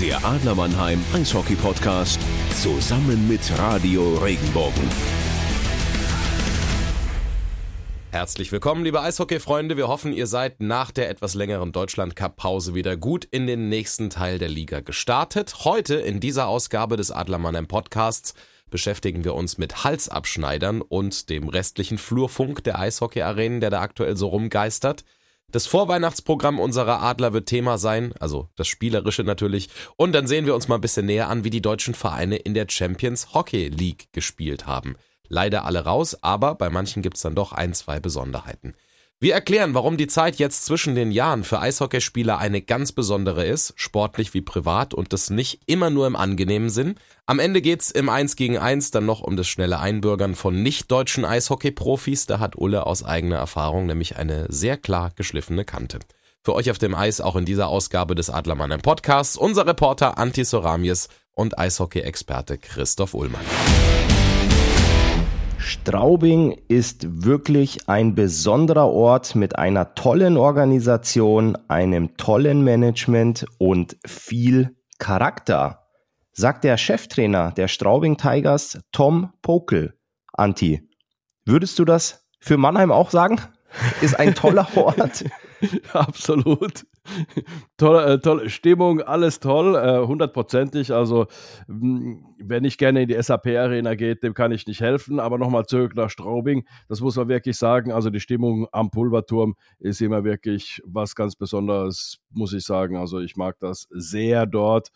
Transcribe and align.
Der 0.00 0.24
Adler 0.24 0.54
Mannheim 0.54 1.04
Eishockey 1.12 1.56
Podcast 1.56 2.20
zusammen 2.54 3.26
mit 3.26 3.40
Radio 3.58 4.16
Regenbogen. 4.18 4.88
Herzlich 8.12 8.52
willkommen, 8.52 8.84
liebe 8.84 9.00
Eishockey-Freunde. 9.00 9.76
Wir 9.76 9.88
hoffen, 9.88 10.12
ihr 10.12 10.28
seid 10.28 10.60
nach 10.60 10.92
der 10.92 11.10
etwas 11.10 11.34
längeren 11.34 11.72
Deutschland-Cup-Pause 11.72 12.76
wieder 12.76 12.96
gut 12.96 13.24
in 13.24 13.48
den 13.48 13.68
nächsten 13.68 14.08
Teil 14.08 14.38
der 14.38 14.48
Liga 14.48 14.78
gestartet. 14.82 15.64
Heute 15.64 15.96
in 15.96 16.20
dieser 16.20 16.46
Ausgabe 16.46 16.96
des 16.96 17.10
Adler 17.10 17.38
Mannheim 17.38 17.66
Podcasts 17.66 18.34
beschäftigen 18.70 19.24
wir 19.24 19.34
uns 19.34 19.58
mit 19.58 19.82
Halsabschneidern 19.82 20.80
und 20.80 21.28
dem 21.28 21.48
restlichen 21.48 21.98
Flurfunk 21.98 22.62
der 22.62 22.78
Eishockey-Arenen, 22.78 23.60
der 23.60 23.70
da 23.70 23.80
aktuell 23.80 24.16
so 24.16 24.28
rumgeistert. 24.28 25.02
Das 25.50 25.66
Vorweihnachtsprogramm 25.66 26.60
unserer 26.60 27.00
Adler 27.00 27.32
wird 27.32 27.48
Thema 27.48 27.78
sein, 27.78 28.12
also 28.20 28.50
das 28.56 28.68
Spielerische 28.68 29.24
natürlich. 29.24 29.70
Und 29.96 30.12
dann 30.12 30.26
sehen 30.26 30.44
wir 30.44 30.54
uns 30.54 30.68
mal 30.68 30.74
ein 30.74 30.82
bisschen 30.82 31.06
näher 31.06 31.30
an, 31.30 31.42
wie 31.42 31.48
die 31.48 31.62
deutschen 31.62 31.94
Vereine 31.94 32.36
in 32.36 32.52
der 32.52 32.66
Champions 32.68 33.32
Hockey 33.32 33.68
League 33.68 34.12
gespielt 34.12 34.66
haben. 34.66 34.96
Leider 35.26 35.64
alle 35.64 35.84
raus, 35.84 36.22
aber 36.22 36.54
bei 36.54 36.68
manchen 36.68 37.02
gibt's 37.02 37.22
dann 37.22 37.34
doch 37.34 37.52
ein, 37.52 37.72
zwei 37.72 37.98
Besonderheiten. 37.98 38.74
Wir 39.20 39.34
erklären, 39.34 39.74
warum 39.74 39.96
die 39.96 40.06
Zeit 40.06 40.36
jetzt 40.36 40.64
zwischen 40.64 40.94
den 40.94 41.10
Jahren 41.10 41.42
für 41.42 41.58
Eishockeyspieler 41.58 42.38
eine 42.38 42.62
ganz 42.62 42.92
besondere 42.92 43.44
ist, 43.44 43.72
sportlich 43.74 44.32
wie 44.32 44.42
privat 44.42 44.94
und 44.94 45.12
das 45.12 45.28
nicht 45.28 45.60
immer 45.66 45.90
nur 45.90 46.06
im 46.06 46.14
angenehmen 46.14 46.70
Sinn. 46.70 46.94
Am 47.26 47.40
Ende 47.40 47.60
geht's 47.60 47.90
im 47.90 48.10
1 48.10 48.36
gegen 48.36 48.58
1 48.58 48.92
dann 48.92 49.06
noch 49.06 49.20
um 49.20 49.36
das 49.36 49.48
schnelle 49.48 49.80
Einbürgern 49.80 50.36
von 50.36 50.62
nicht-deutschen 50.62 51.24
Eishockey-Profis. 51.24 52.26
Da 52.26 52.38
hat 52.38 52.54
Ulle 52.54 52.86
aus 52.86 53.02
eigener 53.02 53.38
Erfahrung 53.38 53.86
nämlich 53.86 54.16
eine 54.16 54.46
sehr 54.50 54.76
klar 54.76 55.10
geschliffene 55.16 55.64
Kante. 55.64 55.98
Für 56.44 56.54
euch 56.54 56.70
auf 56.70 56.78
dem 56.78 56.94
Eis 56.94 57.20
auch 57.20 57.34
in 57.34 57.44
dieser 57.44 57.66
Ausgabe 57.66 58.14
des 58.14 58.30
Adlermann 58.30 58.80
Podcasts 58.82 59.36
unser 59.36 59.66
Reporter 59.66 60.16
Anti 60.16 60.44
Soramies 60.44 61.08
und 61.32 61.58
Eishockey-Experte 61.58 62.56
Christoph 62.56 63.14
Ullmann. 63.14 63.44
Straubing 65.68 66.58
ist 66.68 67.26
wirklich 67.26 67.90
ein 67.90 68.14
besonderer 68.14 68.88
Ort 68.88 69.34
mit 69.34 69.58
einer 69.58 69.94
tollen 69.94 70.38
Organisation, 70.38 71.58
einem 71.68 72.16
tollen 72.16 72.64
Management 72.64 73.44
und 73.58 73.98
viel 74.06 74.74
Charakter, 74.98 75.86
sagt 76.32 76.64
der 76.64 76.78
Cheftrainer 76.78 77.52
der 77.52 77.68
Straubing 77.68 78.16
Tigers, 78.16 78.78
Tom 78.92 79.34
Pokel. 79.42 79.92
Anti, 80.32 80.88
würdest 81.44 81.78
du 81.78 81.84
das 81.84 82.26
für 82.40 82.56
Mannheim 82.56 82.90
auch 82.90 83.10
sagen? 83.10 83.38
Ist 84.00 84.18
ein 84.18 84.34
toller 84.34 84.66
Ort. 84.74 85.26
Absolut. 85.92 86.86
Tolle, 87.78 88.04
äh, 88.14 88.18
tolle 88.20 88.50
Stimmung, 88.50 89.00
alles 89.00 89.40
toll, 89.40 89.74
äh, 89.76 90.06
hundertprozentig. 90.06 90.90
Äh, 90.90 90.94
also, 90.94 91.26
mh, 91.66 92.18
wenn 92.38 92.64
ich 92.64 92.78
gerne 92.78 93.02
in 93.02 93.08
die 93.08 93.20
SAP-Arena 93.20 93.94
geht, 93.94 94.22
dem 94.22 94.34
kann 94.34 94.52
ich 94.52 94.66
nicht 94.66 94.80
helfen. 94.80 95.18
Aber 95.20 95.38
nochmal 95.38 95.66
zurück 95.66 95.94
nach 95.96 96.10
Straubing, 96.10 96.66
das 96.88 97.00
muss 97.00 97.16
man 97.16 97.28
wirklich 97.28 97.56
sagen. 97.56 97.92
Also, 97.92 98.10
die 98.10 98.20
Stimmung 98.20 98.68
am 98.72 98.90
Pulverturm 98.90 99.56
ist 99.78 100.00
immer 100.00 100.24
wirklich 100.24 100.80
was 100.84 101.14
ganz 101.14 101.34
Besonderes, 101.34 102.18
muss 102.30 102.52
ich 102.52 102.64
sagen. 102.64 102.96
Also, 102.96 103.20
ich 103.20 103.36
mag 103.36 103.56
das 103.60 103.88
sehr 103.90 104.46
dort. 104.46 104.90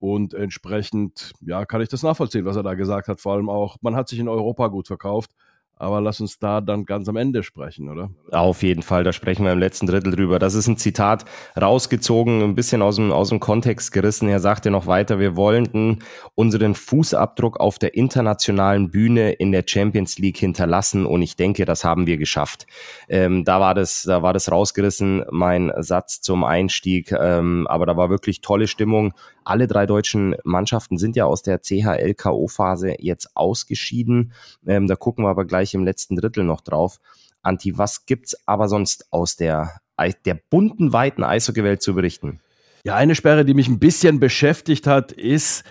Und 0.00 0.32
entsprechend, 0.34 1.32
ja, 1.40 1.64
kann 1.66 1.80
ich 1.80 1.88
das 1.88 2.04
nachvollziehen, 2.04 2.44
was 2.44 2.54
er 2.56 2.62
da 2.62 2.74
gesagt 2.74 3.08
hat. 3.08 3.20
Vor 3.20 3.32
allem 3.34 3.48
auch, 3.48 3.78
man 3.80 3.96
hat 3.96 4.08
sich 4.08 4.20
in 4.20 4.28
Europa 4.28 4.68
gut 4.68 4.86
verkauft. 4.86 5.32
Aber 5.78 6.00
lass 6.00 6.20
uns 6.20 6.38
da 6.38 6.60
dann 6.60 6.84
ganz 6.84 7.08
am 7.08 7.16
Ende 7.16 7.42
sprechen, 7.42 7.88
oder? 7.88 8.10
Auf 8.32 8.62
jeden 8.62 8.82
Fall, 8.82 9.04
da 9.04 9.12
sprechen 9.12 9.44
wir 9.44 9.52
im 9.52 9.58
letzten 9.58 9.86
Drittel 9.86 10.14
drüber. 10.14 10.38
Das 10.38 10.54
ist 10.54 10.66
ein 10.66 10.76
Zitat 10.76 11.24
rausgezogen, 11.60 12.42
ein 12.42 12.54
bisschen 12.54 12.82
aus 12.82 12.96
dem, 12.96 13.12
aus 13.12 13.28
dem 13.28 13.40
Kontext 13.40 13.92
gerissen. 13.92 14.28
Er 14.28 14.40
sagte 14.40 14.70
noch 14.70 14.86
weiter, 14.86 15.18
wir 15.18 15.36
wollten 15.36 16.00
unseren 16.34 16.74
Fußabdruck 16.74 17.60
auf 17.60 17.78
der 17.78 17.94
internationalen 17.94 18.90
Bühne 18.90 19.32
in 19.32 19.52
der 19.52 19.64
Champions 19.66 20.18
League 20.18 20.38
hinterlassen 20.38 21.06
und 21.06 21.22
ich 21.22 21.36
denke, 21.36 21.64
das 21.64 21.84
haben 21.84 22.06
wir 22.06 22.16
geschafft. 22.16 22.66
Ähm, 23.08 23.44
da 23.44 23.60
war 23.60 23.74
das, 23.74 24.02
da 24.02 24.22
war 24.22 24.32
das 24.32 24.50
rausgerissen, 24.50 25.24
mein 25.30 25.72
Satz 25.78 26.20
zum 26.20 26.44
Einstieg. 26.44 27.12
Ähm, 27.12 27.66
aber 27.68 27.86
da 27.86 27.96
war 27.96 28.10
wirklich 28.10 28.40
tolle 28.40 28.66
Stimmung. 28.66 29.14
Alle 29.44 29.66
drei 29.66 29.86
deutschen 29.86 30.34
Mannschaften 30.44 30.98
sind 30.98 31.16
ja 31.16 31.24
aus 31.24 31.42
der 31.42 31.60
CHL-KO-Phase 31.60 32.96
jetzt 32.98 33.34
ausgeschieden. 33.34 34.32
Ähm, 34.66 34.86
da 34.86 34.96
gucken 34.96 35.24
wir 35.24 35.30
aber 35.30 35.46
gleich 35.46 35.67
im 35.74 35.84
letzten 35.84 36.16
Drittel 36.16 36.44
noch 36.44 36.60
drauf. 36.60 36.98
Anti, 37.42 37.78
was 37.78 38.06
gibt's 38.06 38.36
aber 38.46 38.68
sonst 38.68 39.12
aus 39.12 39.36
der, 39.36 39.80
der 40.24 40.40
bunten, 40.50 40.92
weiten 40.92 41.24
Eishockeywelt 41.24 41.82
zu 41.82 41.94
berichten? 41.94 42.40
Ja, 42.84 42.94
eine 42.94 43.14
Sperre, 43.14 43.44
die 43.44 43.54
mich 43.54 43.68
ein 43.68 43.78
bisschen 43.78 44.20
beschäftigt 44.20 44.86
hat, 44.86 45.12
ist 45.12 45.64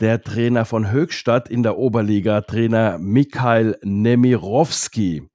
der 0.00 0.22
Trainer 0.22 0.64
von 0.64 0.90
Höchstadt 0.90 1.48
in 1.48 1.62
der 1.62 1.78
Oberliga, 1.78 2.40
Trainer 2.40 2.98
Mikhail 2.98 3.78
Nemirovski. 3.82 5.28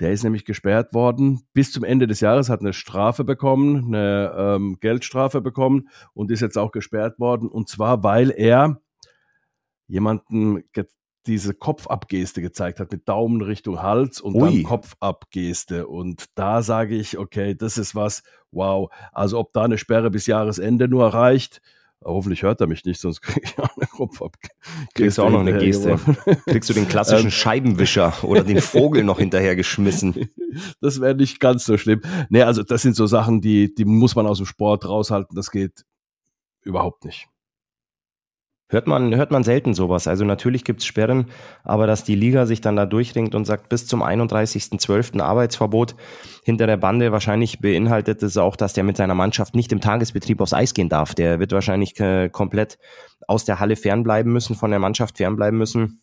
Der 0.00 0.10
ist 0.12 0.24
nämlich 0.24 0.44
gesperrt 0.44 0.92
worden 0.92 1.42
bis 1.52 1.70
zum 1.70 1.84
Ende 1.84 2.06
des 2.06 2.20
Jahres, 2.20 2.48
hat 2.48 2.60
eine 2.60 2.72
Strafe 2.72 3.22
bekommen, 3.22 3.94
eine 3.94 4.34
ähm, 4.36 4.78
Geldstrafe 4.80 5.40
bekommen 5.40 5.88
und 6.14 6.30
ist 6.30 6.40
jetzt 6.40 6.58
auch 6.58 6.72
gesperrt 6.72 7.20
worden. 7.20 7.48
Und 7.48 7.68
zwar, 7.68 8.02
weil 8.02 8.30
er 8.30 8.80
jemanden 9.86 10.64
diese 11.26 11.54
Kopfabgeste 11.54 12.42
gezeigt 12.42 12.80
hat 12.80 12.92
mit 12.92 13.08
Daumen 13.08 13.42
Richtung 13.42 13.82
Hals 13.82 14.20
und 14.20 14.34
Ui. 14.34 14.40
dann 14.40 14.62
Kopfabgeste. 14.62 15.86
Und 15.86 16.26
da 16.34 16.62
sage 16.62 16.96
ich, 16.96 17.18
okay, 17.18 17.54
das 17.54 17.78
ist 17.78 17.94
was, 17.94 18.22
wow. 18.50 18.90
Also 19.12 19.38
ob 19.38 19.52
da 19.52 19.64
eine 19.64 19.78
Sperre 19.78 20.10
bis 20.10 20.26
Jahresende 20.26 20.88
nur 20.88 21.06
reicht, 21.08 21.60
Hoffentlich 22.04 22.42
hört 22.42 22.60
er 22.60 22.66
mich 22.66 22.84
nicht, 22.84 23.00
sonst 23.00 23.22
kriege 23.22 23.40
ich 23.44 23.58
auch 23.58 23.76
eine 23.76 23.86
Kopf 23.86 24.20
ab. 24.20 24.36
Kriegst 24.94 25.16
du 25.16 25.22
auch 25.22 25.30
noch 25.30 25.40
eine 25.40 25.58
Geste. 25.58 25.98
Kriegst 26.46 26.68
du 26.68 26.74
den 26.74 26.86
klassischen 26.86 27.26
ähm. 27.26 27.30
Scheibenwischer 27.30 28.12
oder 28.22 28.44
den 28.44 28.60
Vogel 28.60 29.04
noch 29.04 29.18
hinterhergeschmissen. 29.18 30.28
Das 30.80 31.00
wäre 31.00 31.16
nicht 31.16 31.40
ganz 31.40 31.64
so 31.64 31.76
schlimm. 31.76 32.00
Nee, 32.28 32.42
also 32.42 32.62
das 32.62 32.82
sind 32.82 32.94
so 32.94 33.06
Sachen, 33.06 33.40
die, 33.40 33.74
die 33.74 33.84
muss 33.84 34.14
man 34.14 34.24
aus 34.24 34.36
dem 34.36 34.46
Sport 34.46 34.88
raushalten. 34.88 35.34
Das 35.34 35.50
geht 35.50 35.84
überhaupt 36.62 37.04
nicht. 37.04 37.26
Hört 38.74 38.88
man, 38.88 39.14
hört 39.14 39.30
man 39.30 39.44
selten 39.44 39.72
sowas. 39.72 40.08
Also 40.08 40.24
natürlich 40.24 40.64
gibt's 40.64 40.84
Sperren, 40.84 41.26
aber 41.62 41.86
dass 41.86 42.02
die 42.02 42.16
Liga 42.16 42.44
sich 42.44 42.60
dann 42.60 42.74
da 42.74 42.86
durchringt 42.86 43.36
und 43.36 43.44
sagt, 43.44 43.68
bis 43.68 43.86
zum 43.86 44.02
31.12. 44.02 45.20
Arbeitsverbot 45.20 45.94
hinter 46.42 46.66
der 46.66 46.76
Bande, 46.76 47.12
wahrscheinlich 47.12 47.60
beinhaltet 47.60 48.20
es 48.24 48.36
auch, 48.36 48.56
dass 48.56 48.72
der 48.72 48.82
mit 48.82 48.96
seiner 48.96 49.14
Mannschaft 49.14 49.54
nicht 49.54 49.70
im 49.70 49.80
Tagesbetrieb 49.80 50.40
aufs 50.40 50.54
Eis 50.54 50.74
gehen 50.74 50.88
darf. 50.88 51.14
Der 51.14 51.38
wird 51.38 51.52
wahrscheinlich 51.52 52.00
äh, 52.00 52.28
komplett 52.28 52.78
aus 53.28 53.44
der 53.44 53.60
Halle 53.60 53.76
fernbleiben 53.76 54.32
müssen, 54.32 54.56
von 54.56 54.72
der 54.72 54.80
Mannschaft 54.80 55.18
fernbleiben 55.18 55.56
müssen. 55.56 56.00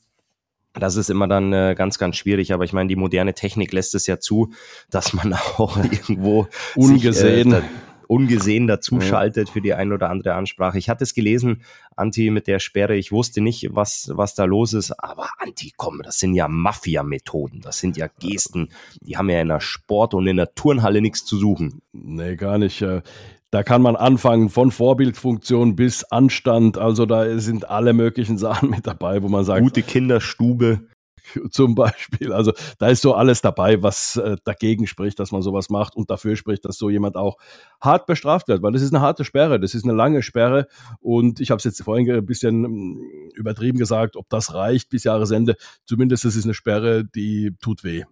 Das 0.74 0.96
ist 0.96 1.10
immer 1.10 1.28
dann 1.28 1.52
äh, 1.52 1.76
ganz, 1.78 2.00
ganz 2.00 2.16
schwierig. 2.16 2.54
Aber 2.54 2.64
ich 2.64 2.72
meine, 2.72 2.88
die 2.88 2.96
moderne 2.96 3.34
Technik 3.34 3.74
lässt 3.74 3.96
es 3.96 4.08
ja 4.08 4.22
zu, 4.22 4.54
dass 4.90 5.12
man 5.12 5.34
auch 5.58 5.76
irgendwo 5.76 6.48
ungesehen. 6.78 7.52
Sich, 7.52 7.60
äh, 7.60 7.66
ungesehen 8.12 8.68
dazuschaltet 8.68 9.48
für 9.50 9.62
die 9.62 9.74
ein 9.74 9.94
oder 9.94 10.10
andere 10.10 10.34
Ansprache. 10.34 10.78
Ich 10.78 10.90
hatte 10.90 11.06
es 11.06 11.14
gelesen, 11.14 11.62
Anti 11.96 12.30
mit 12.30 12.46
der 12.46 12.60
Sperre. 12.60 12.98
Ich 12.98 13.14
wusste 13.14 13.40
nicht, 13.40 13.70
was, 13.72 14.12
was 14.14 14.36
da 14.36 14.44
los 14.44 14.74
ist, 14.74 14.92
aber 14.92 15.30
Anti, 15.40 15.72
komm, 15.78 16.02
das 16.04 16.20
sind 16.20 16.34
ja 16.34 16.50
Mafia-Methoden. 16.50 17.62
Das 17.62 17.80
sind 17.80 17.96
ja 17.96 18.08
Gesten. 18.20 18.68
Die 19.00 19.16
haben 19.16 19.30
ja 19.30 19.40
in 19.40 19.48
der 19.48 19.62
Sport- 19.62 20.14
und 20.14 20.28
in 20.28 20.36
der 20.36 20.54
Turnhalle 20.56 21.00
nichts 21.00 21.24
zu 21.24 21.38
suchen. 21.38 21.82
Nee, 21.94 22.36
gar 22.36 22.58
nicht. 22.58 22.82
Äh, 22.82 23.02
da 23.50 23.64
kann 23.64 23.82
man 23.82 23.96
anfangen 23.96 24.50
von 24.50 24.72
Vorbildfunktion 24.72 25.78
bis 25.78 26.04
Anstand. 26.04 26.78
Also 26.78 27.06
da 27.06 27.40
sind 27.40 27.70
alle 27.70 27.94
möglichen 27.94 28.38
Sachen 28.38 28.72
mit 28.72 28.88
dabei, 28.88 29.24
wo 29.24 29.30
man 29.30 29.46
sagt. 29.46 29.62
Gute 29.62 29.84
Kinderstube. 29.84 30.82
zum 31.52 31.76
Beispiel. 31.76 32.34
Also 32.34 32.54
da 32.80 32.88
ist 32.88 33.02
so 33.02 33.14
alles 33.14 33.42
dabei, 33.42 33.82
was 33.82 34.18
äh, 34.18 34.38
dagegen 34.44 34.88
spricht, 34.88 35.20
dass 35.20 35.32
man 35.32 35.42
sowas 35.42 35.70
macht 35.70 35.96
und 35.96 36.10
dafür 36.10 36.36
spricht, 36.36 36.66
dass 36.66 36.78
so 36.78 36.90
jemand 36.90 37.18
auch 37.18 37.38
hart 37.80 38.06
bestraft 38.06 38.48
wird, 38.48 38.62
weil 38.62 38.72
das 38.72 38.82
ist 38.82 38.94
eine 38.94 39.02
harte 39.02 39.24
Sperre, 39.24 39.60
das 39.60 39.74
ist 39.74 39.84
eine 39.84 39.94
lange 39.94 40.22
Sperre 40.22 40.68
und 41.00 41.40
ich 41.40 41.52
habe 41.52 41.60
es 41.60 41.64
jetzt 41.64 41.84
vorhin 41.84 42.10
ein 42.12 42.26
bisschen 42.26 42.62
mm, 42.62 43.30
übertrieben 43.36 43.78
gesagt, 43.78 44.16
ob 44.16 44.30
das 44.30 44.54
reicht 44.54 44.90
bis 44.90 45.04
Jahresende. 45.04 45.56
Zumindest 45.86 46.26
ist 46.26 46.36
es 46.36 46.46
eine 46.46 46.54
Sperre, 46.54 47.06
die 47.06 47.56
tut 47.62 47.84
weh. 47.84 48.04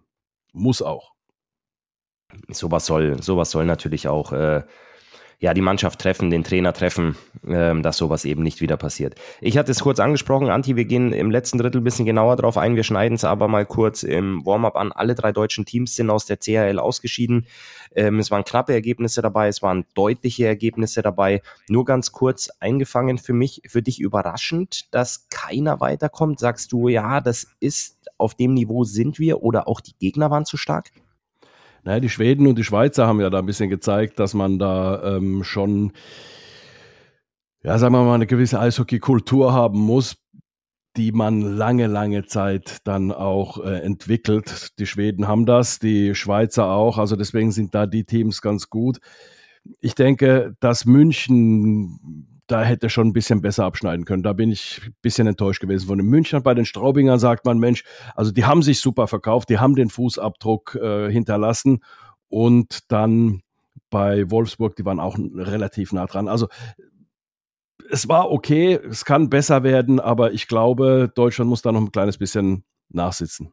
Muss 0.52 0.82
auch. 0.82 1.12
Sowas 2.48 2.86
soll, 2.86 3.22
sowas 3.22 3.50
soll 3.50 3.66
natürlich 3.66 4.08
auch 4.08 4.32
äh, 4.32 4.62
ja, 5.40 5.54
die 5.54 5.62
Mannschaft 5.62 5.98
treffen, 6.00 6.30
den 6.30 6.44
Trainer 6.44 6.74
treffen, 6.74 7.16
ähm, 7.48 7.82
dass 7.82 7.96
sowas 7.96 8.26
eben 8.26 8.42
nicht 8.42 8.60
wieder 8.60 8.76
passiert. 8.76 9.14
Ich 9.40 9.56
hatte 9.56 9.72
es 9.72 9.80
kurz 9.80 9.98
angesprochen, 9.98 10.50
Anti, 10.50 10.76
wir 10.76 10.84
gehen 10.84 11.14
im 11.14 11.30
letzten 11.30 11.56
Drittel 11.56 11.80
ein 11.80 11.84
bisschen 11.84 12.04
genauer 12.04 12.36
drauf 12.36 12.58
ein. 12.58 12.76
Wir 12.76 12.84
schneiden 12.84 13.14
es 13.14 13.24
aber 13.24 13.48
mal 13.48 13.64
kurz 13.64 14.02
im 14.02 14.44
Warm-up 14.44 14.76
an. 14.76 14.92
Alle 14.92 15.14
drei 15.14 15.32
deutschen 15.32 15.64
Teams 15.64 15.96
sind 15.96 16.10
aus 16.10 16.26
der 16.26 16.36
CHL 16.36 16.78
ausgeschieden. 16.78 17.46
Ähm, 17.96 18.18
es 18.18 18.30
waren 18.30 18.44
knappe 18.44 18.74
Ergebnisse 18.74 19.22
dabei, 19.22 19.48
es 19.48 19.62
waren 19.62 19.86
deutliche 19.94 20.46
Ergebnisse 20.46 21.00
dabei. 21.00 21.40
Nur 21.68 21.86
ganz 21.86 22.12
kurz 22.12 22.50
eingefangen 22.60 23.16
für 23.16 23.32
mich, 23.32 23.62
für 23.66 23.80
dich 23.80 23.98
überraschend, 23.98 24.94
dass 24.94 25.26
keiner 25.30 25.80
weiterkommt. 25.80 26.38
Sagst 26.38 26.70
du, 26.70 26.88
ja, 26.88 27.22
das 27.22 27.46
ist 27.60 28.10
auf 28.18 28.34
dem 28.34 28.52
Niveau 28.52 28.84
sind 28.84 29.18
wir 29.18 29.42
oder 29.42 29.68
auch 29.68 29.80
die 29.80 29.94
Gegner 29.98 30.30
waren 30.30 30.44
zu 30.44 30.58
stark? 30.58 30.90
Naja, 31.84 32.00
die 32.00 32.08
Schweden 32.08 32.46
und 32.46 32.56
die 32.56 32.64
Schweizer 32.64 33.06
haben 33.06 33.20
ja 33.20 33.30
da 33.30 33.38
ein 33.38 33.46
bisschen 33.46 33.70
gezeigt, 33.70 34.18
dass 34.18 34.34
man 34.34 34.58
da 34.58 35.16
ähm, 35.16 35.44
schon 35.44 35.92
ja, 37.62 37.78
sagen 37.78 37.94
wir 37.94 38.02
mal, 38.04 38.14
eine 38.14 38.26
gewisse 38.26 38.58
Eishockey-Kultur 38.58 39.52
haben 39.52 39.78
muss, 39.78 40.16
die 40.96 41.12
man 41.12 41.40
lange, 41.42 41.86
lange 41.86 42.24
Zeit 42.24 42.78
dann 42.84 43.12
auch 43.12 43.62
äh, 43.62 43.80
entwickelt. 43.80 44.70
Die 44.78 44.86
Schweden 44.86 45.28
haben 45.28 45.46
das, 45.46 45.78
die 45.78 46.14
Schweizer 46.14 46.70
auch, 46.70 46.98
also 46.98 47.16
deswegen 47.16 47.52
sind 47.52 47.74
da 47.74 47.86
die 47.86 48.04
Teams 48.04 48.40
ganz 48.40 48.70
gut. 48.70 48.98
Ich 49.80 49.94
denke, 49.94 50.54
dass 50.60 50.86
München 50.86 52.29
da 52.50 52.62
hätte 52.62 52.90
schon 52.90 53.08
ein 53.08 53.12
bisschen 53.12 53.40
besser 53.40 53.64
abschneiden 53.64 54.04
können. 54.04 54.22
Da 54.22 54.32
bin 54.32 54.50
ich 54.50 54.80
ein 54.84 54.94
bisschen 55.02 55.26
enttäuscht 55.26 55.60
gewesen 55.60 55.86
von 55.86 55.98
den 55.98 56.08
Münchnern. 56.08 56.42
Bei 56.42 56.54
den 56.54 56.64
Straubingern 56.64 57.18
sagt 57.18 57.44
man, 57.44 57.58
Mensch, 57.58 57.84
also 58.14 58.32
die 58.32 58.44
haben 58.44 58.62
sich 58.62 58.80
super 58.80 59.06
verkauft, 59.06 59.48
die 59.50 59.58
haben 59.58 59.76
den 59.76 59.88
Fußabdruck 59.88 60.74
äh, 60.74 61.10
hinterlassen 61.12 61.84
und 62.28 62.90
dann 62.90 63.42
bei 63.88 64.30
Wolfsburg, 64.30 64.74
die 64.76 64.84
waren 64.84 65.00
auch 65.00 65.16
relativ 65.18 65.92
nah 65.92 66.06
dran. 66.06 66.28
Also 66.28 66.48
es 67.90 68.08
war 68.08 68.30
okay, 68.30 68.74
es 68.74 69.04
kann 69.04 69.30
besser 69.30 69.62
werden, 69.62 70.00
aber 70.00 70.32
ich 70.32 70.48
glaube, 70.48 71.10
Deutschland 71.14 71.48
muss 71.50 71.62
da 71.62 71.72
noch 71.72 71.80
ein 71.80 71.92
kleines 71.92 72.18
bisschen 72.18 72.64
nachsitzen. 72.88 73.52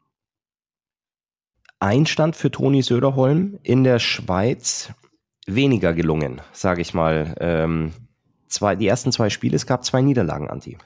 Einstand 1.79 2.35
für 2.35 2.49
Toni 2.49 2.81
Söderholm 2.81 3.59
in 3.61 3.83
der 3.83 3.99
Schweiz 3.99 4.91
weniger 5.45 5.94
gelungen, 5.94 6.41
sage 6.51 6.81
ich 6.81 6.94
mal. 6.95 7.35
Ähm, 7.39 7.94
zwei, 8.47 8.75
die 8.75 8.88
ersten 8.88 9.11
zwei 9.11 9.29
Spiele, 9.29 9.55
es 9.55 9.65
gab 9.65 9.83
zwei 9.83 10.01
Niederlagen, 10.01 10.49
Anti. 10.49 10.77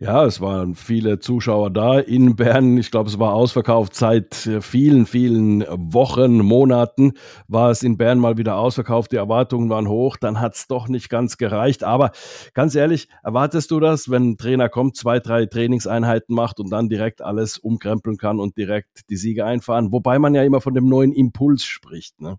Ja, 0.00 0.24
es 0.24 0.40
waren 0.40 0.74
viele 0.74 1.20
Zuschauer 1.20 1.70
da 1.70 2.00
in 2.00 2.34
Bern. 2.34 2.76
Ich 2.78 2.90
glaube, 2.90 3.08
es 3.08 3.18
war 3.20 3.32
ausverkauft. 3.32 3.94
Seit 3.94 4.34
vielen, 4.60 5.06
vielen 5.06 5.64
Wochen, 5.70 6.38
Monaten 6.38 7.12
war 7.46 7.70
es 7.70 7.84
in 7.84 7.96
Bern 7.96 8.18
mal 8.18 8.36
wieder 8.36 8.56
ausverkauft. 8.56 9.12
Die 9.12 9.16
Erwartungen 9.16 9.70
waren 9.70 9.88
hoch. 9.88 10.16
Dann 10.16 10.40
hat 10.40 10.56
es 10.56 10.66
doch 10.66 10.88
nicht 10.88 11.10
ganz 11.10 11.38
gereicht. 11.38 11.84
Aber 11.84 12.10
ganz 12.54 12.74
ehrlich, 12.74 13.08
erwartest 13.22 13.70
du 13.70 13.78
das, 13.78 14.10
wenn 14.10 14.30
ein 14.30 14.36
Trainer 14.36 14.68
kommt, 14.68 14.96
zwei, 14.96 15.20
drei 15.20 15.46
Trainingseinheiten 15.46 16.34
macht 16.34 16.58
und 16.58 16.70
dann 16.70 16.88
direkt 16.88 17.22
alles 17.22 17.56
umkrempeln 17.56 18.16
kann 18.16 18.40
und 18.40 18.56
direkt 18.58 19.08
die 19.10 19.16
Siege 19.16 19.44
einfahren? 19.46 19.92
Wobei 19.92 20.18
man 20.18 20.34
ja 20.34 20.42
immer 20.42 20.60
von 20.60 20.74
dem 20.74 20.88
neuen 20.88 21.12
Impuls 21.12 21.64
spricht. 21.64 22.20
Ne? 22.20 22.36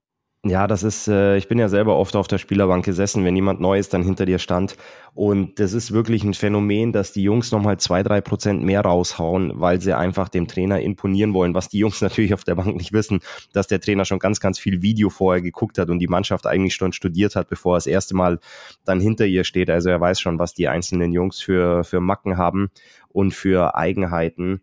Ja, 0.47 0.67
das 0.67 0.83
ist, 0.83 1.07
äh, 1.07 1.37
ich 1.37 1.47
bin 1.47 1.57
ja 1.57 1.69
selber 1.69 1.97
oft 1.97 2.15
auf 2.15 2.27
der 2.27 2.37
Spielerbank 2.37 2.85
gesessen, 2.85 3.25
wenn 3.25 3.35
jemand 3.35 3.59
Neues 3.59 3.89
dann 3.89 4.03
hinter 4.03 4.27
dir 4.27 4.37
stand. 4.37 4.77
Und 5.15 5.59
das 5.59 5.73
ist 5.73 5.91
wirklich 5.91 6.23
ein 6.23 6.35
Phänomen, 6.35 6.91
dass 6.93 7.11
die 7.11 7.23
Jungs 7.23 7.51
nochmal 7.51 7.79
zwei, 7.79 8.03
drei 8.03 8.21
Prozent 8.21 8.61
mehr 8.61 8.81
raushauen, 8.81 9.53
weil 9.55 9.81
sie 9.81 9.97
einfach 9.97 10.29
dem 10.29 10.47
Trainer 10.47 10.81
imponieren 10.81 11.33
wollen. 11.33 11.55
Was 11.55 11.69
die 11.69 11.79
Jungs 11.79 11.99
natürlich 12.03 12.35
auf 12.35 12.43
der 12.43 12.53
Bank 12.53 12.75
nicht 12.75 12.93
wissen, 12.93 13.21
dass 13.53 13.65
der 13.65 13.81
Trainer 13.81 14.05
schon 14.05 14.19
ganz, 14.19 14.39
ganz 14.39 14.59
viel 14.59 14.83
Video 14.83 15.09
vorher 15.09 15.41
geguckt 15.41 15.79
hat 15.79 15.89
und 15.89 15.97
die 15.97 16.07
Mannschaft 16.07 16.45
eigentlich 16.45 16.75
schon 16.75 16.93
studiert 16.93 17.35
hat, 17.35 17.49
bevor 17.49 17.73
er 17.73 17.77
das 17.77 17.87
erste 17.87 18.15
Mal 18.15 18.39
dann 18.83 18.99
hinter 18.99 19.25
ihr 19.25 19.45
steht. 19.45 19.71
Also 19.71 19.89
er 19.89 19.99
weiß 19.99 20.19
schon, 20.19 20.37
was 20.37 20.53
die 20.53 20.67
einzelnen 20.67 21.11
Jungs 21.11 21.41
für, 21.41 21.83
für 21.83 22.01
Macken 22.01 22.37
haben 22.37 22.69
und 23.09 23.33
für 23.33 23.73
Eigenheiten. 23.75 24.61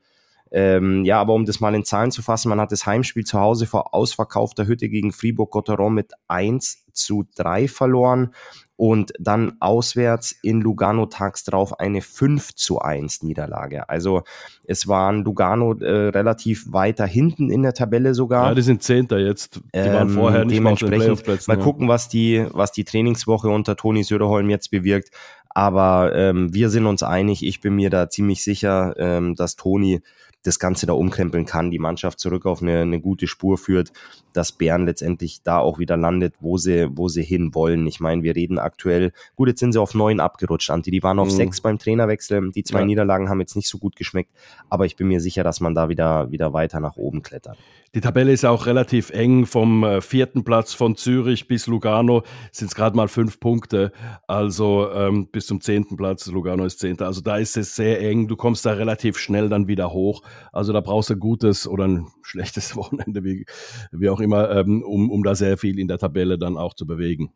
Ähm, 0.54 1.04
ja, 1.06 1.18
aber 1.18 1.32
um 1.32 1.46
das 1.46 1.60
mal 1.60 1.74
in 1.74 1.84
Zahlen 1.84 2.10
zu 2.10 2.20
fassen, 2.20 2.50
man 2.50 2.60
hat 2.60 2.72
das 2.72 2.84
Heimspiel 2.84 3.24
zu 3.24 3.40
Hause 3.40 3.66
vor 3.66 3.94
ausverkaufter 3.94 4.66
Hütte 4.66 4.90
gegen 4.90 5.10
Fribourg-Gotteron 5.10 5.94
mit 5.94 6.12
1 6.28 6.84
zu 6.92 7.24
3 7.36 7.68
verloren 7.68 8.34
und 8.76 9.12
dann 9.18 9.54
auswärts 9.60 10.32
in 10.42 10.60
Lugano 10.60 11.06
tags 11.06 11.44
drauf 11.44 11.80
eine 11.80 12.02
5 12.02 12.54
zu 12.54 12.80
1 12.80 13.22
Niederlage. 13.22 13.88
Also 13.88 14.24
es 14.64 14.88
waren 14.88 15.24
Lugano 15.24 15.72
äh, 15.74 16.08
relativ 16.08 16.70
weiter 16.70 17.06
hinten 17.06 17.50
in 17.50 17.62
der 17.62 17.72
Tabelle 17.72 18.12
sogar. 18.12 18.48
Ja, 18.48 18.54
die 18.54 18.62
sind 18.62 18.82
Zehnter 18.82 19.18
jetzt. 19.18 19.56
Die 19.74 19.78
ähm, 19.78 19.94
waren 19.94 20.08
vorher 20.10 20.44
nicht 20.44 20.56
dementsprechend 20.56 21.48
mal 21.48 21.56
ja. 21.56 21.62
gucken, 21.62 21.88
was 21.88 22.08
die, 22.08 22.44
was 22.52 22.72
die 22.72 22.84
Trainingswoche 22.84 23.48
unter 23.48 23.76
Toni 23.76 24.02
Söderholm 24.02 24.50
jetzt 24.50 24.70
bewirkt. 24.70 25.10
Aber 25.48 26.14
ähm, 26.14 26.52
wir 26.52 26.68
sind 26.68 26.86
uns 26.86 27.02
einig, 27.02 27.44
ich 27.46 27.60
bin 27.60 27.76
mir 27.76 27.88
da 27.88 28.10
ziemlich 28.10 28.42
sicher, 28.42 28.94
ähm, 28.98 29.34
dass 29.34 29.56
Toni 29.56 30.02
das 30.42 30.58
Ganze 30.58 30.86
da 30.86 30.92
umkrempeln 30.92 31.46
kann, 31.46 31.70
die 31.70 31.78
Mannschaft 31.78 32.18
zurück 32.18 32.46
auf 32.46 32.62
eine, 32.62 32.80
eine 32.80 33.00
gute 33.00 33.26
Spur 33.26 33.58
führt, 33.58 33.92
dass 34.32 34.52
Bern 34.52 34.86
letztendlich 34.86 35.42
da 35.42 35.58
auch 35.58 35.78
wieder 35.78 35.96
landet, 35.96 36.34
wo 36.40 36.56
sie, 36.56 36.88
wo 36.96 37.08
sie 37.08 37.22
hin 37.22 37.54
wollen. 37.54 37.86
Ich 37.86 38.00
meine, 38.00 38.22
wir 38.22 38.34
reden 38.34 38.58
aktuell, 38.58 39.12
gut, 39.36 39.48
jetzt 39.48 39.60
sind 39.60 39.72
sie 39.72 39.80
auf 39.80 39.94
neun 39.94 40.20
abgerutscht, 40.20 40.70
Anti, 40.70 40.90
die 40.90 41.02
waren 41.02 41.18
auf 41.18 41.28
mhm. 41.28 41.36
sechs 41.36 41.60
beim 41.60 41.78
Trainerwechsel, 41.78 42.50
die 42.50 42.64
zwei 42.64 42.80
ja. 42.80 42.86
Niederlagen 42.86 43.28
haben 43.28 43.40
jetzt 43.40 43.56
nicht 43.56 43.68
so 43.68 43.78
gut 43.78 43.96
geschmeckt, 43.96 44.30
aber 44.68 44.86
ich 44.86 44.96
bin 44.96 45.08
mir 45.08 45.20
sicher, 45.20 45.44
dass 45.44 45.60
man 45.60 45.74
da 45.74 45.88
wieder, 45.88 46.30
wieder 46.30 46.52
weiter 46.52 46.80
nach 46.80 46.96
oben 46.96 47.22
klettert. 47.22 47.58
Die 47.94 48.00
Tabelle 48.00 48.32
ist 48.32 48.46
auch 48.46 48.64
relativ 48.64 49.10
eng. 49.10 49.44
Vom 49.44 49.84
äh, 49.84 50.00
vierten 50.00 50.44
Platz 50.44 50.72
von 50.72 50.96
Zürich 50.96 51.46
bis 51.46 51.66
Lugano 51.66 52.22
sind 52.50 52.68
es 52.68 52.74
gerade 52.74 52.96
mal 52.96 53.08
fünf 53.08 53.38
Punkte. 53.38 53.92
Also 54.26 54.90
ähm, 54.92 55.28
bis 55.30 55.46
zum 55.46 55.60
zehnten 55.60 55.98
Platz, 55.98 56.26
Lugano 56.26 56.64
ist 56.64 56.78
zehnter. 56.78 57.04
Also 57.04 57.20
da 57.20 57.36
ist 57.36 57.54
es 57.58 57.76
sehr 57.76 58.00
eng. 58.00 58.28
Du 58.28 58.36
kommst 58.36 58.64
da 58.64 58.72
relativ 58.72 59.18
schnell 59.18 59.50
dann 59.50 59.68
wieder 59.68 59.92
hoch. 59.92 60.22
Also 60.52 60.72
da 60.72 60.80
brauchst 60.80 61.10
du 61.10 61.14
ein 61.14 61.20
gutes 61.20 61.68
oder 61.68 61.86
ein 61.86 62.06
schlechtes 62.22 62.76
Wochenende, 62.76 63.24
wie, 63.24 63.44
wie 63.90 64.08
auch 64.08 64.20
immer, 64.20 64.50
ähm, 64.50 64.82
um, 64.82 65.10
um 65.10 65.22
da 65.22 65.34
sehr 65.34 65.58
viel 65.58 65.78
in 65.78 65.88
der 65.88 65.98
Tabelle 65.98 66.38
dann 66.38 66.56
auch 66.56 66.72
zu 66.72 66.86
bewegen. 66.86 67.34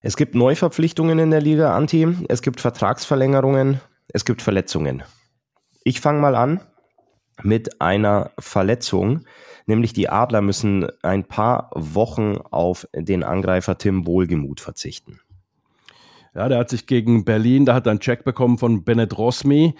Es 0.00 0.16
gibt 0.16 0.34
Neuverpflichtungen 0.34 1.18
in 1.18 1.30
der 1.30 1.42
Liga, 1.42 1.76
Anti. 1.76 2.08
Es 2.28 2.40
gibt 2.40 2.62
Vertragsverlängerungen. 2.62 3.82
Es 4.08 4.24
gibt 4.24 4.40
Verletzungen. 4.40 5.02
Ich 5.84 6.00
fange 6.00 6.20
mal 6.20 6.36
an 6.36 6.60
mit 7.42 7.80
einer 7.80 8.30
Verletzung. 8.38 9.24
Nämlich 9.66 9.92
die 9.92 10.08
Adler 10.08 10.42
müssen 10.42 10.86
ein 11.02 11.24
paar 11.24 11.70
Wochen 11.74 12.36
auf 12.50 12.86
den 12.94 13.24
Angreifer 13.24 13.78
Tim 13.78 14.06
Wohlgemuth 14.06 14.60
verzichten. 14.60 15.20
Ja, 16.34 16.48
der 16.48 16.58
hat 16.58 16.68
sich 16.68 16.86
gegen 16.86 17.24
Berlin, 17.24 17.64
da 17.64 17.74
hat 17.74 17.86
er 17.86 17.92
einen 17.92 18.00
Check 18.00 18.22
bekommen 18.22 18.58
von 18.58 18.84
Bennett 18.84 19.16
Rosmi, 19.16 19.74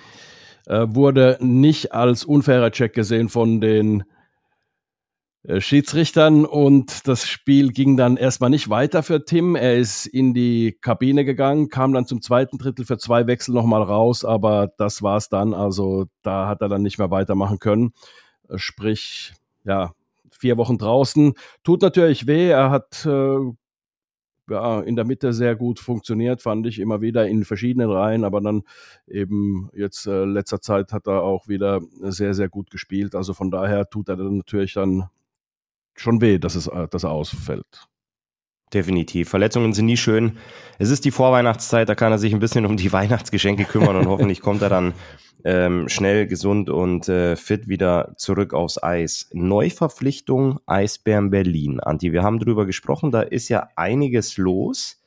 äh, 0.67 0.87
wurde 0.89 1.37
nicht 1.41 1.93
als 1.93 2.25
unfairer 2.25 2.71
Check 2.71 2.95
gesehen 2.95 3.29
von 3.29 3.61
den 3.61 4.05
Schiedsrichtern 5.59 6.45
und 6.45 7.07
das 7.07 7.29
Spiel 7.29 7.71
ging 7.71 7.97
dann 7.97 8.17
erstmal 8.17 8.51
nicht 8.51 8.69
weiter 8.69 9.03
für 9.03 9.25
Tim. 9.25 9.55
Er 9.55 9.77
ist 9.77 10.07
in 10.07 10.35
die 10.35 10.77
Kabine 10.81 11.25
gegangen, 11.25 11.69
kam 11.69 11.93
dann 11.93 12.07
zum 12.07 12.21
zweiten 12.21 12.59
Drittel 12.59 12.85
für 12.85 12.99
zwei 12.99 13.27
Wechsel 13.27 13.55
nochmal 13.55 13.83
raus, 13.83 14.25
aber 14.25 14.73
das 14.77 15.03
war's 15.03 15.29
dann. 15.29 15.55
Also 15.55 16.07
da 16.23 16.49
hat 16.49 16.63
er 16.63 16.69
dann 16.69 16.83
nicht 16.83 16.99
mehr 16.99 17.11
weitermachen 17.11 17.59
können. 17.61 17.93
Äh, 18.49 18.59
sprich, 18.59 19.35
ja, 19.65 19.93
vier 20.31 20.57
Wochen 20.57 20.79
draußen. 20.79 21.35
Tut 21.63 21.83
natürlich 21.83 22.27
weh. 22.27 22.49
Er 22.49 22.71
hat 22.71 23.07
äh, 23.07 23.39
ja, 24.49 24.81
in 24.81 24.97
der 24.97 25.05
Mitte 25.05 25.33
sehr 25.33 25.57
gut 25.57 25.81
funktioniert, 25.81 26.43
fand 26.43 26.67
ich 26.67 26.79
immer 26.79 27.01
wieder 27.01 27.27
in 27.27 27.45
verschiedenen 27.45 27.91
Reihen, 27.91 28.25
aber 28.25 28.41
dann 28.41 28.63
eben 29.07 29.71
jetzt 29.75 30.07
äh, 30.07 30.25
letzter 30.25 30.61
Zeit 30.61 30.93
hat 30.93 31.07
er 31.07 31.23
auch 31.23 31.49
wieder 31.49 31.81
sehr, 32.01 32.35
sehr 32.35 32.49
gut 32.49 32.71
gespielt. 32.71 33.15
Also 33.15 33.35
von 33.35 33.51
daher 33.51 33.89
tut 33.89 34.09
er 34.09 34.17
dann 34.17 34.39
natürlich 34.39 34.75
dann 34.75 35.09
schon 35.97 36.21
weh, 36.21 36.39
dass, 36.39 36.55
es, 36.55 36.71
dass 36.91 37.05
er 37.05 37.11
ausfällt. 37.11 37.89
Definitiv. 38.75 39.29
Verletzungen 39.29 39.73
sind 39.73 39.87
nie 39.87 39.97
schön. 39.97 40.39
Es 40.79 40.91
ist 40.91 41.05
die 41.05 41.13
Vorweihnachtszeit, 41.13 41.89
da 41.89 41.95
kann 41.95 42.11
er 42.11 42.19
sich 42.19 42.33
ein 42.33 42.41
bisschen 42.41 42.67
um 42.67 42.77
die 42.77 42.93
Weihnachtsgeschenke 42.93 43.65
kümmern 43.65 43.97
und 43.97 44.09
hoffentlich 44.09 44.41
kommt 44.41 44.63
er 44.63 44.69
dann 44.69 44.93
ähm, 45.45 45.89
schnell 45.89 46.27
gesund 46.27 46.69
und 46.69 47.09
äh, 47.09 47.37
fit 47.37 47.69
wieder 47.69 48.15
zurück 48.17 48.53
aufs 48.53 48.83
Eis. 48.83 49.31
Neuverpflichtung 49.33 50.59
Eisbären 50.67 51.31
Berlin. 51.31 51.79
Anti, 51.79 52.13
wir 52.13 52.25
haben 52.25 52.41
drüber 52.41 52.67
gesprochen, 52.67 53.13
da 53.13 53.23
ist 53.23 53.49
ja 53.49 53.69
einiges 53.77 54.37
los. 54.37 55.01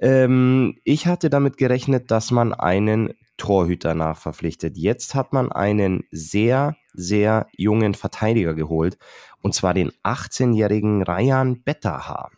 Ähm, 0.00 0.76
ich 0.84 1.06
hatte 1.06 1.30
damit 1.30 1.56
gerechnet, 1.56 2.10
dass 2.10 2.30
man 2.30 2.52
einen 2.52 3.14
Torhüter 3.42 3.96
nachverpflichtet. 3.96 4.76
Jetzt 4.76 5.16
hat 5.16 5.32
man 5.32 5.50
einen 5.50 6.04
sehr, 6.12 6.76
sehr 6.94 7.48
jungen 7.56 7.94
Verteidiger 7.94 8.54
geholt 8.54 8.98
und 9.40 9.52
zwar 9.52 9.74
den 9.74 9.90
18-jährigen 10.04 11.02
Ryan 11.02 11.60
Betterhaar. 11.64 12.30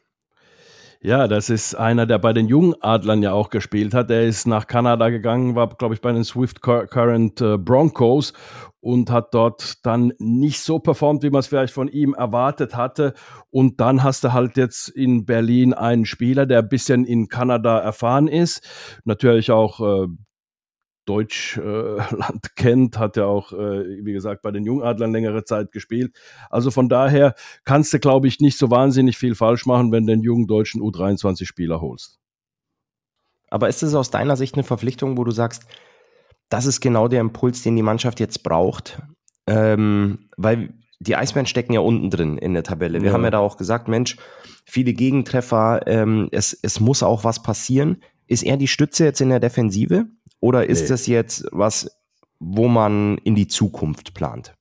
Ja, 1.03 1.29
das 1.29 1.51
ist 1.51 1.75
einer, 1.75 2.07
der 2.07 2.19
bei 2.19 2.33
den 2.33 2.49
Jungadlern 2.49 3.23
ja 3.23 3.33
auch 3.33 3.51
gespielt 3.51 3.93
hat. 3.93 4.11
Er 4.11 4.25
ist 4.25 4.47
nach 4.47 4.67
Kanada 4.67 5.11
gegangen, 5.11 5.55
war, 5.55 5.69
glaube 5.69 5.93
ich, 5.93 6.01
bei 6.01 6.11
den 6.11 6.25
Swift 6.25 6.63
Current 6.63 7.39
äh, 7.43 7.59
Broncos 7.59 8.33
und 8.81 9.11
hat 9.11 9.35
dort 9.35 9.85
dann 9.85 10.15
nicht 10.19 10.61
so 10.61 10.79
performt, 10.79 11.23
wie 11.23 11.29
man 11.29 11.41
es 11.41 11.49
vielleicht 11.49 11.75
von 11.75 11.89
ihm 11.89 12.15
erwartet 12.15 12.75
hatte. 12.75 13.13
Und 13.51 13.81
dann 13.81 14.03
hast 14.03 14.25
du 14.25 14.33
halt 14.33 14.57
jetzt 14.57 14.89
in 14.89 15.27
Berlin 15.27 15.75
einen 15.75 16.07
Spieler, 16.07 16.47
der 16.47 16.61
ein 16.61 16.69
bisschen 16.71 17.05
in 17.05 17.29
Kanada 17.29 17.79
erfahren 17.79 18.27
ist, 18.27 18.67
natürlich 19.05 19.51
auch 19.51 19.81
äh, 19.81 20.07
Deutschland 21.05 22.47
äh, 22.47 22.49
kennt, 22.57 22.99
hat 22.99 23.17
ja 23.17 23.27
auch, 23.27 23.53
äh, 23.53 24.05
wie 24.05 24.13
gesagt, 24.13 24.43
bei 24.43 24.51
den 24.51 24.65
Jungadlern 24.65 25.13
längere 25.13 25.45
Zeit 25.45 25.73
gespielt. 25.73 26.15
Also 26.51 26.71
von 26.71 26.89
daher 26.89 27.35
kannst 27.65 27.93
du, 27.93 27.99
glaube 27.99 28.29
ich, 28.29 28.41
nicht 28.41 28.59
so 28.59 28.71
wahnsinnig 28.71 29.19
viel 29.19 29.35
falsch 29.35 29.67
machen, 29.67 29.93
wenn 29.93 30.07
du 30.07 30.13
den 30.13 30.23
jungen 30.23 30.47
deutschen 30.47 30.81
U23-Spieler 30.81 31.81
holst. 31.81 32.19
Aber 33.51 33.69
ist 33.69 33.83
es 33.83 33.95
aus 33.95 34.11
deiner 34.11 34.37
Sicht 34.37 34.55
eine 34.55 34.65
Verpflichtung, 34.65 35.17
wo 35.17 35.25
du 35.25 35.31
sagst, 35.31 35.65
das 36.49 36.67
ist 36.67 36.81
genau 36.81 37.09
der 37.09 37.21
Impuls, 37.21 37.63
den 37.63 37.77
die 37.77 37.83
Mannschaft 37.83 38.21
jetzt 38.21 38.43
braucht? 38.43 39.01
Ähm, 39.47 40.31
weil 40.37 40.75
die 41.01 41.17
Eisbären 41.17 41.47
stecken 41.47 41.73
ja 41.73 41.81
unten 41.81 42.11
drin 42.11 42.39
in 42.39 42.55
der 42.55 42.63
Tabelle. 42.63 43.01
Wir 43.01 43.09
ja. 43.09 43.13
haben 43.13 43.25
ja 43.25 43.31
da 43.31 43.39
auch 43.39 43.57
gesagt, 43.57 43.89
Mensch, 43.89 44.17
viele 44.65 44.93
Gegentreffer, 44.95 45.87
ähm, 45.87 46.29
es, 46.33 46.59
es 46.63 46.81
muss 46.81 47.03
auch 47.03 47.25
was 47.25 47.43
passieren. 47.43 48.03
Ist 48.27 48.43
er 48.43 48.57
die 48.57 48.69
Stütze 48.69 49.05
jetzt 49.05 49.21
in 49.21 49.29
der 49.29 49.41
Defensive 49.41 50.07
oder 50.45 50.69
ist 50.69 50.83
nee. 50.83 50.89
das 50.89 51.07
jetzt 51.07 51.47
was, 51.53 51.91
wo 52.39 52.69
man 52.69 53.17
in 53.25 53.35
die 53.35 53.49
Zukunft 53.49 54.13
plant? 54.13 54.55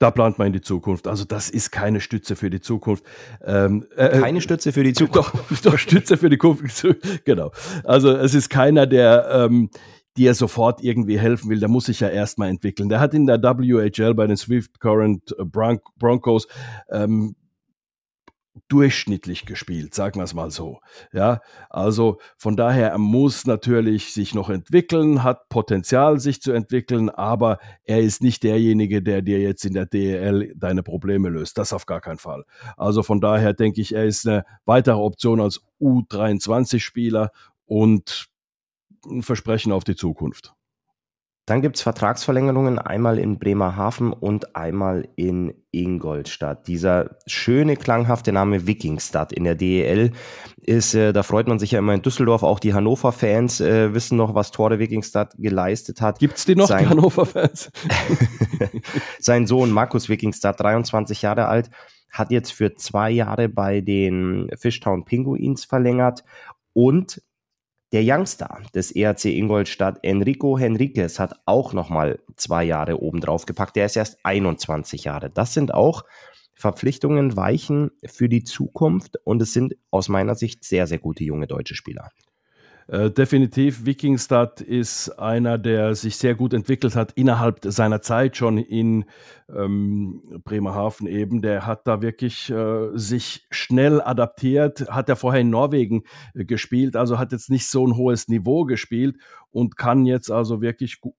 Da 0.00 0.10
plant 0.10 0.38
man 0.38 0.48
in 0.48 0.52
die 0.52 0.60
Zukunft. 0.60 1.06
Also 1.06 1.24
das 1.24 1.50
ist 1.50 1.70
keine 1.70 2.00
Stütze 2.00 2.34
für 2.34 2.50
die 2.50 2.60
Zukunft. 2.60 3.04
Ähm, 3.44 3.86
äh, 3.96 4.06
äh 4.06 4.20
keine 4.20 4.40
Stütze 4.40 4.72
für 4.72 4.82
die 4.82 4.92
Zukunft. 4.94 5.32
Doch, 5.64 5.72
doch 5.72 5.78
Stütze 5.78 6.16
für 6.16 6.30
die 6.30 6.38
Zukunft. 6.38 6.84
genau. 7.24 7.52
Also 7.84 8.10
es 8.10 8.34
ist 8.34 8.48
keiner, 8.50 8.88
der 8.88 9.28
ähm, 9.30 9.70
dir 10.16 10.34
sofort 10.34 10.82
irgendwie 10.82 11.16
helfen 11.16 11.48
will. 11.48 11.60
Der 11.60 11.68
muss 11.68 11.84
sich 11.84 12.00
ja 12.00 12.08
erstmal 12.08 12.48
entwickeln. 12.48 12.88
Der 12.88 12.98
hat 12.98 13.14
in 13.14 13.26
der 13.26 13.40
WHL 13.40 14.14
bei 14.14 14.26
den 14.26 14.36
Swift 14.36 14.80
Current 14.80 15.32
Bron 15.38 15.78
Broncos 15.96 16.48
ähm, 16.90 17.36
durchschnittlich 18.68 19.46
gespielt, 19.46 19.94
sagen 19.94 20.18
wir 20.18 20.24
es 20.24 20.34
mal 20.34 20.50
so. 20.50 20.80
Ja, 21.12 21.40
also 21.68 22.18
von 22.36 22.56
daher, 22.56 22.90
er 22.90 22.98
muss 22.98 23.46
natürlich 23.46 24.12
sich 24.12 24.34
noch 24.34 24.50
entwickeln, 24.50 25.22
hat 25.22 25.48
Potenzial, 25.48 26.18
sich 26.18 26.42
zu 26.42 26.52
entwickeln, 26.52 27.10
aber 27.10 27.58
er 27.84 28.00
ist 28.00 28.22
nicht 28.22 28.42
derjenige, 28.42 29.02
der 29.02 29.22
dir 29.22 29.40
jetzt 29.40 29.64
in 29.64 29.74
der 29.74 29.86
DEL 29.86 30.52
deine 30.56 30.82
Probleme 30.82 31.28
löst. 31.28 31.58
Das 31.58 31.72
auf 31.72 31.86
gar 31.86 32.00
keinen 32.00 32.18
Fall. 32.18 32.44
Also 32.76 33.02
von 33.02 33.20
daher 33.20 33.54
denke 33.54 33.80
ich, 33.80 33.94
er 33.94 34.04
ist 34.04 34.26
eine 34.26 34.44
weitere 34.64 34.96
Option 34.96 35.40
als 35.40 35.60
U23-Spieler 35.80 37.30
und 37.66 38.26
ein 39.06 39.22
Versprechen 39.22 39.72
auf 39.72 39.84
die 39.84 39.96
Zukunft. 39.96 40.54
Dann 41.46 41.62
gibt 41.62 41.76
es 41.76 41.82
Vertragsverlängerungen 41.82 42.78
einmal 42.78 43.18
in 43.18 43.38
Bremerhaven 43.38 44.12
und 44.12 44.54
einmal 44.54 45.08
in 45.16 45.54
Ingolstadt. 45.72 46.68
Dieser 46.68 47.16
schöne, 47.26 47.76
klanghafte 47.76 48.32
Name 48.32 48.66
Wikingstad 48.66 49.32
in 49.32 49.44
der 49.44 49.56
DEL 49.56 50.12
ist, 50.60 50.94
äh, 50.94 51.12
da 51.12 51.22
freut 51.22 51.48
man 51.48 51.58
sich 51.58 51.72
ja 51.72 51.78
immer 51.78 51.94
in 51.94 52.02
Düsseldorf, 52.02 52.42
auch 52.42 52.60
die 52.60 52.74
Hannover-Fans 52.74 53.60
äh, 53.60 53.94
wissen 53.94 54.16
noch, 54.16 54.34
was 54.34 54.50
Tore 54.52 54.78
Wikingstad 54.78 55.34
geleistet 55.38 56.00
hat. 56.00 56.18
Gibt 56.18 56.36
es 56.36 56.44
die 56.44 56.54
noch, 56.54 56.68
Sein, 56.68 56.84
die 56.84 56.90
Hannover-Fans? 56.90 57.70
Sein 59.18 59.46
Sohn 59.46 59.70
Markus 59.70 60.08
Wikingstad, 60.08 60.60
23 60.60 61.22
Jahre 61.22 61.46
alt, 61.46 61.70
hat 62.12 62.30
jetzt 62.30 62.52
für 62.52 62.74
zwei 62.74 63.10
Jahre 63.10 63.48
bei 63.48 63.80
den 63.80 64.50
Fishtown 64.56 65.04
Pinguins 65.04 65.64
verlängert 65.64 66.24
und 66.72 67.22
der 67.92 68.02
Youngster 68.04 68.60
des 68.74 68.92
ERC 68.92 69.26
Ingolstadt, 69.26 69.98
Enrico 70.02 70.58
Henriquez, 70.58 71.18
hat 71.18 71.40
auch 71.44 71.72
nochmal 71.72 72.20
zwei 72.36 72.64
Jahre 72.64 73.02
oben 73.02 73.20
drauf 73.20 73.46
gepackt. 73.46 73.76
Der 73.76 73.86
ist 73.86 73.96
erst 73.96 74.18
21 74.22 75.04
Jahre. 75.04 75.30
Das 75.30 75.54
sind 75.54 75.74
auch 75.74 76.04
Verpflichtungen, 76.54 77.36
Weichen 77.36 77.90
für 78.04 78.28
die 78.28 78.44
Zukunft 78.44 79.16
und 79.24 79.42
es 79.42 79.52
sind 79.52 79.76
aus 79.90 80.08
meiner 80.08 80.34
Sicht 80.34 80.62
sehr, 80.64 80.86
sehr 80.86 80.98
gute 80.98 81.24
junge 81.24 81.46
deutsche 81.46 81.74
Spieler. 81.74 82.10
Äh, 82.90 83.12
definitiv, 83.12 83.86
Wikingstad 83.86 84.60
ist 84.60 85.10
einer, 85.10 85.58
der 85.58 85.94
sich 85.94 86.16
sehr 86.16 86.34
gut 86.34 86.52
entwickelt 86.52 86.96
hat 86.96 87.12
innerhalb 87.12 87.60
seiner 87.62 88.02
Zeit 88.02 88.36
schon 88.36 88.58
in 88.58 89.04
ähm, 89.48 90.40
Bremerhaven 90.42 91.06
eben. 91.06 91.40
Der 91.40 91.66
hat 91.66 91.86
da 91.86 92.02
wirklich 92.02 92.50
äh, 92.50 92.88
sich 92.94 93.46
schnell 93.52 94.00
adaptiert, 94.00 94.90
hat 94.90 95.08
er 95.08 95.14
vorher 95.14 95.42
in 95.42 95.50
Norwegen 95.50 96.02
äh, 96.34 96.44
gespielt, 96.44 96.96
also 96.96 97.16
hat 97.16 97.30
jetzt 97.30 97.48
nicht 97.48 97.68
so 97.68 97.86
ein 97.86 97.96
hohes 97.96 98.26
Niveau 98.26 98.64
gespielt 98.64 99.18
und 99.52 99.76
kann 99.76 100.04
jetzt 100.04 100.32
also 100.32 100.60
wirklich 100.60 101.00
gu 101.00 101.12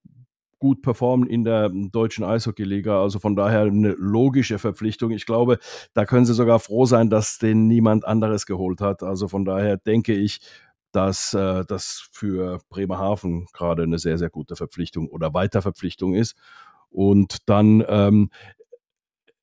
gut 0.59 0.83
performen 0.83 1.27
in 1.27 1.43
der 1.43 1.69
deutschen 1.69 2.23
Eishockeyliga. 2.23 3.01
Also 3.01 3.17
von 3.17 3.35
daher 3.35 3.61
eine 3.61 3.95
logische 3.97 4.59
Verpflichtung. 4.59 5.09
Ich 5.09 5.25
glaube, 5.25 5.57
da 5.95 6.05
können 6.05 6.27
sie 6.27 6.35
sogar 6.35 6.59
froh 6.59 6.85
sein, 6.85 7.09
dass 7.09 7.39
den 7.39 7.67
niemand 7.67 8.05
anderes 8.05 8.45
geholt 8.45 8.79
hat. 8.79 9.01
Also 9.01 9.27
von 9.27 9.43
daher 9.43 9.77
denke 9.77 10.13
ich, 10.13 10.39
dass 10.91 11.33
äh, 11.33 11.63
das 11.65 12.09
für 12.11 12.59
Bremerhaven 12.69 13.47
gerade 13.53 13.83
eine 13.83 13.99
sehr, 13.99 14.17
sehr 14.17 14.29
gute 14.29 14.55
Verpflichtung 14.55 15.07
oder 15.07 15.33
Weiterverpflichtung 15.33 16.15
ist. 16.15 16.35
Und 16.89 17.49
dann 17.49 17.83
ähm, 17.87 18.29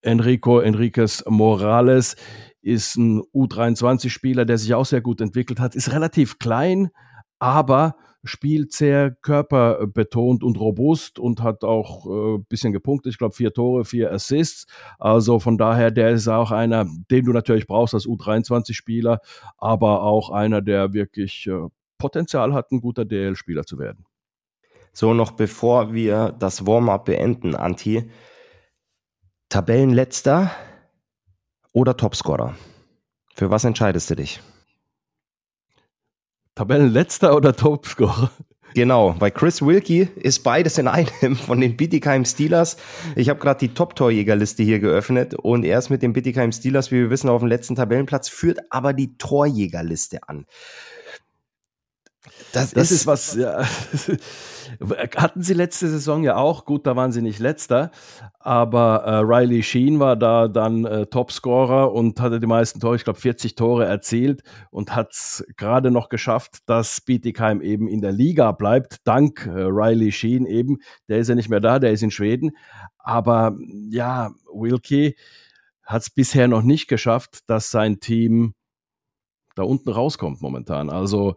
Enrico 0.02 0.60
Enriquez 0.60 1.24
Morales 1.26 2.16
ist 2.60 2.96
ein 2.96 3.22
U23-Spieler, 3.34 4.44
der 4.44 4.58
sich 4.58 4.74
auch 4.74 4.86
sehr 4.86 5.00
gut 5.00 5.20
entwickelt 5.20 5.60
hat, 5.60 5.74
ist 5.74 5.92
relativ 5.92 6.38
klein, 6.38 6.90
aber 7.38 7.96
spielt 8.24 8.72
sehr 8.72 9.10
körperbetont 9.10 10.42
und 10.42 10.58
robust 10.58 11.18
und 11.18 11.42
hat 11.42 11.64
auch 11.64 12.06
ein 12.06 12.36
äh, 12.36 12.44
bisschen 12.48 12.72
gepunktet. 12.72 13.12
Ich 13.12 13.18
glaube, 13.18 13.34
vier 13.34 13.52
Tore, 13.52 13.84
vier 13.84 14.12
Assists. 14.12 14.66
Also 14.98 15.38
von 15.38 15.56
daher, 15.56 15.90
der 15.90 16.10
ist 16.10 16.28
auch 16.28 16.50
einer, 16.50 16.86
den 17.10 17.24
du 17.24 17.32
natürlich 17.32 17.66
brauchst 17.66 17.94
als 17.94 18.06
U23-Spieler, 18.06 19.20
aber 19.56 20.02
auch 20.02 20.30
einer, 20.30 20.60
der 20.62 20.92
wirklich 20.92 21.46
äh, 21.46 21.68
Potenzial 21.98 22.54
hat, 22.54 22.70
ein 22.72 22.80
guter 22.80 23.04
DL-Spieler 23.04 23.64
zu 23.64 23.78
werden. 23.78 24.04
So, 24.92 25.14
noch 25.14 25.32
bevor 25.32 25.92
wir 25.92 26.34
das 26.38 26.66
Warm-up 26.66 27.04
beenden, 27.04 27.54
Anti, 27.54 28.10
Tabellenletzter 29.48 30.50
oder 31.72 31.96
Topscorer? 31.96 32.54
Für 33.34 33.50
was 33.50 33.64
entscheidest 33.64 34.10
du 34.10 34.16
dich? 34.16 34.40
Tabellenletzter 36.58 37.36
oder 37.36 37.54
Topscorer? 37.54 38.32
Genau, 38.74 39.14
weil 39.20 39.30
Chris 39.30 39.62
Wilkie 39.62 40.08
ist 40.16 40.40
beides 40.40 40.76
in 40.76 40.88
einem 40.88 41.36
von 41.36 41.60
den 41.60 41.76
Bittigheim 41.76 42.24
Steelers. 42.24 42.76
Ich 43.14 43.28
habe 43.28 43.38
gerade 43.38 43.60
die 43.60 43.74
Top-Torjägerliste 43.74 44.64
hier 44.64 44.80
geöffnet 44.80 45.36
und 45.36 45.62
er 45.64 45.78
ist 45.78 45.88
mit 45.88 46.02
den 46.02 46.12
Bittigheim 46.12 46.50
Steelers, 46.50 46.90
wie 46.90 46.96
wir 46.96 47.10
wissen, 47.10 47.28
auf 47.28 47.42
dem 47.42 47.48
letzten 47.48 47.76
Tabellenplatz, 47.76 48.28
führt 48.28 48.58
aber 48.70 48.92
die 48.92 49.16
Torjägerliste 49.18 50.18
an. 50.26 50.46
Das, 52.52 52.72
das 52.72 52.90
ist, 52.90 53.00
ist, 53.00 53.06
was, 53.06 53.34
ja. 53.34 53.64
hatten 55.16 55.42
sie 55.42 55.54
letzte 55.54 55.88
Saison 55.88 56.22
ja 56.24 56.36
auch. 56.36 56.64
Gut, 56.64 56.86
da 56.86 56.96
waren 56.96 57.12
sie 57.12 57.22
nicht 57.22 57.38
letzter, 57.38 57.90
aber 58.38 59.04
äh, 59.04 59.16
Riley 59.18 59.62
Sheen 59.62 59.98
war 59.98 60.16
da 60.16 60.48
dann 60.48 60.84
äh, 60.84 61.06
Topscorer 61.06 61.92
und 61.92 62.20
hatte 62.20 62.40
die 62.40 62.46
meisten 62.46 62.80
Tore, 62.80 62.96
ich 62.96 63.04
glaube 63.04 63.20
40 63.20 63.54
Tore 63.54 63.86
erzielt 63.86 64.42
und 64.70 64.94
hat 64.94 65.12
es 65.12 65.44
gerade 65.56 65.90
noch 65.90 66.08
geschafft, 66.08 66.58
dass 66.66 67.00
Bietigheim 67.00 67.60
eben 67.60 67.88
in 67.88 68.00
der 68.00 68.12
Liga 68.12 68.52
bleibt, 68.52 68.98
dank 69.04 69.46
äh, 69.46 69.50
Riley 69.50 70.12
Sheen 70.12 70.46
eben. 70.46 70.78
Der 71.08 71.18
ist 71.18 71.28
ja 71.28 71.34
nicht 71.34 71.48
mehr 71.48 71.60
da, 71.60 71.78
der 71.78 71.92
ist 71.92 72.02
in 72.02 72.10
Schweden. 72.10 72.52
Aber 72.98 73.56
ja, 73.90 74.32
Wilkie 74.52 75.16
hat 75.82 76.02
es 76.02 76.10
bisher 76.10 76.48
noch 76.48 76.62
nicht 76.62 76.88
geschafft, 76.88 77.40
dass 77.46 77.70
sein 77.70 78.00
Team 78.00 78.54
da 79.54 79.62
unten 79.62 79.90
rauskommt 79.90 80.40
momentan. 80.40 80.90
Also 80.90 81.36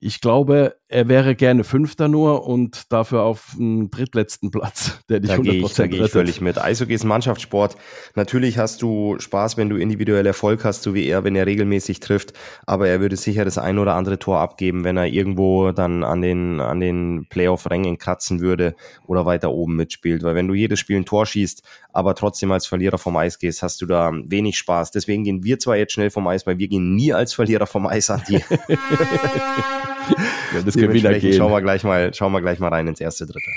ich 0.00 0.20
glaube, 0.20 0.79
er 0.92 1.06
wäre 1.06 1.36
gerne 1.36 1.62
Fünfter 1.62 2.08
nur 2.08 2.48
und 2.48 2.92
dafür 2.92 3.22
auf 3.22 3.54
dem 3.56 3.92
drittletzten 3.92 4.50
Platz, 4.50 4.98
der 5.08 5.20
dich 5.20 5.30
da 5.30 5.36
100% 5.36 5.42
gehe 5.42 5.64
ich, 5.64 5.74
da 5.74 5.86
gehe 5.86 6.04
ich 6.04 6.10
völlig 6.10 6.40
mit. 6.40 6.58
Eishockey 6.58 6.94
ist 6.94 7.04
Mannschaftssport. 7.04 7.76
Natürlich 8.16 8.58
hast 8.58 8.82
du 8.82 9.16
Spaß, 9.20 9.56
wenn 9.56 9.68
du 9.68 9.76
individuell 9.76 10.26
Erfolg 10.26 10.64
hast, 10.64 10.82
so 10.82 10.92
wie 10.92 11.06
er, 11.06 11.22
wenn 11.22 11.36
er 11.36 11.46
regelmäßig 11.46 12.00
trifft. 12.00 12.32
Aber 12.66 12.88
er 12.88 13.00
würde 13.00 13.14
sicher 13.14 13.44
das 13.44 13.56
ein 13.56 13.78
oder 13.78 13.94
andere 13.94 14.18
Tor 14.18 14.40
abgeben, 14.40 14.82
wenn 14.82 14.96
er 14.96 15.06
irgendwo 15.06 15.70
dann 15.70 16.02
an 16.02 16.22
den, 16.22 16.60
an 16.60 16.80
den 16.80 17.26
Playoff-Rängen 17.30 17.98
kratzen 17.98 18.40
würde 18.40 18.74
oder 19.06 19.26
weiter 19.26 19.52
oben 19.52 19.76
mitspielt. 19.76 20.24
Weil 20.24 20.34
wenn 20.34 20.48
du 20.48 20.54
jedes 20.54 20.80
Spiel 20.80 20.96
ein 20.96 21.04
Tor 21.04 21.24
schießt, 21.24 21.62
aber 21.92 22.16
trotzdem 22.16 22.50
als 22.50 22.66
Verlierer 22.66 22.98
vom 22.98 23.16
Eis 23.16 23.38
gehst, 23.38 23.62
hast 23.62 23.80
du 23.80 23.86
da 23.86 24.10
wenig 24.24 24.58
Spaß. 24.58 24.90
Deswegen 24.90 25.22
gehen 25.22 25.44
wir 25.44 25.60
zwar 25.60 25.76
jetzt 25.76 25.92
schnell 25.92 26.10
vom 26.10 26.26
Eis, 26.26 26.48
weil 26.48 26.58
wir 26.58 26.66
gehen 26.66 26.96
nie 26.96 27.12
als 27.12 27.32
Verlierer 27.32 27.66
vom 27.66 27.86
Eis 27.86 28.10
an 28.10 28.24
die. 28.28 28.40
ja, 30.52 30.62
das 30.62 30.74
Gewinner 30.74 31.18
gehen. 31.18 31.32
Schauen 31.34 31.52
wir, 31.52 31.60
gleich 31.60 31.84
mal, 31.84 32.12
schauen 32.14 32.32
wir 32.32 32.40
gleich 32.40 32.58
mal 32.58 32.68
rein 32.68 32.86
ins 32.86 33.00
erste 33.00 33.26
Drittel. 33.26 33.52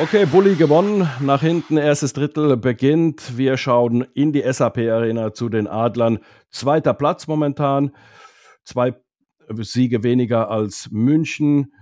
Okay, 0.00 0.26
Bulli 0.26 0.56
gewonnen. 0.56 1.08
Nach 1.20 1.40
hinten 1.40 1.76
erstes 1.76 2.12
Drittel 2.12 2.56
beginnt. 2.56 3.38
Wir 3.38 3.56
schauen 3.56 4.04
in 4.14 4.32
die 4.32 4.42
SAP 4.42 4.78
Arena 4.78 5.32
zu 5.32 5.48
den 5.48 5.68
Adlern. 5.68 6.18
Zweiter 6.50 6.94
Platz 6.94 7.28
momentan. 7.28 7.92
Zwei 8.64 8.94
Siege 9.48 10.02
weniger 10.02 10.50
als 10.50 10.88
München. 10.90 11.72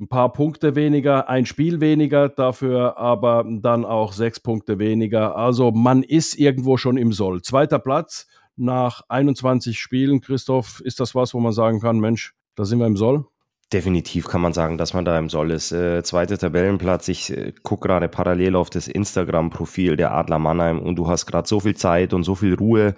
Ein 0.00 0.08
paar 0.08 0.32
Punkte 0.32 0.74
weniger, 0.74 1.28
ein 1.28 1.46
Spiel 1.46 1.80
weniger, 1.80 2.28
dafür 2.28 2.98
aber 2.98 3.44
dann 3.48 3.84
auch 3.84 4.12
sechs 4.12 4.40
Punkte 4.40 4.80
weniger. 4.80 5.36
Also 5.36 5.70
man 5.70 6.02
ist 6.02 6.34
irgendwo 6.36 6.76
schon 6.76 6.96
im 6.96 7.12
Soll. 7.12 7.42
Zweiter 7.42 7.78
Platz 7.78 8.26
nach 8.56 9.02
21 9.08 9.78
Spielen, 9.78 10.20
Christoph, 10.20 10.80
ist 10.80 11.00
das 11.00 11.14
was, 11.14 11.34
wo 11.34 11.40
man 11.40 11.52
sagen 11.52 11.80
kann, 11.80 12.00
Mensch, 12.00 12.34
da 12.54 12.64
sind 12.64 12.78
wir 12.78 12.86
im 12.86 12.96
Soll? 12.96 13.26
Definitiv 13.72 14.28
kann 14.28 14.40
man 14.40 14.52
sagen, 14.52 14.78
dass 14.78 14.94
man 14.94 15.04
da 15.04 15.18
im 15.18 15.28
Soll 15.28 15.50
ist. 15.50 15.72
Äh, 15.72 16.02
zweiter 16.04 16.38
Tabellenplatz. 16.38 17.08
Ich 17.08 17.32
äh, 17.32 17.52
gucke 17.62 17.88
gerade 17.88 18.08
parallel 18.08 18.56
auf 18.56 18.70
das 18.70 18.86
Instagram-Profil 18.86 19.96
der 19.96 20.12
Adler 20.12 20.38
Mannheim 20.38 20.78
und 20.78 20.96
du 20.96 21.08
hast 21.08 21.26
gerade 21.26 21.48
so 21.48 21.60
viel 21.60 21.74
Zeit 21.74 22.12
und 22.12 22.22
so 22.24 22.34
viel 22.34 22.54
Ruhe 22.54 22.94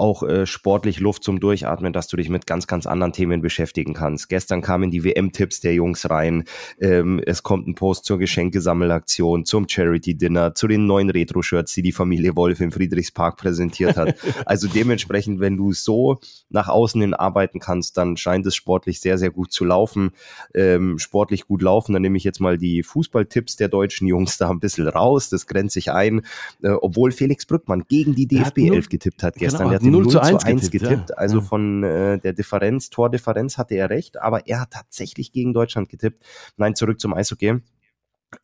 auch 0.00 0.22
äh, 0.22 0.46
sportlich 0.46 0.98
Luft 0.98 1.22
zum 1.22 1.38
Durchatmen, 1.38 1.92
dass 1.92 2.08
du 2.08 2.16
dich 2.16 2.30
mit 2.30 2.46
ganz, 2.46 2.66
ganz 2.66 2.86
anderen 2.86 3.12
Themen 3.12 3.42
beschäftigen 3.42 3.92
kannst. 3.92 4.28
Gestern 4.30 4.62
kamen 4.62 4.90
die 4.90 5.04
WM-Tipps 5.04 5.60
der 5.60 5.74
Jungs 5.74 6.08
rein. 6.08 6.44
Ähm, 6.80 7.20
es 7.24 7.42
kommt 7.42 7.68
ein 7.68 7.74
Post 7.74 8.06
zur 8.06 8.18
Geschenkesammelaktion, 8.18 9.44
zum 9.44 9.68
Charity-Dinner, 9.68 10.54
zu 10.54 10.66
den 10.68 10.86
neuen 10.86 11.10
Retro-Shirts, 11.10 11.74
die 11.74 11.82
die 11.82 11.92
Familie 11.92 12.34
Wolf 12.34 12.60
im 12.60 12.72
Friedrichspark 12.72 13.36
präsentiert 13.36 13.96
hat. 13.98 14.16
also 14.46 14.68
dementsprechend, 14.68 15.38
wenn 15.38 15.58
du 15.58 15.72
so 15.72 16.18
nach 16.48 16.68
außen 16.68 17.00
hin 17.00 17.14
arbeiten 17.14 17.60
kannst, 17.60 17.98
dann 17.98 18.16
scheint 18.16 18.46
es 18.46 18.56
sportlich 18.56 19.00
sehr, 19.00 19.18
sehr 19.18 19.30
gut 19.30 19.52
zu 19.52 19.66
laufen. 19.66 20.12
Ähm, 20.54 20.98
sportlich 20.98 21.46
gut 21.46 21.60
laufen, 21.60 21.92
dann 21.92 22.00
nehme 22.00 22.16
ich 22.16 22.24
jetzt 22.24 22.40
mal 22.40 22.56
die 22.56 22.82
Fußballtipps 22.82 23.56
der 23.56 23.68
deutschen 23.68 24.08
Jungs 24.08 24.38
da 24.38 24.48
ein 24.48 24.60
bisschen 24.60 24.88
raus. 24.88 25.28
Das 25.28 25.46
grenzt 25.46 25.74
sich 25.74 25.92
ein, 25.92 26.22
äh, 26.62 26.70
obwohl 26.70 27.12
Felix 27.12 27.44
Brückmann 27.44 27.84
gegen 27.86 28.14
die 28.14 28.26
DFB 28.26 28.58
11 28.70 28.88
getippt 28.88 29.22
hat 29.22 29.34
gestern. 29.34 29.58
Genau, 29.58 29.70
der 29.70 29.80
hat 29.80 29.89
0, 29.90 30.04
0 30.04 30.12
zu 30.12 30.20
1 30.20 30.44
getippt. 30.44 30.70
getippt. 30.70 31.10
Ja. 31.10 31.16
Also 31.16 31.38
ja. 31.38 31.44
von 31.44 31.82
äh, 31.82 32.18
der 32.18 32.32
Differenz, 32.32 32.90
Tordifferenz 32.90 33.58
hatte 33.58 33.74
er 33.74 33.90
recht, 33.90 34.20
aber 34.20 34.46
er 34.46 34.60
hat 34.60 34.70
tatsächlich 34.70 35.32
gegen 35.32 35.52
Deutschland 35.52 35.88
getippt. 35.88 36.24
Nein, 36.56 36.74
zurück 36.74 37.00
zum 37.00 37.14
Eishockey. 37.14 37.60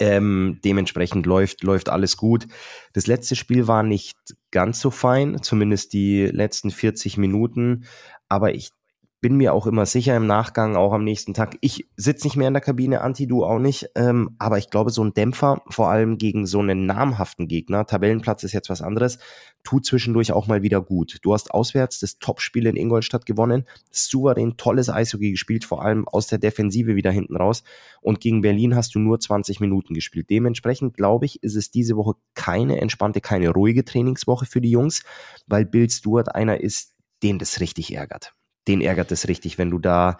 Ähm, 0.00 0.61
dementsprechend 0.65 1.26
läuft, 1.26 1.62
läuft 1.62 1.88
alles 1.88 2.17
gut. 2.17 2.49
Das 2.93 3.07
letzte 3.07 3.37
Spiel 3.37 3.69
war 3.69 3.85
nicht 3.85 4.17
ganz 4.50 4.81
so 4.81 4.91
fein, 4.91 5.41
zumindest 5.43 5.93
die 5.93 6.26
letzten 6.26 6.71
40 6.71 7.19
Minuten. 7.19 7.85
Aber 8.29 8.55
ich 8.55 8.71
bin 9.20 9.37
mir 9.37 9.54
auch 9.54 9.66
immer 9.66 9.87
sicher 9.87 10.16
im 10.16 10.26
Nachgang, 10.26 10.76
auch 10.76 10.92
am 10.92 11.02
nächsten 11.02 11.32
Tag. 11.32 11.56
Ich 11.61 11.88
sitze 11.96 12.26
nicht 12.26 12.37
mehr 12.37 12.49
in 12.49 12.54
der 12.54 12.61
Kabine, 12.61 13.00
Anti, 13.00 13.26
du 13.26 13.44
auch 13.44 13.58
nicht. 13.58 13.88
Ähm, 13.94 14.37
aber 14.38 14.58
ich 14.58 14.68
glaube, 14.68 14.90
so 14.90 15.02
ein 15.02 15.14
Dämpfer, 15.14 15.62
vor 15.68 15.88
allem 15.88 16.18
gegen 16.18 16.46
so 16.46 16.61
einen 16.61 16.85
namhaften 16.85 17.49
Gegner, 17.49 17.87
Tabellenplatz 17.87 18.44
ist 18.44 18.52
jetzt 18.52 18.68
was 18.68 18.82
anderes, 18.82 19.18
tut 19.64 19.87
zwischendurch 19.87 20.32
auch 20.32 20.46
mal 20.46 20.62
wieder 20.62 20.82
gut. 20.82 21.18
Du 21.23 21.32
hast 21.32 21.50
auswärts 21.50 21.99
das 21.99 22.18
Topspiel 22.18 22.66
in 22.66 22.76
Ingolstadt 22.76 23.25
gewonnen, 23.25 23.64
souverän 23.90 24.58
tolles 24.58 24.90
Eishockey 24.90 25.30
gespielt, 25.30 25.64
vor 25.64 25.82
allem 25.82 26.06
aus 26.06 26.26
der 26.26 26.38
Defensive 26.38 26.94
wieder 26.94 27.11
hinten 27.11 27.37
raus. 27.37 27.64
Und 28.02 28.20
gegen 28.20 28.42
Berlin 28.42 28.76
hast 28.76 28.94
du 28.94 28.99
nur 28.99 29.18
20 29.18 29.61
Minuten 29.61 29.94
gespielt. 29.94 30.28
Dementsprechend 30.28 30.94
glaube 30.94 31.25
ich, 31.25 31.42
ist 31.42 31.56
es 31.56 31.70
diese 31.70 31.96
Woche 31.96 32.14
keine 32.35 32.80
entspannte, 32.80 33.23
keine 33.23 33.49
ruhige 33.49 33.85
Trainingswoche 33.85 34.44
für 34.44 34.61
die 34.61 34.70
Jungs, 34.70 35.02
weil 35.46 35.64
Bill 35.64 35.88
Stewart 35.88 36.35
einer 36.35 36.61
ist, 36.61 36.94
den 37.23 37.38
das 37.38 37.61
richtig 37.61 37.94
ärgert 37.94 38.35
den 38.68 38.80
ärgert 38.80 39.12
es 39.12 39.28
richtig, 39.28 39.58
wenn 39.58 39.70
du 39.70 39.78
da 39.78 40.18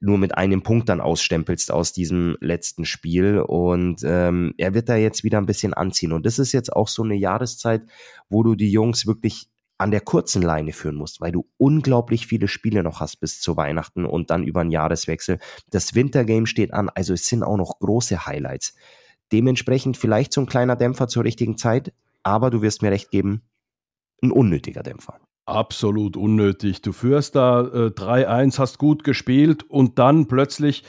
nur 0.00 0.18
mit 0.18 0.36
einem 0.36 0.62
Punkt 0.62 0.88
dann 0.88 1.00
ausstempelst 1.00 1.72
aus 1.72 1.92
diesem 1.92 2.36
letzten 2.40 2.84
Spiel. 2.84 3.40
Und 3.40 4.02
ähm, 4.04 4.54
er 4.56 4.74
wird 4.74 4.88
da 4.88 4.96
jetzt 4.96 5.24
wieder 5.24 5.38
ein 5.38 5.46
bisschen 5.46 5.74
anziehen. 5.74 6.12
Und 6.12 6.24
das 6.26 6.38
ist 6.38 6.52
jetzt 6.52 6.72
auch 6.72 6.88
so 6.88 7.02
eine 7.02 7.16
Jahreszeit, 7.16 7.82
wo 8.28 8.42
du 8.42 8.54
die 8.54 8.70
Jungs 8.70 9.06
wirklich 9.06 9.48
an 9.78 9.92
der 9.92 10.00
kurzen 10.00 10.42
Leine 10.42 10.72
führen 10.72 10.96
musst, 10.96 11.20
weil 11.20 11.30
du 11.30 11.48
unglaublich 11.56 12.26
viele 12.26 12.48
Spiele 12.48 12.82
noch 12.82 13.00
hast 13.00 13.20
bis 13.20 13.40
zu 13.40 13.56
Weihnachten 13.56 14.04
und 14.04 14.30
dann 14.30 14.42
über 14.42 14.60
einen 14.60 14.72
Jahreswechsel. 14.72 15.38
Das 15.70 15.94
Wintergame 15.94 16.48
steht 16.48 16.74
an, 16.74 16.88
also 16.88 17.14
es 17.14 17.26
sind 17.26 17.44
auch 17.44 17.56
noch 17.56 17.78
große 17.78 18.26
Highlights. 18.26 18.74
Dementsprechend 19.30 19.96
vielleicht 19.96 20.32
so 20.32 20.40
ein 20.40 20.46
kleiner 20.46 20.74
Dämpfer 20.74 21.06
zur 21.06 21.24
richtigen 21.24 21.58
Zeit, 21.58 21.92
aber 22.24 22.50
du 22.50 22.60
wirst 22.60 22.82
mir 22.82 22.90
recht 22.90 23.10
geben, 23.10 23.42
ein 24.20 24.32
unnötiger 24.32 24.82
Dämpfer. 24.82 25.20
Absolut 25.48 26.18
unnötig. 26.18 26.82
Du 26.82 26.92
führst 26.92 27.34
da 27.34 27.62
äh, 27.62 27.86
3-1, 27.86 28.58
hast 28.58 28.76
gut 28.76 29.02
gespielt 29.02 29.62
und 29.62 29.98
dann 29.98 30.28
plötzlich 30.28 30.84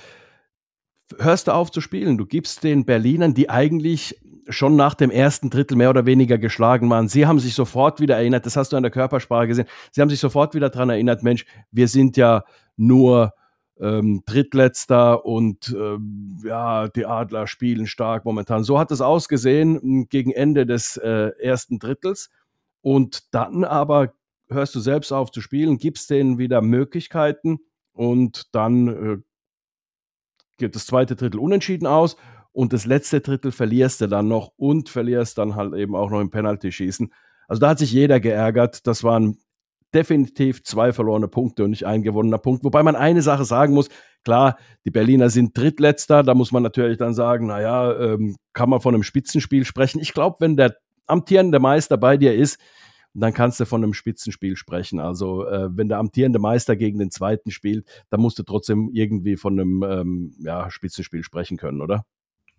hörst 1.17 1.47
du 1.47 1.53
auf 1.53 1.71
zu 1.71 1.79
spielen. 1.79 2.17
Du 2.17 2.25
gibst 2.25 2.65
den 2.65 2.83
Berlinern, 2.83 3.33
die 3.33 3.49
eigentlich 3.49 4.19
schon 4.49 4.75
nach 4.75 4.95
dem 4.95 5.11
ersten 5.11 5.49
Drittel 5.49 5.77
mehr 5.77 5.89
oder 5.89 6.05
weniger 6.05 6.37
geschlagen 6.37 6.89
waren. 6.89 7.07
Sie 7.07 7.25
haben 7.25 7.39
sich 7.39 7.53
sofort 7.53 8.01
wieder 8.01 8.17
erinnert, 8.17 8.45
das 8.45 8.57
hast 8.57 8.73
du 8.73 8.75
an 8.75 8.83
der 8.83 8.91
Körpersprache 8.91 9.47
gesehen, 9.47 9.67
sie 9.93 10.01
haben 10.01 10.09
sich 10.09 10.19
sofort 10.19 10.53
wieder 10.53 10.69
daran 10.69 10.89
erinnert, 10.89 11.23
Mensch, 11.23 11.45
wir 11.71 11.87
sind 11.87 12.17
ja 12.17 12.43
nur 12.75 13.31
ähm, 13.79 14.23
Drittletzter 14.25 15.23
und 15.23 15.73
ähm, 15.73 16.37
ja, 16.43 16.89
die 16.89 17.05
Adler 17.05 17.47
spielen 17.47 17.87
stark 17.87 18.25
momentan. 18.25 18.65
So 18.65 18.77
hat 18.77 18.91
es 18.91 18.99
ausgesehen 18.99 20.09
gegen 20.09 20.31
Ende 20.31 20.65
des 20.65 20.97
äh, 20.97 21.31
ersten 21.39 21.79
Drittels. 21.79 22.29
Und 22.81 23.33
dann 23.33 23.65
aber 23.65 24.13
hörst 24.50 24.75
du 24.75 24.79
selbst 24.79 25.12
auf 25.12 25.32
zu 25.32 25.41
spielen, 25.41 25.77
gibst 25.77 26.10
denen 26.10 26.38
wieder 26.38 26.62
Möglichkeiten 26.62 27.60
und 27.94 28.53
dann 28.53 28.88
äh, 28.88 29.18
geht 30.57 30.75
das 30.75 30.85
zweite 30.85 31.16
Drittel 31.16 31.40
unentschieden 31.40 31.88
aus 31.88 32.18
und 32.51 32.74
das 32.74 32.85
letzte 32.85 33.22
Drittel 33.22 33.51
verlierst 33.51 34.01
du 34.01 34.07
dann 34.07 34.27
noch 34.27 34.51
und 34.57 34.90
verlierst 34.90 35.38
dann 35.38 35.55
halt 35.55 35.74
eben 35.74 35.96
auch 35.96 36.09
noch 36.09 36.20
im 36.20 36.29
Penalty-Schießen. 36.29 37.14
Also 37.48 37.59
da 37.59 37.70
hat 37.70 37.79
sich 37.79 37.92
jeder 37.92 38.20
geärgert. 38.20 38.85
Das 38.85 39.03
waren 39.03 39.38
definitiv 39.94 40.64
zwei 40.64 40.94
verlorene 40.94 41.27
Punkte 41.27 41.64
und 41.64 41.72
nicht 41.72 41.85
ein 41.85 42.03
gewonnener 42.03 42.38
Punkt. 42.38 42.64
Wobei 42.64 42.83
man 42.83 42.96
eine 42.96 43.22
Sache 43.22 43.44
sagen 43.44 43.74
muss, 43.74 43.90
klar, 44.24 44.57
die 44.85 44.92
Berliner 44.92 45.29
sind 45.29 45.57
Drittletzter, 45.57 46.22
da 46.24 46.35
muss 46.35 46.51
man 46.51 46.62
natürlich 46.62 46.98
dann 46.98 47.14
sagen, 47.14 47.48
naja, 47.48 47.98
ähm, 48.00 48.35
kann 48.53 48.70
man 48.70 48.81
von 48.81 48.94
einem 48.94 49.03
Spitzenspiel 49.03 49.66
sprechen. 49.66 50.00
Ich 50.00 50.14
glaube, 50.14 50.38
wenn 50.40 50.57
der 50.57 50.75
amtierende 51.07 51.59
Meister 51.59 51.98
bei 51.98 52.18
dir 52.18 52.35
ist, 52.35 52.59
dann 53.13 53.33
kannst 53.33 53.59
du 53.59 53.65
von 53.65 53.83
einem 53.83 53.93
Spitzenspiel 53.93 54.55
sprechen. 54.55 55.00
Also 55.00 55.45
äh, 55.45 55.69
wenn 55.72 55.89
der 55.89 55.98
amtierende 55.98 56.39
Meister 56.39 56.75
gegen 56.75 57.00
den 57.00 57.11
zweiten 57.11 57.51
spielt, 57.51 57.87
dann 58.09 58.22
musst 58.22 58.39
du 58.39 58.43
trotzdem 58.43 58.89
irgendwie 58.93 59.35
von 59.35 59.59
einem 59.59 59.83
ähm, 59.83 60.35
ja, 60.39 60.69
Spitzenspiel 60.69 61.24
sprechen 61.24 61.57
können, 61.57 61.81
oder? 61.81 62.05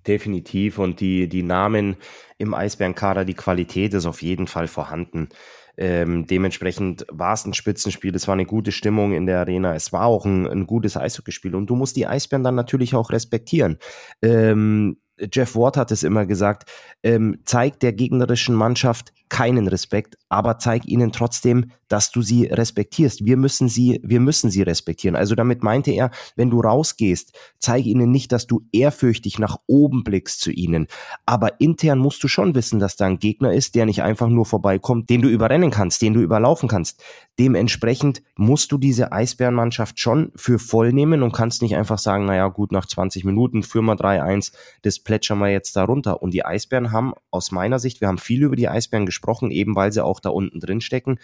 Definitiv. 0.06 0.78
Und 0.78 1.00
die, 1.00 1.28
die 1.28 1.42
Namen 1.42 1.96
im 2.38 2.54
Eisbärenkader, 2.54 3.24
die 3.24 3.34
Qualität 3.34 3.94
ist 3.94 4.06
auf 4.06 4.22
jeden 4.22 4.46
Fall 4.46 4.66
vorhanden. 4.66 5.28
Ähm, 5.76 6.26
dementsprechend 6.26 7.06
war 7.10 7.34
es 7.34 7.46
ein 7.46 7.54
Spitzenspiel, 7.54 8.14
es 8.14 8.26
war 8.26 8.34
eine 8.34 8.44
gute 8.44 8.72
Stimmung 8.72 9.12
in 9.12 9.26
der 9.26 9.38
Arena, 9.38 9.74
es 9.74 9.92
war 9.92 10.04
auch 10.04 10.26
ein, 10.26 10.46
ein 10.46 10.66
gutes 10.66 10.96
Eishockeyspiel 10.96 11.54
und 11.54 11.68
du 11.70 11.76
musst 11.76 11.96
die 11.96 12.06
Eisbären 12.06 12.44
dann 12.44 12.54
natürlich 12.54 12.94
auch 12.94 13.10
respektieren. 13.10 13.78
Ähm, 14.20 14.98
Jeff 15.32 15.54
Ward 15.54 15.76
hat 15.76 15.90
es 15.90 16.02
immer 16.02 16.26
gesagt, 16.26 16.70
ähm, 17.02 17.40
zeig 17.44 17.80
der 17.80 17.92
gegnerischen 17.92 18.54
Mannschaft 18.54 19.12
keinen 19.30 19.68
Respekt, 19.68 20.18
aber 20.28 20.58
zeig 20.58 20.86
ihnen 20.86 21.12
trotzdem, 21.12 21.70
dass 21.90 22.12
du 22.12 22.22
sie 22.22 22.44
respektierst. 22.44 23.24
Wir 23.24 23.36
müssen 23.36 23.68
sie, 23.68 24.00
wir 24.04 24.20
müssen 24.20 24.50
sie 24.50 24.62
respektieren. 24.62 25.16
Also 25.16 25.34
damit 25.34 25.62
meinte 25.62 25.90
er, 25.90 26.10
wenn 26.36 26.50
du 26.50 26.60
rausgehst, 26.60 27.36
zeig 27.58 27.84
ihnen 27.84 28.10
nicht, 28.12 28.30
dass 28.32 28.46
du 28.46 28.62
ehrfürchtig 28.72 29.38
nach 29.38 29.58
oben 29.66 30.04
blickst 30.04 30.40
zu 30.40 30.52
ihnen. 30.52 30.86
Aber 31.26 31.60
intern 31.60 31.98
musst 31.98 32.22
du 32.22 32.28
schon 32.28 32.54
wissen, 32.54 32.78
dass 32.78 32.96
da 32.96 33.06
ein 33.06 33.18
Gegner 33.18 33.52
ist, 33.52 33.74
der 33.74 33.86
nicht 33.86 34.02
einfach 34.02 34.28
nur 34.28 34.46
vorbeikommt, 34.46 35.10
den 35.10 35.22
du 35.22 35.28
überrennen 35.28 35.70
kannst, 35.70 36.00
den 36.02 36.14
du 36.14 36.20
überlaufen 36.20 36.68
kannst. 36.68 37.02
Dementsprechend 37.40 38.22
musst 38.36 38.70
du 38.70 38.78
diese 38.78 39.10
Eisbärenmannschaft 39.10 39.98
schon 39.98 40.30
für 40.36 40.58
voll 40.58 40.92
nehmen 40.92 41.22
und 41.22 41.32
kannst 41.32 41.62
nicht 41.62 41.74
einfach 41.74 41.98
sagen, 41.98 42.26
naja, 42.26 42.48
gut, 42.48 42.70
nach 42.70 42.86
20 42.86 43.24
Minuten 43.24 43.62
führen 43.62 43.86
wir 43.86 43.94
3-1, 43.94 44.52
das 44.82 45.00
plätschern 45.00 45.38
wir 45.38 45.48
jetzt 45.48 45.74
da 45.74 45.84
runter. 45.84 46.22
Und 46.22 46.34
die 46.34 46.44
Eisbären 46.44 46.92
haben 46.92 47.14
aus 47.30 47.50
meiner 47.50 47.78
Sicht, 47.78 48.00
wir 48.00 48.08
haben 48.08 48.18
viel 48.18 48.42
über 48.44 48.56
die 48.56 48.68
Eisbären 48.68 49.06
gesprochen, 49.06 49.19
gesprochen, 49.20 49.50
eben 49.50 49.76
weil 49.76 49.92
sie 49.92 50.04
auch 50.04 50.20
da 50.20 50.30
unten 50.30 50.60
drin 50.60 50.80
stecken. 50.80 51.18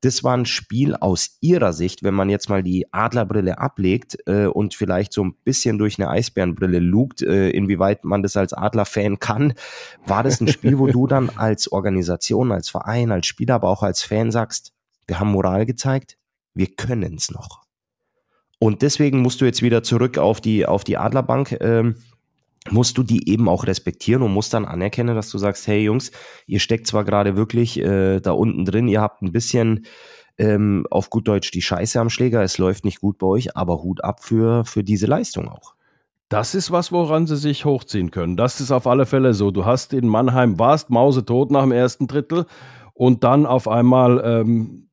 Das 0.00 0.22
war 0.22 0.36
ein 0.36 0.44
Spiel 0.44 0.94
aus 0.94 1.38
ihrer 1.40 1.72
Sicht, 1.72 2.02
wenn 2.02 2.12
man 2.12 2.28
jetzt 2.28 2.50
mal 2.50 2.62
die 2.62 2.92
Adlerbrille 2.92 3.58
ablegt 3.58 4.18
äh, 4.26 4.46
und 4.46 4.74
vielleicht 4.74 5.14
so 5.14 5.24
ein 5.24 5.34
bisschen 5.44 5.78
durch 5.78 5.98
eine 5.98 6.10
Eisbärenbrille 6.10 6.78
lugt, 6.78 7.22
äh, 7.22 7.48
inwieweit 7.50 8.04
man 8.04 8.22
das 8.22 8.36
als 8.36 8.52
Adlerfan 8.52 9.18
kann, 9.18 9.54
war 10.06 10.22
das 10.22 10.40
ein 10.40 10.48
Spiel, 10.48 10.78
wo 10.78 10.88
du 10.88 11.06
dann 11.08 11.30
als 11.30 11.72
Organisation, 11.72 12.52
als 12.52 12.68
Verein, 12.68 13.12
als 13.12 13.26
Spieler, 13.26 13.54
aber 13.54 13.70
auch 13.70 13.82
als 13.82 14.02
Fan 14.02 14.30
sagst, 14.30 14.74
wir 15.06 15.20
haben 15.20 15.30
Moral 15.30 15.64
gezeigt, 15.64 16.18
wir 16.52 16.66
können 16.66 17.14
es 17.16 17.30
noch. 17.30 17.62
Und 18.58 18.82
deswegen 18.82 19.20
musst 19.20 19.40
du 19.40 19.46
jetzt 19.46 19.62
wieder 19.62 19.82
zurück 19.82 20.18
auf 20.18 20.40
die, 20.40 20.66
auf 20.66 20.84
die 20.84 20.98
Adlerbank. 20.98 21.56
Ähm, 21.60 21.96
musst 22.70 22.96
du 22.96 23.02
die 23.02 23.28
eben 23.28 23.48
auch 23.48 23.66
respektieren 23.66 24.22
und 24.22 24.32
musst 24.32 24.54
dann 24.54 24.64
anerkennen, 24.64 25.14
dass 25.14 25.30
du 25.30 25.38
sagst, 25.38 25.66
hey 25.66 25.82
Jungs, 25.84 26.10
ihr 26.46 26.60
steckt 26.60 26.86
zwar 26.86 27.04
gerade 27.04 27.36
wirklich 27.36 27.78
äh, 27.78 28.20
da 28.20 28.32
unten 28.32 28.64
drin, 28.64 28.88
ihr 28.88 29.00
habt 29.00 29.22
ein 29.22 29.32
bisschen 29.32 29.86
ähm, 30.38 30.86
auf 30.90 31.10
gut 31.10 31.28
Deutsch 31.28 31.50
die 31.50 31.62
Scheiße 31.62 32.00
am 32.00 32.10
Schläger, 32.10 32.42
es 32.42 32.58
läuft 32.58 32.84
nicht 32.84 33.00
gut 33.00 33.18
bei 33.18 33.26
euch, 33.26 33.56
aber 33.56 33.82
Hut 33.82 34.02
ab 34.02 34.22
für, 34.22 34.64
für 34.64 34.82
diese 34.82 35.06
Leistung 35.06 35.48
auch. 35.48 35.74
Das 36.30 36.54
ist 36.54 36.70
was, 36.70 36.90
woran 36.90 37.26
sie 37.26 37.36
sich 37.36 37.64
hochziehen 37.64 38.10
können. 38.10 38.36
Das 38.36 38.60
ist 38.60 38.72
auf 38.72 38.86
alle 38.86 39.06
Fälle 39.06 39.34
so. 39.34 39.50
Du 39.50 39.66
hast 39.66 39.92
in 39.92 40.08
Mannheim, 40.08 40.58
warst 40.58 40.90
mausetot 40.90 41.50
nach 41.50 41.62
dem 41.62 41.72
ersten 41.72 42.06
Drittel 42.06 42.46
und 42.94 43.24
dann 43.24 43.44
auf 43.46 43.68
einmal 43.68 44.22
ähm, 44.24 44.88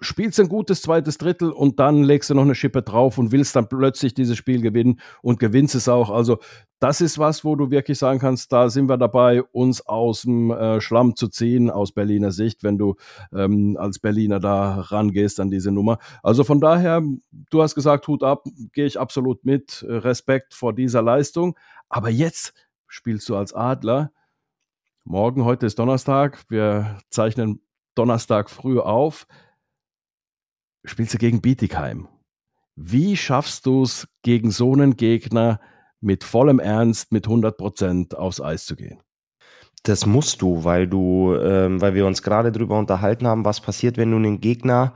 spielst 0.00 0.38
ein 0.40 0.48
gutes 0.48 0.82
zweites 0.82 1.18
Drittel 1.18 1.50
und 1.50 1.78
dann 1.78 2.02
legst 2.02 2.30
du 2.30 2.34
noch 2.34 2.42
eine 2.42 2.54
Schippe 2.54 2.82
drauf 2.82 3.18
und 3.18 3.32
willst 3.32 3.56
dann 3.56 3.68
plötzlich 3.68 4.14
dieses 4.14 4.36
Spiel 4.36 4.60
gewinnen 4.60 5.00
und 5.22 5.38
gewinnst 5.38 5.74
es 5.74 5.88
auch. 5.88 6.10
Also 6.10 6.38
das 6.78 7.00
ist 7.00 7.18
was, 7.18 7.44
wo 7.44 7.56
du 7.56 7.70
wirklich 7.70 7.98
sagen 7.98 8.18
kannst, 8.18 8.52
da 8.52 8.68
sind 8.68 8.88
wir 8.88 8.98
dabei, 8.98 9.42
uns 9.42 9.86
aus 9.86 10.22
dem 10.22 10.50
äh, 10.50 10.80
Schlamm 10.80 11.16
zu 11.16 11.28
ziehen, 11.28 11.70
aus 11.70 11.92
Berliner 11.92 12.32
Sicht, 12.32 12.62
wenn 12.62 12.76
du 12.76 12.96
ähm, 13.32 13.76
als 13.78 13.98
Berliner 13.98 14.40
da 14.40 14.80
rangehst 14.80 15.40
an 15.40 15.50
diese 15.50 15.72
Nummer. 15.72 15.98
Also 16.22 16.44
von 16.44 16.60
daher, 16.60 17.02
du 17.50 17.62
hast 17.62 17.74
gesagt, 17.74 18.06
Hut 18.08 18.22
ab, 18.22 18.44
gehe 18.72 18.86
ich 18.86 19.00
absolut 19.00 19.44
mit, 19.44 19.84
Respekt 19.88 20.54
vor 20.54 20.74
dieser 20.74 21.02
Leistung. 21.02 21.58
Aber 21.88 22.10
jetzt 22.10 22.52
spielst 22.86 23.28
du 23.28 23.36
als 23.36 23.54
Adler. 23.54 24.12
Morgen, 25.04 25.44
heute 25.44 25.66
ist 25.66 25.78
Donnerstag, 25.78 26.44
wir 26.48 26.98
zeichnen 27.10 27.60
Donnerstag 27.94 28.50
früh 28.50 28.78
auf 28.78 29.26
spielst 30.86 31.14
du 31.14 31.18
gegen 31.18 31.40
Bietigheim. 31.40 32.08
Wie 32.74 33.16
schaffst 33.16 33.66
du 33.66 33.82
es, 33.82 34.06
gegen 34.22 34.50
so 34.50 34.72
einen 34.72 34.96
Gegner 34.96 35.60
mit 36.00 36.24
vollem 36.24 36.58
Ernst, 36.58 37.12
mit 37.12 37.26
100 37.26 37.56
Prozent 37.56 38.16
aufs 38.16 38.40
Eis 38.40 38.66
zu 38.66 38.76
gehen? 38.76 39.00
Das 39.82 40.04
musst 40.04 40.42
du, 40.42 40.64
weil 40.64 40.88
du, 40.88 41.34
ähm, 41.36 41.80
weil 41.80 41.94
wir 41.94 42.06
uns 42.06 42.22
gerade 42.22 42.50
darüber 42.50 42.78
unterhalten 42.78 43.26
haben, 43.26 43.44
was 43.44 43.60
passiert, 43.60 43.96
wenn 43.96 44.10
du 44.10 44.16
einen 44.16 44.40
Gegner 44.40 44.94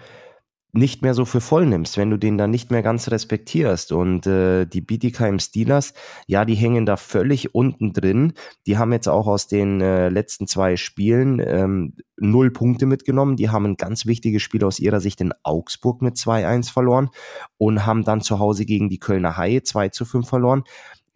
nicht 0.73 1.03
mehr 1.03 1.15
so 1.15 1.25
für 1.25 1.41
voll 1.41 1.67
nimmst, 1.67 1.97
wenn 1.97 2.11
du 2.11 2.17
den 2.17 2.39
dann 2.39 2.51
nicht 2.51 2.71
mehr 2.71 2.83
ganz 2.83 3.11
respektierst. 3.11 3.93
Und 3.93 4.27
äh, 4.27 4.67
die 4.67 4.81
Bietigheim 4.81 5.39
Steelers, 5.39 5.95
ja, 6.27 6.45
die 6.45 6.55
hängen 6.55 6.87
da 6.87 6.97
völlig 6.97 7.55
unten 7.55 7.93
drin. 7.93 8.35
Die 8.67 8.79
haben 8.79 8.93
jetzt 8.93 9.09
auch 9.09 9.27
aus 9.27 9.49
den 9.49 9.81
äh, 9.81 10.09
letzten 10.09 10.47
zwei 10.47 10.77
Spielen 10.77 11.41
ähm, 11.45 11.97
null 12.17 12.51
Punkte 12.51 12.87
mitgenommen. 12.87 13.37
Die 13.37 13.51
haben 13.51 13.65
ein 13.65 13.77
ganz 13.77 14.07
wichtiges 14.07 14.43
Spiel 14.43 14.65
aus 14.65 14.79
ihrer 14.79 15.01
Sicht 15.01 15.21
in 15.21 15.33
Augsburg 15.43 16.03
mit 16.03 16.17
2-1 16.17 16.73
verloren 16.73 17.11
und 17.59 17.87
haben 17.87 18.05
dann 18.05 18.21
zu 18.21 18.39
Hause 18.39 18.65
gegen 18.65 18.89
die 18.89 18.99
Kölner 18.99 19.37
Haie 19.37 19.63
2 19.63 19.89
zu 19.89 20.05
5 20.05 20.29
verloren 20.29 20.65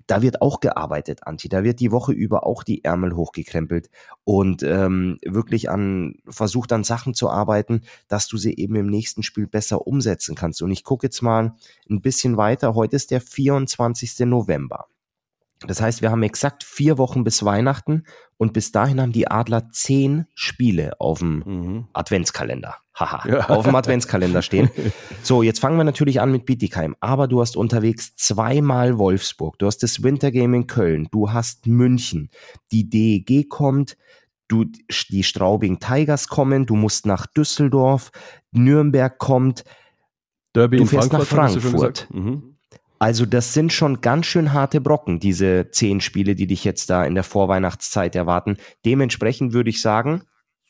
da 0.07 0.23
wird 0.23 0.43
auch 0.43 0.61
gearbeitet, 0.61 1.27
Anti. 1.27 1.49
Da 1.49 1.65
wird 1.65 1.81
die 1.81 1.93
Woche 1.93 2.13
über 2.13 2.47
auch 2.47 2.63
die 2.63 2.85
Ärmel 2.85 3.17
hochgekrempelt 3.17 3.91
und 4.25 4.63
ähm, 4.63 5.19
wirklich 5.25 5.71
an 5.71 6.17
versucht 6.29 6.73
an 6.73 6.85
Sachen 6.85 7.15
zu 7.15 7.31
arbeiten, 7.31 7.83
dass 8.09 8.29
du 8.29 8.37
sie 8.37 8.55
eben 8.57 8.77
im 8.77 8.87
nächsten 8.87 9.23
Spiel 9.23 9.47
besser 9.47 9.87
umsetzen 9.87 10.35
kannst. 10.35 10.63
Und 10.63 10.71
ich 10.71 10.85
gucke 10.85 11.07
jetzt 11.07 11.23
mal 11.23 11.55
ein 11.89 12.03
bisschen 12.03 12.37
weiter. 12.37 12.75
Heute 12.75 12.97
ist 12.97 13.11
der 13.11 13.21
24. 13.21 14.21
November. 14.21 14.87
Das 15.67 15.81
heißt, 15.81 16.03
wir 16.03 16.11
haben 16.11 16.23
exakt 16.23 16.65
vier 16.65 16.99
Wochen 16.99 17.25
bis 17.25 17.45
Weihnachten 17.45 18.05
und 18.37 18.53
bis 18.53 18.73
dahin 18.73 19.01
haben 19.01 19.13
die 19.13 19.29
Adler 19.29 19.71
zehn 19.71 20.27
Spiele 20.35 21.01
auf 21.01 21.21
dem 21.21 21.43
mhm. 21.47 21.89
Adventskalender. 21.93 22.77
Haha, 22.95 23.29
ja. 23.29 23.49
auf 23.49 23.65
dem 23.65 23.75
Adventskalender 23.75 24.43
stehen. 24.43 24.71
So, 25.23 25.43
jetzt 25.43 25.59
fangen 25.59 25.79
wir 25.79 25.85
natürlich 25.85 26.21
an 26.21 26.31
mit 26.31 26.45
Bietigheim. 26.45 26.97
Aber 27.01 27.29
du 27.29 27.41
hast 27.41 27.57
unterwegs 27.57 28.15
zweimal 28.15 28.99
Wolfsburg. 28.99 29.59
Du 29.59 29.67
hast 29.67 29.79
das 29.79 30.03
Wintergame 30.03 30.55
in 30.55 30.67
Köln. 30.67 31.09
Du 31.11 31.33
hast 31.33 31.67
München. 31.67 32.29
Die 32.73 32.91
DEG 32.91 33.49
kommt. 33.49 33.97
Du, 34.49 34.65
die 34.65 35.23
Straubing 35.23 35.79
Tigers 35.79 36.29
kommen. 36.29 36.67
Du 36.67 36.77
musst 36.77 37.07
nach 37.07 37.27
Düsseldorf. 37.27 38.11
Nürnberg 38.53 39.19
kommt. 39.19 39.65
Derby 40.55 40.77
du 40.77 40.87
fährst 40.87 41.09
Frankfurt, 41.09 41.37
nach 41.37 41.63
Frankfurt. 41.63 42.09
Mhm. 42.13 42.54
Also 43.05 43.27
das 43.27 43.53
sind 43.53 43.71
schon 43.71 44.01
ganz 44.01 44.25
schön 44.25 44.55
harte 44.55 44.81
Brocken, 44.81 45.21
diese 45.21 45.69
zehn 45.71 46.01
Spiele, 46.01 46.35
die 46.35 46.47
dich 46.47 46.65
jetzt 46.65 46.89
da 46.89 47.05
in 47.05 47.15
der 47.15 47.23
Vorweihnachtszeit 47.23 48.17
erwarten. 48.17 48.57
Dementsprechend 48.87 49.53
würde 49.53 49.69
ich 49.69 49.83
sagen, 49.83 50.23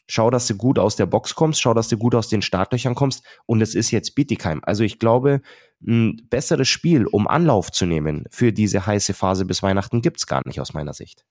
schau, 0.09 0.31
dass 0.31 0.49
du 0.49 0.57
gut 0.57 0.81
aus 0.81 0.97
der 0.97 1.07
Box 1.07 1.37
kommst, 1.37 1.61
schau, 1.61 1.75
dass 1.75 1.87
du 1.87 1.97
gut 1.97 2.17
aus 2.17 2.29
den 2.29 2.43
Startlöchern 2.43 2.97
kommst. 2.97 3.25
Und 3.47 3.63
es 3.63 3.77
ist 3.77 3.93
jetzt 3.93 4.17
Bietigheim. 4.17 4.63
Also 4.65 4.83
ich 4.83 4.99
glaube, 4.99 5.43
ein 5.81 6.27
besseres 6.29 6.67
Spiel, 6.67 7.07
um 7.07 7.29
Anlauf 7.29 7.71
zu 7.71 7.87
nehmen 7.87 8.25
für 8.33 8.53
diese 8.53 8.85
heiße 8.85 9.15
Phase 9.15 9.45
bis 9.45 9.63
Weihnachten, 9.63 10.03
gibt 10.03 10.17
es 10.17 10.27
gar 10.27 10.43
nicht 10.45 10.61
aus 10.61 10.75
meiner 10.75 10.93
Sicht. 10.93 11.25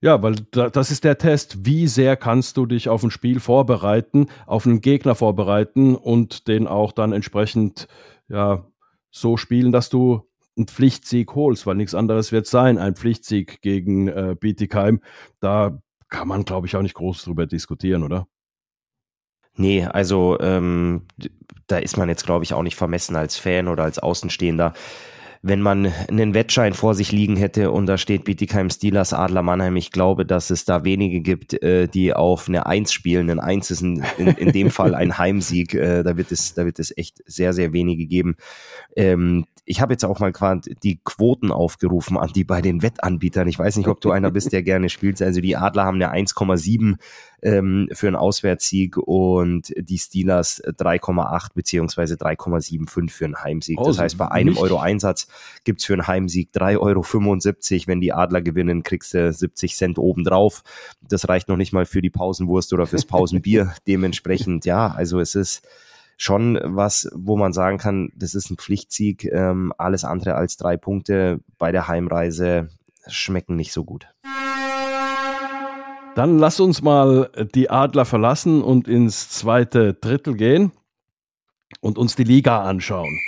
Ja, 0.00 0.22
weil 0.22 0.36
das 0.52 0.90
ist 0.90 1.04
der 1.04 1.18
Test. 1.18 1.66
Wie 1.66 1.86
sehr 1.86 2.16
kannst 2.16 2.56
du 2.56 2.64
dich 2.64 2.88
auf 2.88 3.02
ein 3.02 3.10
Spiel 3.10 3.40
vorbereiten, 3.40 4.28
auf 4.46 4.64
einen 4.64 4.80
Gegner 4.80 5.14
vorbereiten 5.14 5.96
und 5.96 6.48
den 6.48 6.66
auch 6.66 6.92
dann 6.92 7.12
entsprechend 7.12 7.88
ja, 8.28 8.66
so 9.20 9.36
spielen, 9.36 9.72
dass 9.72 9.88
du 9.88 10.28
einen 10.56 10.68
Pflichtsieg 10.68 11.34
holst, 11.34 11.66
weil 11.66 11.76
nichts 11.76 11.94
anderes 11.94 12.32
wird 12.32 12.46
sein, 12.46 12.78
ein 12.78 12.96
Pflichtsieg 12.96 13.60
gegen 13.60 14.08
äh, 14.08 14.36
Bietigheim. 14.38 15.00
Da 15.40 15.78
kann 16.08 16.28
man, 16.28 16.44
glaube 16.44 16.66
ich, 16.66 16.76
auch 16.76 16.82
nicht 16.82 16.94
groß 16.94 17.24
drüber 17.24 17.46
diskutieren, 17.46 18.02
oder? 18.02 18.26
Nee, 19.56 19.84
also 19.84 20.38
ähm, 20.40 21.02
da 21.66 21.78
ist 21.78 21.96
man 21.96 22.08
jetzt, 22.08 22.26
glaube 22.26 22.44
ich, 22.44 22.52
auch 22.52 22.62
nicht 22.62 22.76
vermessen 22.76 23.16
als 23.16 23.38
Fan 23.38 23.68
oder 23.68 23.84
als 23.84 23.98
Außenstehender 23.98 24.74
wenn 25.42 25.60
man 25.60 25.92
einen 26.08 26.34
Wettschein 26.34 26.74
vor 26.74 26.94
sich 26.94 27.12
liegen 27.12 27.36
hätte 27.36 27.70
und 27.70 27.86
da 27.86 27.98
steht 27.98 28.24
Bietigheim 28.24 28.70
Steelers 28.70 29.12
Adler 29.12 29.42
Mannheim, 29.42 29.76
ich 29.76 29.90
glaube, 29.90 30.26
dass 30.26 30.50
es 30.50 30.64
da 30.64 30.84
wenige 30.84 31.20
gibt, 31.20 31.60
äh, 31.62 31.88
die 31.88 32.14
auf 32.14 32.48
eine 32.48 32.66
Eins 32.66 32.92
spielen. 32.92 33.30
Ein 33.30 33.40
Eins 33.40 33.70
ist 33.70 33.82
in, 33.82 34.02
in, 34.18 34.28
in 34.28 34.52
dem 34.52 34.70
Fall 34.70 34.94
ein 34.94 35.18
Heimsieg. 35.18 35.74
Äh, 35.74 36.02
da 36.02 36.16
wird 36.16 36.32
es, 36.32 36.54
da 36.54 36.64
wird 36.64 36.78
es 36.78 36.96
echt 36.96 37.22
sehr, 37.26 37.52
sehr 37.52 37.72
wenige 37.72 38.06
geben. 38.06 38.36
Ähm, 38.96 39.46
ich 39.68 39.80
habe 39.80 39.92
jetzt 39.92 40.04
auch 40.04 40.20
mal 40.20 40.30
gerade 40.30 40.74
die 40.82 41.00
Quoten 41.04 41.50
aufgerufen 41.50 42.16
an 42.16 42.30
die 42.32 42.44
bei 42.44 42.62
den 42.62 42.82
Wettanbietern. 42.82 43.48
Ich 43.48 43.58
weiß 43.58 43.76
nicht, 43.76 43.88
ob 43.88 44.00
du 44.00 44.12
einer 44.12 44.30
bist, 44.30 44.52
der 44.52 44.62
gerne 44.62 44.88
spielt. 44.88 45.20
Also 45.20 45.40
die 45.40 45.56
Adler 45.56 45.84
haben 45.84 46.00
eine 46.00 46.14
1,7 46.14 46.96
ähm, 47.42 47.88
für 47.92 48.06
einen 48.06 48.14
Auswärtssieg 48.14 48.96
und 48.96 49.74
die 49.76 49.98
Steelers 49.98 50.62
3,8 50.64 51.48
beziehungsweise 51.54 52.14
3,75 52.14 53.10
für 53.10 53.24
einen 53.24 53.42
Heimsieg. 53.42 53.78
Das 53.82 53.98
heißt, 53.98 54.16
bei 54.16 54.30
einem 54.30 54.56
Euro 54.56 54.78
Einsatz 54.78 55.26
gibt's 55.64 55.84
für 55.84 55.94
einen 55.94 56.06
Heimsieg 56.06 56.50
3,75 56.54 57.74
Euro. 57.74 57.86
Wenn 57.88 58.00
die 58.00 58.12
Adler 58.12 58.42
gewinnen, 58.42 58.84
kriegst 58.84 59.14
du 59.14 59.32
70 59.32 59.74
Cent 59.74 59.98
obendrauf. 59.98 60.62
Das 61.02 61.28
reicht 61.28 61.48
noch 61.48 61.56
nicht 61.56 61.72
mal 61.72 61.86
für 61.86 62.02
die 62.02 62.10
Pausenwurst 62.10 62.72
oder 62.72 62.86
fürs 62.86 63.04
Pausenbier. 63.04 63.74
Dementsprechend, 63.88 64.64
ja, 64.64 64.88
also 64.88 65.18
es 65.18 65.34
ist 65.34 65.66
schon 66.16 66.58
was, 66.62 67.08
wo 67.14 67.36
man 67.36 67.52
sagen 67.52 67.78
kann, 67.78 68.10
das 68.14 68.34
ist 68.34 68.50
ein 68.50 68.56
Pflichtsieg. 68.56 69.24
Ähm, 69.24 69.72
alles 69.76 70.04
andere 70.04 70.34
als 70.34 70.56
drei 70.56 70.76
Punkte 70.76 71.40
bei 71.58 71.72
der 71.72 71.88
Heimreise 71.88 72.70
schmecken 73.06 73.56
nicht 73.56 73.72
so 73.72 73.84
gut. 73.84 74.08
Dann 76.14 76.38
lass 76.38 76.60
uns 76.60 76.80
mal 76.80 77.30
die 77.54 77.68
Adler 77.68 78.06
verlassen 78.06 78.62
und 78.62 78.88
ins 78.88 79.28
zweite 79.28 79.92
Drittel 79.92 80.34
gehen 80.34 80.72
und 81.80 81.98
uns 81.98 82.16
die 82.16 82.24
Liga 82.24 82.62
anschauen. 82.62 83.18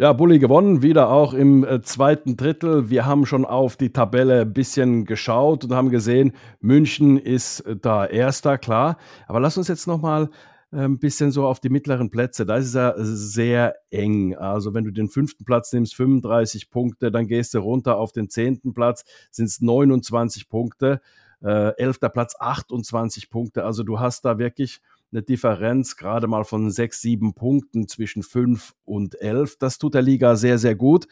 Ja, 0.00 0.12
Bulli 0.12 0.38
gewonnen, 0.38 0.80
wieder 0.80 1.10
auch 1.10 1.34
im 1.34 1.64
äh, 1.64 1.82
zweiten 1.82 2.36
Drittel. 2.36 2.88
Wir 2.88 3.04
haben 3.04 3.26
schon 3.26 3.44
auf 3.44 3.76
die 3.76 3.92
Tabelle 3.92 4.42
ein 4.42 4.52
bisschen 4.52 5.06
geschaut 5.06 5.64
und 5.64 5.72
haben 5.72 5.90
gesehen, 5.90 6.34
München 6.60 7.18
ist 7.18 7.62
äh, 7.62 7.74
da 7.74 8.06
erster, 8.06 8.58
klar. 8.58 8.96
Aber 9.26 9.40
lass 9.40 9.58
uns 9.58 9.66
jetzt 9.66 9.88
nochmal 9.88 10.30
äh, 10.70 10.82
ein 10.82 11.00
bisschen 11.00 11.32
so 11.32 11.48
auf 11.48 11.58
die 11.58 11.68
mittleren 11.68 12.10
Plätze. 12.10 12.46
Da 12.46 12.58
ist 12.58 12.66
es 12.66 12.74
ja 12.74 12.94
sehr 12.96 13.74
eng. 13.90 14.36
Also 14.36 14.72
wenn 14.72 14.84
du 14.84 14.92
den 14.92 15.08
fünften 15.08 15.44
Platz 15.44 15.72
nimmst, 15.72 15.96
35 15.96 16.70
Punkte, 16.70 17.10
dann 17.10 17.26
gehst 17.26 17.54
du 17.54 17.58
runter 17.58 17.96
auf 17.96 18.12
den 18.12 18.30
zehnten 18.30 18.74
Platz, 18.74 19.04
sind 19.32 19.46
es 19.46 19.60
29 19.60 20.48
Punkte. 20.48 21.00
Äh, 21.42 21.76
elfter 21.76 22.08
Platz 22.08 22.36
28 22.38 23.30
Punkte. 23.30 23.64
Also 23.64 23.82
du 23.82 23.98
hast 23.98 24.24
da 24.24 24.38
wirklich 24.38 24.80
eine 25.12 25.22
Differenz 25.22 25.96
gerade 25.96 26.26
mal 26.26 26.44
von 26.44 26.70
sechs, 26.70 27.00
sieben 27.00 27.34
Punkten 27.34 27.88
zwischen 27.88 28.22
fünf 28.22 28.74
und 28.84 29.20
elf. 29.20 29.56
Das 29.58 29.78
tut 29.78 29.94
der 29.94 30.02
Liga 30.02 30.36
sehr, 30.36 30.58
sehr 30.58 30.74
gut. 30.74 31.06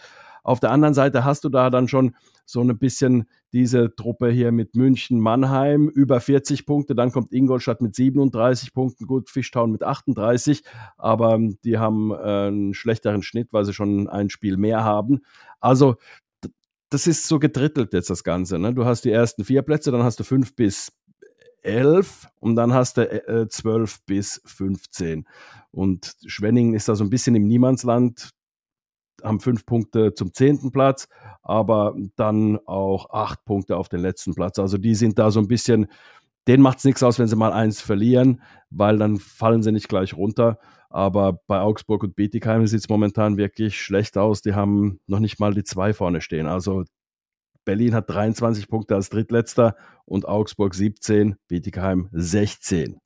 Auf 0.46 0.61
der 0.61 0.70
anderen 0.70 0.94
Seite 0.94 1.24
hast 1.24 1.42
du 1.42 1.48
da 1.48 1.70
dann 1.70 1.88
schon 1.88 2.14
so 2.44 2.61
ein 2.61 2.78
bisschen 2.78 3.28
diese 3.52 3.96
Truppe 3.96 4.30
hier 4.30 4.52
mit 4.52 4.76
München, 4.76 5.18
Mannheim 5.18 5.88
über 5.88 6.20
40 6.20 6.66
Punkte. 6.66 6.94
Dann 6.94 7.11
kommt 7.11 7.32
Ingolstadt 7.32 7.80
mit 7.80 7.96
37 7.96 8.72
Punkten, 8.72 9.06
gut, 9.06 9.28
Fischtown 9.28 9.72
mit 9.72 9.82
38, 9.82 10.62
aber 10.96 11.40
die 11.64 11.78
haben 11.78 12.12
äh, 12.12 12.46
einen 12.46 12.74
schlechteren 12.74 13.24
Schnitt, 13.24 13.48
weil 13.52 13.64
sie 13.64 13.72
schon 13.72 14.09
ein 14.09 14.30
Spiel 14.30 14.56
mehr 14.56 14.85
haben. 14.85 15.22
Also 15.59 15.96
das 16.90 17.09
ist 17.09 17.26
so 17.26 17.40
gedrittelt 17.40 17.92
jetzt 17.92 18.11
das 18.11 18.22
Ganze. 18.22 18.61
Ne? 18.61 18.72
Du 18.72 18.85
hast 18.85 19.04
die 19.04 19.11
ersten 19.11 19.44
vier 19.44 19.62
Plätze, 19.62 19.90
dann 19.90 20.04
hast 20.04 20.20
du 20.20 20.24
fünf 20.24 20.54
bis 20.54 20.92
11 21.66 22.29
und 22.40 22.57
dann 22.57 22.72
hast 22.72 22.96
du 22.96 23.02
äh, 23.02 23.48
12 23.48 24.05
bis 24.07 24.40
15. 24.44 25.26
Und 25.70 26.16
Schwenningen 26.26 26.74
ist 26.74 26.88
da 26.88 26.94
so 26.94 27.05
ein 27.05 27.11
bisschen 27.11 27.35
im 27.35 27.46
Niemandsland, 27.46 28.31
haben 29.22 29.40
fünf 29.40 29.66
Punkte 29.66 30.14
zum 30.14 30.33
zehnten 30.33 30.70
Platz, 30.70 31.09
aber 31.42 31.94
dann 32.16 32.59
auch 32.66 33.11
acht 33.11 33.44
Punkte 33.44 33.76
auf 33.76 33.88
den 33.88 34.00
letzten 34.00 34.35
Platz. 34.35 34.59
Also 34.59 34.79
die 34.79 34.94
sind 34.94 35.18
da 35.18 35.31
so 35.31 35.40
ein 35.40 35.48
bisschen, 35.48 35.87
denen 36.46 36.62
macht 36.62 36.79
es 36.79 36.85
nichts 36.85 37.02
aus, 37.02 37.18
wenn 37.18 37.29
sie 37.29 37.37
mal 37.37 37.52
eins 37.52 37.81
verlieren, 37.81 38.42
weil 38.70 38.98
dann 38.98 39.18
fallen 39.18 39.62
sie 39.62 39.72
nicht 39.72 39.88
gleich 39.88 40.14
runter. 40.14 40.59
Aber 40.88 41.40
bei 41.46 41.61
Augsburg 41.61 42.05
und 42.05 42.14
Bietigheim 42.14 42.66
sieht 42.66 42.81
es 42.81 42.88
momentan 42.88 43.37
wirklich 43.37 43.81
schlecht 43.83 44.16
aus. 44.16 44.40
Die 44.42 44.55
haben 44.55 45.00
noch 45.07 45.18
nicht 45.18 45.40
mal 45.40 45.52
die 45.52 45.64
zwei 45.64 45.92
vorne 45.92 46.20
stehen. 46.20 46.46
Also 46.46 46.85
Berlin 47.66 47.94
hat 47.94 48.09
23 48.09 48.68
Punkte 48.68 48.94
als 48.94 49.11
Drittletzter 49.11 49.76
und 50.07 50.26
Augsburg 50.26 50.74
17, 50.74 51.35
Bietigheim 51.48 52.09
16. 52.12 52.98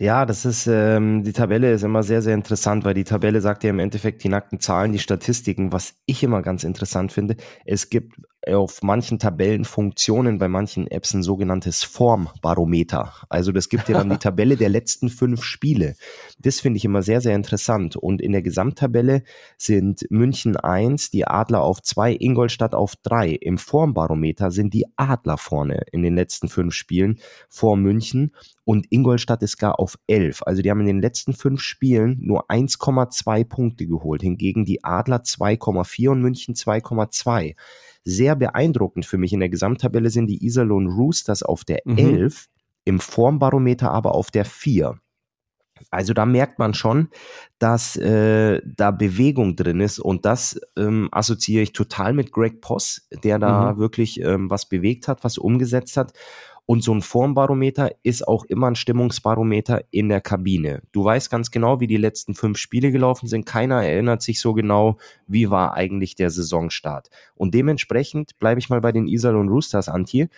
Ja, 0.00 0.24
das 0.24 0.46
ist, 0.46 0.66
ähm, 0.66 1.24
die 1.24 1.34
Tabelle 1.34 1.72
ist 1.74 1.82
immer 1.82 2.02
sehr, 2.02 2.22
sehr 2.22 2.32
interessant, 2.32 2.86
weil 2.86 2.94
die 2.94 3.04
Tabelle 3.04 3.42
sagt 3.42 3.64
ja 3.64 3.70
im 3.70 3.78
Endeffekt 3.78 4.24
die 4.24 4.30
nackten 4.30 4.58
Zahlen, 4.58 4.92
die 4.92 4.98
Statistiken. 4.98 5.74
Was 5.74 5.92
ich 6.06 6.22
immer 6.22 6.40
ganz 6.40 6.64
interessant 6.64 7.12
finde, 7.12 7.36
es 7.66 7.90
gibt 7.90 8.14
auf 8.46 8.82
manchen 8.82 9.18
Tabellen 9.18 9.66
Funktionen 9.66 10.38
bei 10.38 10.48
manchen 10.48 10.86
Apps 10.86 11.12
ein 11.12 11.22
sogenanntes 11.22 11.82
Formbarometer. 11.82 13.12
Also 13.28 13.52
das 13.52 13.68
gibt 13.68 13.88
dir 13.88 13.92
dann 13.92 14.08
die 14.08 14.16
Tabelle 14.18 14.56
der 14.56 14.70
letzten 14.70 15.10
fünf 15.10 15.44
Spiele. 15.44 15.96
Das 16.38 16.60
finde 16.60 16.78
ich 16.78 16.86
immer 16.86 17.02
sehr, 17.02 17.20
sehr 17.20 17.34
interessant. 17.34 17.96
Und 17.96 18.22
in 18.22 18.32
der 18.32 18.40
Gesamttabelle 18.40 19.22
sind 19.58 20.06
München 20.10 20.56
eins, 20.56 21.10
die 21.10 21.26
Adler 21.26 21.60
auf 21.60 21.82
zwei, 21.82 22.16
Ingolstadt 22.18 22.74
auf 22.74 22.94
drei. 23.02 23.28
Im 23.28 23.58
Formbarometer 23.58 24.50
sind 24.50 24.72
die 24.72 24.86
Adler 24.96 25.36
vorne 25.36 25.82
in 25.92 26.02
den 26.02 26.14
letzten 26.14 26.48
fünf 26.48 26.72
Spielen 26.72 27.20
vor 27.50 27.76
München 27.76 28.32
und 28.70 28.86
Ingolstadt 28.90 29.42
ist 29.42 29.56
gar 29.56 29.80
auf 29.80 29.98
11. 30.06 30.44
Also 30.46 30.62
die 30.62 30.70
haben 30.70 30.78
in 30.78 30.86
den 30.86 31.00
letzten 31.00 31.32
fünf 31.32 31.60
Spielen 31.60 32.18
nur 32.20 32.48
1,2 32.48 33.42
Punkte 33.42 33.84
geholt, 33.84 34.22
hingegen 34.22 34.64
die 34.64 34.84
Adler 34.84 35.22
2,4 35.24 36.10
und 36.10 36.22
München 36.22 36.54
2,2. 36.54 37.56
Sehr 38.04 38.36
beeindruckend 38.36 39.06
für 39.06 39.18
mich 39.18 39.32
in 39.32 39.40
der 39.40 39.48
Gesamttabelle 39.48 40.10
sind 40.10 40.28
die 40.28 40.46
Iserlohn 40.46 40.86
Roosters 40.86 41.42
auf 41.42 41.64
der 41.64 41.80
mhm. 41.84 41.98
11, 41.98 42.48
im 42.84 43.00
Formbarometer 43.00 43.90
aber 43.90 44.14
auf 44.14 44.30
der 44.30 44.44
4. 44.44 45.00
Also 45.90 46.12
da 46.12 46.24
merkt 46.24 46.60
man 46.60 46.72
schon, 46.72 47.08
dass 47.58 47.96
äh, 47.96 48.60
da 48.64 48.92
Bewegung 48.92 49.56
drin 49.56 49.80
ist 49.80 49.98
und 49.98 50.24
das 50.24 50.60
ähm, 50.76 51.08
assoziiere 51.10 51.64
ich 51.64 51.72
total 51.72 52.12
mit 52.12 52.30
Greg 52.30 52.60
Poss, 52.60 53.08
der 53.24 53.40
da 53.40 53.72
mhm. 53.72 53.78
wirklich 53.78 54.20
ähm, 54.20 54.48
was 54.48 54.68
bewegt 54.68 55.08
hat, 55.08 55.24
was 55.24 55.38
umgesetzt 55.38 55.96
hat. 55.96 56.12
Und 56.70 56.84
so 56.84 56.94
ein 56.94 57.02
Formbarometer 57.02 57.90
ist 58.04 58.28
auch 58.28 58.44
immer 58.44 58.68
ein 58.68 58.76
Stimmungsbarometer 58.76 59.82
in 59.90 60.08
der 60.08 60.20
Kabine. 60.20 60.82
Du 60.92 61.02
weißt 61.02 61.28
ganz 61.28 61.50
genau, 61.50 61.80
wie 61.80 61.88
die 61.88 61.96
letzten 61.96 62.32
fünf 62.32 62.58
Spiele 62.58 62.92
gelaufen 62.92 63.26
sind. 63.26 63.44
Keiner 63.44 63.84
erinnert 63.84 64.22
sich 64.22 64.40
so 64.40 64.54
genau, 64.54 64.96
wie 65.26 65.50
war 65.50 65.74
eigentlich 65.74 66.14
der 66.14 66.30
Saisonstart. 66.30 67.10
Und 67.34 67.54
dementsprechend 67.54 68.38
bleibe 68.38 68.60
ich 68.60 68.68
mal 68.68 68.80
bei 68.80 68.92
den 68.92 69.08
Iserlohn 69.08 69.48
Roosters, 69.48 69.88
Antje. 69.88 70.28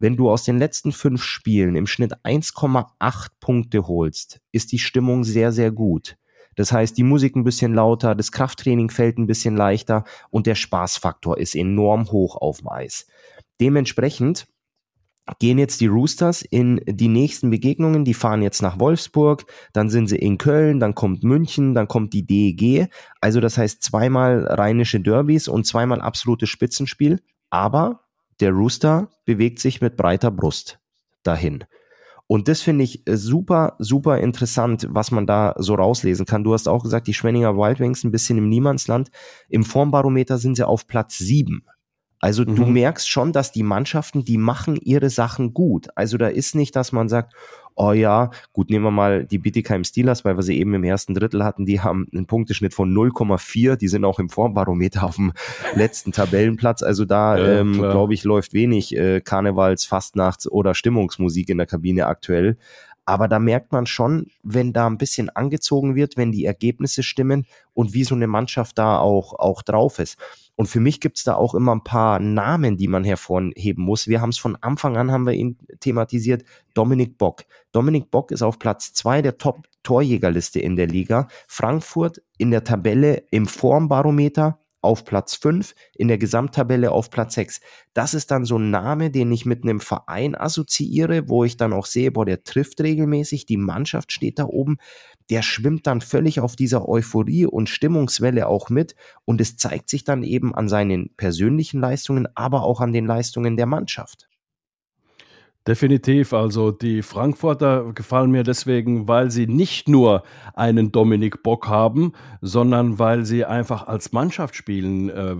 Wenn 0.00 0.16
du 0.16 0.28
aus 0.28 0.42
den 0.42 0.58
letzten 0.58 0.90
fünf 0.90 1.22
Spielen 1.22 1.76
im 1.76 1.86
Schnitt 1.86 2.12
1,8 2.24 3.28
Punkte 3.38 3.86
holst, 3.86 4.40
ist 4.50 4.72
die 4.72 4.80
Stimmung 4.80 5.22
sehr, 5.22 5.52
sehr 5.52 5.70
gut. 5.70 6.16
Das 6.56 6.72
heißt, 6.72 6.98
die 6.98 7.04
Musik 7.04 7.36
ein 7.36 7.44
bisschen 7.44 7.72
lauter, 7.72 8.16
das 8.16 8.32
Krafttraining 8.32 8.90
fällt 8.90 9.16
ein 9.16 9.28
bisschen 9.28 9.56
leichter 9.56 10.02
und 10.30 10.48
der 10.48 10.56
Spaßfaktor 10.56 11.38
ist 11.38 11.54
enorm 11.54 12.10
hoch 12.10 12.34
auf 12.34 12.58
dem 12.58 12.68
Eis. 12.68 13.06
Dementsprechend 13.60 14.48
gehen 15.38 15.58
jetzt 15.58 15.80
die 15.80 15.86
Roosters 15.86 16.42
in 16.42 16.80
die 16.86 17.08
nächsten 17.08 17.50
Begegnungen. 17.50 18.04
Die 18.04 18.14
fahren 18.14 18.42
jetzt 18.42 18.62
nach 18.62 18.78
Wolfsburg, 18.80 19.44
dann 19.72 19.90
sind 19.90 20.08
sie 20.08 20.18
in 20.18 20.38
Köln, 20.38 20.80
dann 20.80 20.94
kommt 20.94 21.22
München, 21.22 21.74
dann 21.74 21.88
kommt 21.88 22.12
die 22.12 22.26
DEG. 22.26 22.88
Also 23.20 23.40
das 23.40 23.58
heißt 23.58 23.82
zweimal 23.82 24.46
rheinische 24.46 25.00
Derbys 25.00 25.48
und 25.48 25.66
zweimal 25.66 26.00
absolutes 26.00 26.48
Spitzenspiel. 26.48 27.20
Aber 27.50 28.00
der 28.40 28.52
Rooster 28.52 29.08
bewegt 29.24 29.58
sich 29.58 29.80
mit 29.80 29.96
breiter 29.96 30.30
Brust 30.30 30.78
dahin. 31.22 31.64
Und 32.30 32.46
das 32.46 32.60
finde 32.60 32.84
ich 32.84 33.02
super, 33.08 33.74
super 33.78 34.18
interessant, 34.18 34.86
was 34.90 35.10
man 35.10 35.26
da 35.26 35.54
so 35.56 35.74
rauslesen 35.74 36.26
kann. 36.26 36.44
Du 36.44 36.52
hast 36.52 36.68
auch 36.68 36.82
gesagt, 36.82 37.06
die 37.06 37.14
Schwenninger 37.14 37.56
Wildwings 37.56 38.04
ein 38.04 38.10
bisschen 38.10 38.36
im 38.36 38.50
Niemandsland. 38.50 39.10
Im 39.48 39.64
Formbarometer 39.64 40.36
sind 40.36 40.54
sie 40.54 40.66
auf 40.66 40.86
Platz 40.86 41.16
sieben. 41.16 41.64
Also 42.20 42.42
mhm. 42.42 42.56
du 42.56 42.66
merkst 42.66 43.08
schon, 43.08 43.32
dass 43.32 43.52
die 43.52 43.62
Mannschaften, 43.62 44.24
die 44.24 44.38
machen 44.38 44.76
ihre 44.76 45.10
Sachen 45.10 45.54
gut. 45.54 45.88
Also 45.94 46.18
da 46.18 46.28
ist 46.28 46.54
nicht, 46.54 46.74
dass 46.74 46.92
man 46.92 47.08
sagt, 47.08 47.34
oh 47.78 47.92
ja, 47.92 48.30
gut, 48.52 48.70
nehmen 48.70 48.84
wir 48.84 48.90
mal 48.90 49.24
die 49.24 49.38
Bietigheim 49.38 49.84
Steelers, 49.84 50.24
weil 50.24 50.36
wir 50.36 50.42
sie 50.42 50.58
eben 50.58 50.74
im 50.74 50.82
ersten 50.82 51.14
Drittel 51.14 51.44
hatten, 51.44 51.64
die 51.64 51.80
haben 51.80 52.08
einen 52.12 52.26
Punkteschnitt 52.26 52.74
von 52.74 52.92
0,4, 52.92 53.76
die 53.76 53.86
sind 53.86 54.04
auch 54.04 54.18
im 54.18 54.28
Formbarometer 54.28 55.04
auf 55.04 55.14
dem 55.14 55.32
letzten 55.76 56.10
Tabellenplatz. 56.10 56.82
Also 56.82 57.04
da, 57.04 57.38
ja, 57.38 57.60
ähm, 57.60 57.74
glaube 57.74 58.14
ich, 58.14 58.24
läuft 58.24 58.52
wenig 58.52 58.96
äh, 58.96 59.20
Karnevals, 59.20 59.84
Fastnachts 59.84 60.50
oder 60.50 60.74
Stimmungsmusik 60.74 61.48
in 61.48 61.58
der 61.58 61.66
Kabine 61.66 62.06
aktuell. 62.06 62.58
Aber 63.06 63.26
da 63.26 63.38
merkt 63.38 63.72
man 63.72 63.86
schon, 63.86 64.26
wenn 64.42 64.74
da 64.74 64.86
ein 64.86 64.98
bisschen 64.98 65.30
angezogen 65.30 65.94
wird, 65.94 66.18
wenn 66.18 66.30
die 66.30 66.44
Ergebnisse 66.44 67.02
stimmen 67.02 67.46
und 67.72 67.94
wie 67.94 68.04
so 68.04 68.14
eine 68.14 68.26
Mannschaft 68.26 68.76
da 68.76 68.98
auch, 68.98 69.32
auch 69.38 69.62
drauf 69.62 69.98
ist. 69.98 70.18
Und 70.58 70.66
für 70.66 70.80
mich 70.80 70.98
gibt's 70.98 71.22
da 71.22 71.36
auch 71.36 71.54
immer 71.54 71.72
ein 71.72 71.84
paar 71.84 72.18
Namen, 72.18 72.76
die 72.76 72.88
man 72.88 73.04
hervorheben 73.04 73.84
muss. 73.84 74.08
Wir 74.08 74.20
haben 74.20 74.30
es 74.30 74.38
von 74.38 74.56
Anfang 74.56 74.96
an, 74.96 75.12
haben 75.12 75.24
wir 75.24 75.34
ihn 75.34 75.56
thematisiert, 75.78 76.42
Dominik 76.74 77.16
Bock. 77.16 77.44
Dominik 77.70 78.10
Bock 78.10 78.32
ist 78.32 78.42
auf 78.42 78.58
Platz 78.58 78.92
zwei 78.92 79.22
der 79.22 79.38
Top-Torjägerliste 79.38 80.58
in 80.58 80.74
der 80.74 80.88
Liga. 80.88 81.28
Frankfurt 81.46 82.22
in 82.38 82.50
der 82.50 82.64
Tabelle 82.64 83.22
im 83.30 83.46
Formbarometer 83.46 84.58
auf 84.80 85.04
Platz 85.04 85.34
5, 85.34 85.74
in 85.94 86.08
der 86.08 86.18
Gesamttabelle 86.18 86.92
auf 86.92 87.10
Platz 87.10 87.34
6. 87.34 87.60
Das 87.94 88.14
ist 88.14 88.30
dann 88.30 88.44
so 88.44 88.58
ein 88.58 88.70
Name, 88.70 89.10
den 89.10 89.32
ich 89.32 89.44
mit 89.44 89.64
einem 89.64 89.80
Verein 89.80 90.34
assoziiere, 90.34 91.28
wo 91.28 91.44
ich 91.44 91.56
dann 91.56 91.72
auch 91.72 91.86
sehe, 91.86 92.12
boah, 92.12 92.24
der 92.24 92.44
trifft 92.44 92.80
regelmäßig, 92.80 93.46
die 93.46 93.56
Mannschaft 93.56 94.12
steht 94.12 94.38
da 94.38 94.44
oben, 94.44 94.76
der 95.30 95.42
schwimmt 95.42 95.86
dann 95.86 96.00
völlig 96.00 96.40
auf 96.40 96.56
dieser 96.56 96.88
Euphorie 96.88 97.46
und 97.46 97.68
Stimmungswelle 97.68 98.46
auch 98.46 98.70
mit 98.70 98.94
und 99.24 99.40
es 99.40 99.56
zeigt 99.56 99.90
sich 99.90 100.04
dann 100.04 100.22
eben 100.22 100.54
an 100.54 100.68
seinen 100.68 101.10
persönlichen 101.16 101.80
Leistungen, 101.80 102.28
aber 102.34 102.62
auch 102.62 102.80
an 102.80 102.92
den 102.92 103.06
Leistungen 103.06 103.56
der 103.56 103.66
Mannschaft. 103.66 104.27
Definitiv. 105.68 106.32
Also 106.32 106.70
die 106.70 107.02
Frankfurter 107.02 107.92
gefallen 107.92 108.30
mir 108.30 108.42
deswegen, 108.42 109.06
weil 109.06 109.30
sie 109.30 109.46
nicht 109.46 109.86
nur 109.86 110.22
einen 110.54 110.92
Dominik 110.92 111.42
Bock 111.42 111.68
haben, 111.68 112.14
sondern 112.40 112.98
weil 112.98 113.26
sie 113.26 113.44
einfach 113.44 113.86
als 113.86 114.12
Mannschaft 114.12 114.56
spielen. 114.56 115.10
Äh, 115.10 115.36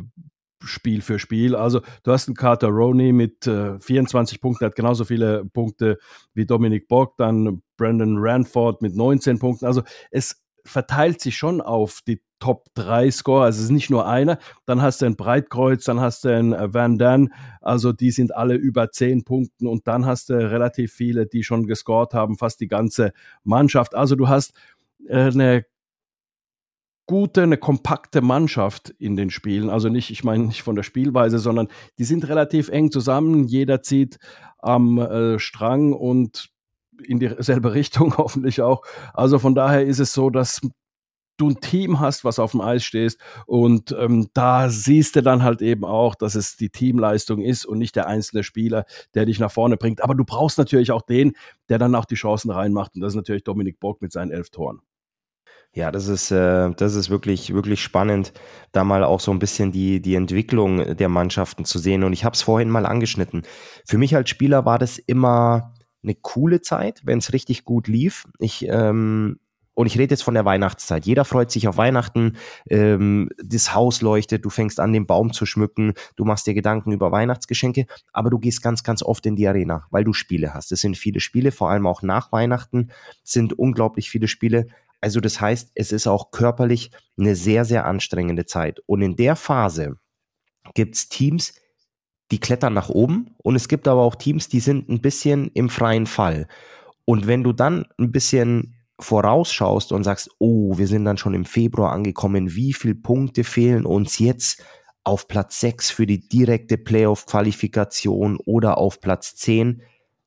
Spiel 0.60 1.00
für 1.00 1.18
Spiel. 1.18 1.54
Also 1.54 1.80
du 2.02 2.12
hast 2.12 2.28
einen 2.28 2.34
Carter 2.34 2.68
Roney 2.68 3.12
mit 3.12 3.46
äh, 3.46 3.78
24 3.80 4.40
Punkten, 4.40 4.66
hat 4.66 4.74
genauso 4.74 5.04
viele 5.06 5.46
Punkte 5.46 5.98
wie 6.34 6.44
Dominik 6.44 6.88
Bock, 6.88 7.16
dann 7.16 7.62
Brandon 7.78 8.16
Ranford 8.18 8.82
mit 8.82 8.94
19 8.94 9.38
Punkten. 9.38 9.64
Also 9.64 9.82
es 10.10 10.42
verteilt 10.68 11.20
sich 11.20 11.36
schon 11.36 11.60
auf 11.60 12.00
die 12.06 12.20
Top 12.40 12.66
3 12.74 13.10
Score, 13.10 13.44
also 13.44 13.58
es 13.58 13.64
ist 13.64 13.70
nicht 13.70 13.90
nur 13.90 14.06
einer. 14.06 14.38
Dann 14.64 14.80
hast 14.80 15.02
du 15.02 15.06
ein 15.06 15.16
Breitkreuz, 15.16 15.84
dann 15.84 16.00
hast 16.00 16.24
du 16.24 16.28
ein 16.28 16.52
äh, 16.52 16.72
Van 16.72 16.98
Dan, 16.98 17.32
also 17.60 17.92
die 17.92 18.12
sind 18.12 18.34
alle 18.34 18.54
über 18.54 18.90
10 18.90 19.24
Punkten 19.24 19.66
und 19.66 19.88
dann 19.88 20.06
hast 20.06 20.30
du 20.30 20.34
relativ 20.34 20.92
viele, 20.92 21.26
die 21.26 21.42
schon 21.42 21.66
gescored 21.66 22.14
haben, 22.14 22.38
fast 22.38 22.60
die 22.60 22.68
ganze 22.68 23.12
Mannschaft. 23.42 23.94
Also 23.94 24.14
du 24.14 24.28
hast 24.28 24.52
äh, 25.08 25.30
eine 25.30 25.64
gute, 27.06 27.42
eine 27.42 27.56
kompakte 27.56 28.20
Mannschaft 28.20 28.90
in 28.98 29.16
den 29.16 29.30
Spielen. 29.30 29.70
Also 29.70 29.88
nicht, 29.88 30.10
ich 30.10 30.22
meine 30.22 30.44
nicht 30.44 30.62
von 30.62 30.76
der 30.76 30.82
Spielweise, 30.84 31.40
sondern 31.40 31.68
die 31.98 32.04
sind 32.04 32.28
relativ 32.28 32.68
eng 32.68 32.92
zusammen. 32.92 33.48
Jeder 33.48 33.82
zieht 33.82 34.18
am 34.58 34.98
äh, 34.98 35.38
Strang 35.40 35.92
und 35.92 36.50
in 37.02 37.18
dieselbe 37.18 37.74
Richtung 37.74 38.14
hoffentlich 38.18 38.62
auch. 38.62 38.82
Also 39.14 39.38
von 39.38 39.54
daher 39.54 39.84
ist 39.84 39.98
es 39.98 40.12
so, 40.12 40.30
dass 40.30 40.60
du 41.38 41.50
ein 41.50 41.60
Team 41.60 42.00
hast, 42.00 42.24
was 42.24 42.38
auf 42.38 42.50
dem 42.50 42.60
Eis 42.60 42.84
stehst 42.84 43.20
und 43.46 43.94
ähm, 43.98 44.28
da 44.34 44.68
siehst 44.68 45.16
du 45.16 45.22
dann 45.22 45.42
halt 45.42 45.62
eben 45.62 45.84
auch, 45.84 46.14
dass 46.16 46.34
es 46.34 46.56
die 46.56 46.68
Teamleistung 46.68 47.40
ist 47.40 47.64
und 47.64 47.78
nicht 47.78 47.94
der 47.96 48.08
einzelne 48.08 48.42
Spieler, 48.42 48.84
der 49.14 49.24
dich 49.24 49.38
nach 49.38 49.52
vorne 49.52 49.76
bringt. 49.76 50.02
Aber 50.02 50.16
du 50.16 50.24
brauchst 50.24 50.58
natürlich 50.58 50.90
auch 50.90 51.02
den, 51.02 51.34
der 51.68 51.78
dann 51.78 51.94
auch 51.94 52.06
die 52.06 52.16
Chancen 52.16 52.50
reinmacht 52.50 52.96
und 52.96 53.02
das 53.02 53.12
ist 53.12 53.16
natürlich 53.16 53.44
Dominik 53.44 53.78
Bock 53.78 54.02
mit 54.02 54.12
seinen 54.12 54.32
elf 54.32 54.50
Toren. 54.50 54.80
Ja, 55.74 55.92
das 55.92 56.08
ist, 56.08 56.30
äh, 56.30 56.70
das 56.76 56.94
ist 56.94 57.10
wirklich, 57.10 57.52
wirklich 57.52 57.82
spannend, 57.82 58.32
da 58.72 58.84
mal 58.84 59.04
auch 59.04 59.20
so 59.20 59.30
ein 59.30 59.38
bisschen 59.38 59.70
die, 59.70 60.00
die 60.00 60.14
Entwicklung 60.14 60.96
der 60.96 61.08
Mannschaften 61.08 61.64
zu 61.64 61.78
sehen. 61.78 62.04
Und 62.04 62.14
ich 62.14 62.24
habe 62.24 62.34
es 62.34 62.42
vorhin 62.42 62.70
mal 62.70 62.86
angeschnitten. 62.86 63.42
Für 63.84 63.98
mich 63.98 64.16
als 64.16 64.30
Spieler 64.30 64.64
war 64.64 64.78
das 64.78 64.98
immer 64.98 65.74
eine 66.02 66.14
coole 66.14 66.60
Zeit, 66.60 67.02
wenn 67.04 67.18
es 67.18 67.32
richtig 67.32 67.64
gut 67.64 67.88
lief. 67.88 68.24
Ich 68.38 68.66
ähm, 68.68 69.38
und 69.78 69.86
ich 69.86 69.96
rede 69.96 70.12
jetzt 70.12 70.24
von 70.24 70.34
der 70.34 70.44
Weihnachtszeit. 70.44 71.06
Jeder 71.06 71.24
freut 71.24 71.52
sich 71.52 71.68
auf 71.68 71.76
Weihnachten, 71.76 72.36
ähm, 72.68 73.30
das 73.40 73.76
Haus 73.76 74.02
leuchtet, 74.02 74.44
du 74.44 74.50
fängst 74.50 74.80
an, 74.80 74.92
den 74.92 75.06
Baum 75.06 75.32
zu 75.32 75.46
schmücken, 75.46 75.92
du 76.16 76.24
machst 76.24 76.48
dir 76.48 76.54
Gedanken 76.54 76.90
über 76.90 77.12
Weihnachtsgeschenke, 77.12 77.86
aber 78.12 78.28
du 78.28 78.40
gehst 78.40 78.60
ganz, 78.60 78.82
ganz 78.82 79.04
oft 79.04 79.24
in 79.24 79.36
die 79.36 79.46
Arena, 79.46 79.86
weil 79.92 80.02
du 80.02 80.12
Spiele 80.12 80.52
hast. 80.52 80.72
Es 80.72 80.80
sind 80.80 80.96
viele 80.96 81.20
Spiele, 81.20 81.52
vor 81.52 81.70
allem 81.70 81.86
auch 81.86 82.02
nach 82.02 82.32
Weihnachten 82.32 82.90
sind 83.22 83.56
unglaublich 83.56 84.10
viele 84.10 84.26
Spiele. 84.26 84.66
Also 85.00 85.20
das 85.20 85.40
heißt, 85.40 85.70
es 85.76 85.92
ist 85.92 86.08
auch 86.08 86.32
körperlich 86.32 86.90
eine 87.16 87.36
sehr, 87.36 87.64
sehr 87.64 87.86
anstrengende 87.86 88.46
Zeit. 88.46 88.80
Und 88.86 89.00
in 89.00 89.14
der 89.14 89.36
Phase 89.36 90.00
gibt's 90.74 91.08
Teams, 91.08 91.54
die 92.30 92.40
klettern 92.40 92.74
nach 92.74 92.88
oben 92.88 93.34
und 93.38 93.56
es 93.56 93.68
gibt 93.68 93.88
aber 93.88 94.02
auch 94.02 94.14
Teams, 94.14 94.48
die 94.48 94.60
sind 94.60 94.88
ein 94.88 95.00
bisschen 95.00 95.50
im 95.54 95.68
freien 95.68 96.06
Fall. 96.06 96.46
Und 97.04 97.26
wenn 97.26 97.42
du 97.42 97.52
dann 97.52 97.86
ein 97.98 98.12
bisschen 98.12 98.74
vorausschaust 99.00 99.92
und 99.92 100.04
sagst, 100.04 100.30
oh, 100.38 100.76
wir 100.76 100.86
sind 100.86 101.04
dann 101.04 101.16
schon 101.16 101.34
im 101.34 101.44
Februar 101.44 101.92
angekommen, 101.92 102.54
wie 102.54 102.72
viele 102.72 102.96
Punkte 102.96 103.44
fehlen 103.44 103.86
uns 103.86 104.18
jetzt 104.18 104.62
auf 105.04 105.28
Platz 105.28 105.60
6 105.60 105.90
für 105.90 106.06
die 106.06 106.28
direkte 106.28 106.76
Playoff-Qualifikation 106.76 108.38
oder 108.44 108.76
auf 108.76 109.00
Platz 109.00 109.36
10, 109.36 109.82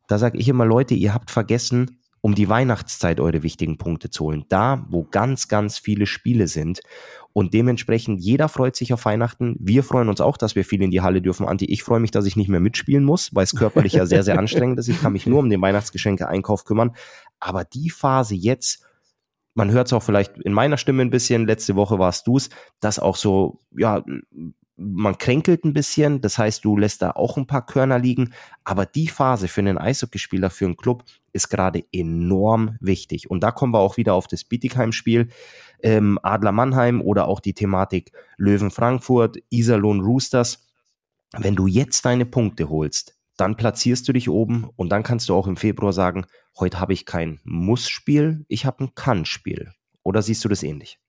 da 0.08 0.18
sage 0.18 0.40
ich 0.40 0.48
immer, 0.48 0.66
Leute, 0.66 0.96
ihr 0.96 1.14
habt 1.14 1.32
vergessen, 1.32 2.01
um 2.22 2.36
die 2.36 2.48
Weihnachtszeit 2.48 3.20
eure 3.20 3.44
wichtigen 3.44 3.78
Punkte 3.78 4.10
zu 4.10 4.26
holen. 4.26 4.46
Da, 4.48 4.86
wo 4.90 5.04
ganz, 5.04 5.48
ganz 5.48 5.80
viele 5.80 6.06
Spiele 6.06 6.48
sind. 6.48 6.82
Und 7.34 7.54
dementsprechend, 7.54 8.22
jeder 8.22 8.48
freut 8.50 8.76
sich 8.76 8.94
auf 8.94 9.06
Weihnachten. 9.06 9.56
Wir 9.60 9.84
freuen 9.84 10.10
uns 10.10 10.22
auch, 10.22 10.38
dass 10.38 10.56
wir 10.56 10.64
viel 10.64 10.82
in 10.82 10.92
die 10.92 11.02
Halle 11.02 11.22
dürfen. 11.22 11.48
Anti, 11.48 11.66
ich 11.66 11.82
freue 11.82 12.00
mich, 12.00 12.12
dass 12.12 12.26
ich 12.26 12.36
nicht 12.36 12.50
mehr 12.50 12.60
mitspielen 12.60 13.04
muss, 13.04 13.34
weil 13.34 13.46
es 13.46 13.56
körperlich 13.56 13.94
ja 13.94 14.06
sehr, 14.06 14.24
sehr 14.24 14.38
anstrengend 14.38 14.80
ist. 14.80 14.88
Ich 14.88 15.02
kann 15.02 15.14
mich 15.14 15.26
nur 15.26 15.40
um 15.40 15.50
den 15.50 15.62
Weihnachtsgeschenke-Einkauf 15.62 16.66
kümmern. 16.66 16.92
Aber 17.40 17.64
die 17.64 17.90
Phase 17.90 18.36
jetzt, 18.36 18.86
man 19.56 19.72
hört 19.72 19.88
es 19.88 19.94
auch 19.94 20.04
vielleicht 20.04 20.38
in 20.38 20.54
meiner 20.54 20.78
Stimme 20.78 21.02
ein 21.02 21.10
bisschen, 21.10 21.48
letzte 21.48 21.76
Woche 21.76 21.98
warst 21.98 22.28
du 22.28 22.38
es, 22.38 22.50
dass 22.80 23.00
auch 23.00 23.16
so, 23.16 23.62
ja, 23.76 24.04
man 24.82 25.18
kränkelt 25.18 25.64
ein 25.64 25.74
bisschen, 25.74 26.22
das 26.22 26.38
heißt, 26.38 26.66
du 26.66 26.76
lässt 26.76 27.02
da 27.02 27.12
auch 27.12 27.38
ein 27.38 27.48
paar 27.48 27.66
Körner 27.66 28.00
liegen, 28.00 28.34
aber 28.64 28.86
die 28.86 29.08
Phase 29.08 29.48
für 29.48 29.62
einen 29.62 29.78
Eishockeyspieler, 29.78 30.50
für 30.50 30.66
einen 30.66 30.78
Club 30.78 31.04
ist 31.34 31.50
gerade 31.50 31.84
enorm 31.92 32.78
wichtig. 32.82 33.30
Und 33.30 33.42
da 33.42 33.52
kommen 33.52 33.74
wir 33.74 33.80
auch 33.80 33.98
wieder 33.98 34.14
auf 34.14 34.28
das 34.28 34.44
Bietigheim-Spiel, 34.44 35.30
ähm, 35.84 36.20
Adler 36.24 36.52
Mannheim 36.52 37.02
oder 37.02 37.28
auch 37.28 37.40
die 37.40 37.54
Thematik 37.54 38.12
Löwen 38.38 38.72
Frankfurt, 38.72 39.38
Iserlohn 39.50 40.02
Roosters. 40.02 40.68
Wenn 41.38 41.56
du 41.56 41.68
jetzt 41.68 42.04
deine 42.06 42.26
Punkte 42.26 42.70
holst, 42.70 43.18
dann 43.38 43.56
platzierst 43.56 44.08
du 44.08 44.14
dich 44.14 44.30
oben 44.30 44.70
und 44.76 44.90
dann 44.90 45.04
kannst 45.04 45.30
du 45.30 45.36
auch 45.36 45.48
im 45.48 45.58
Februar 45.58 45.94
sagen, 45.94 46.26
heute 46.60 46.80
habe 46.80 46.94
ich 46.94 47.06
kein 47.06 47.40
Muss-Spiel, 47.44 48.46
ich 48.48 48.66
habe 48.66 48.84
ein 48.84 48.96
Kann-Spiel. 48.96 49.72
Oder 50.04 50.22
siehst 50.22 50.44
du 50.44 50.50
das 50.50 50.64
ähnlich? 50.64 51.00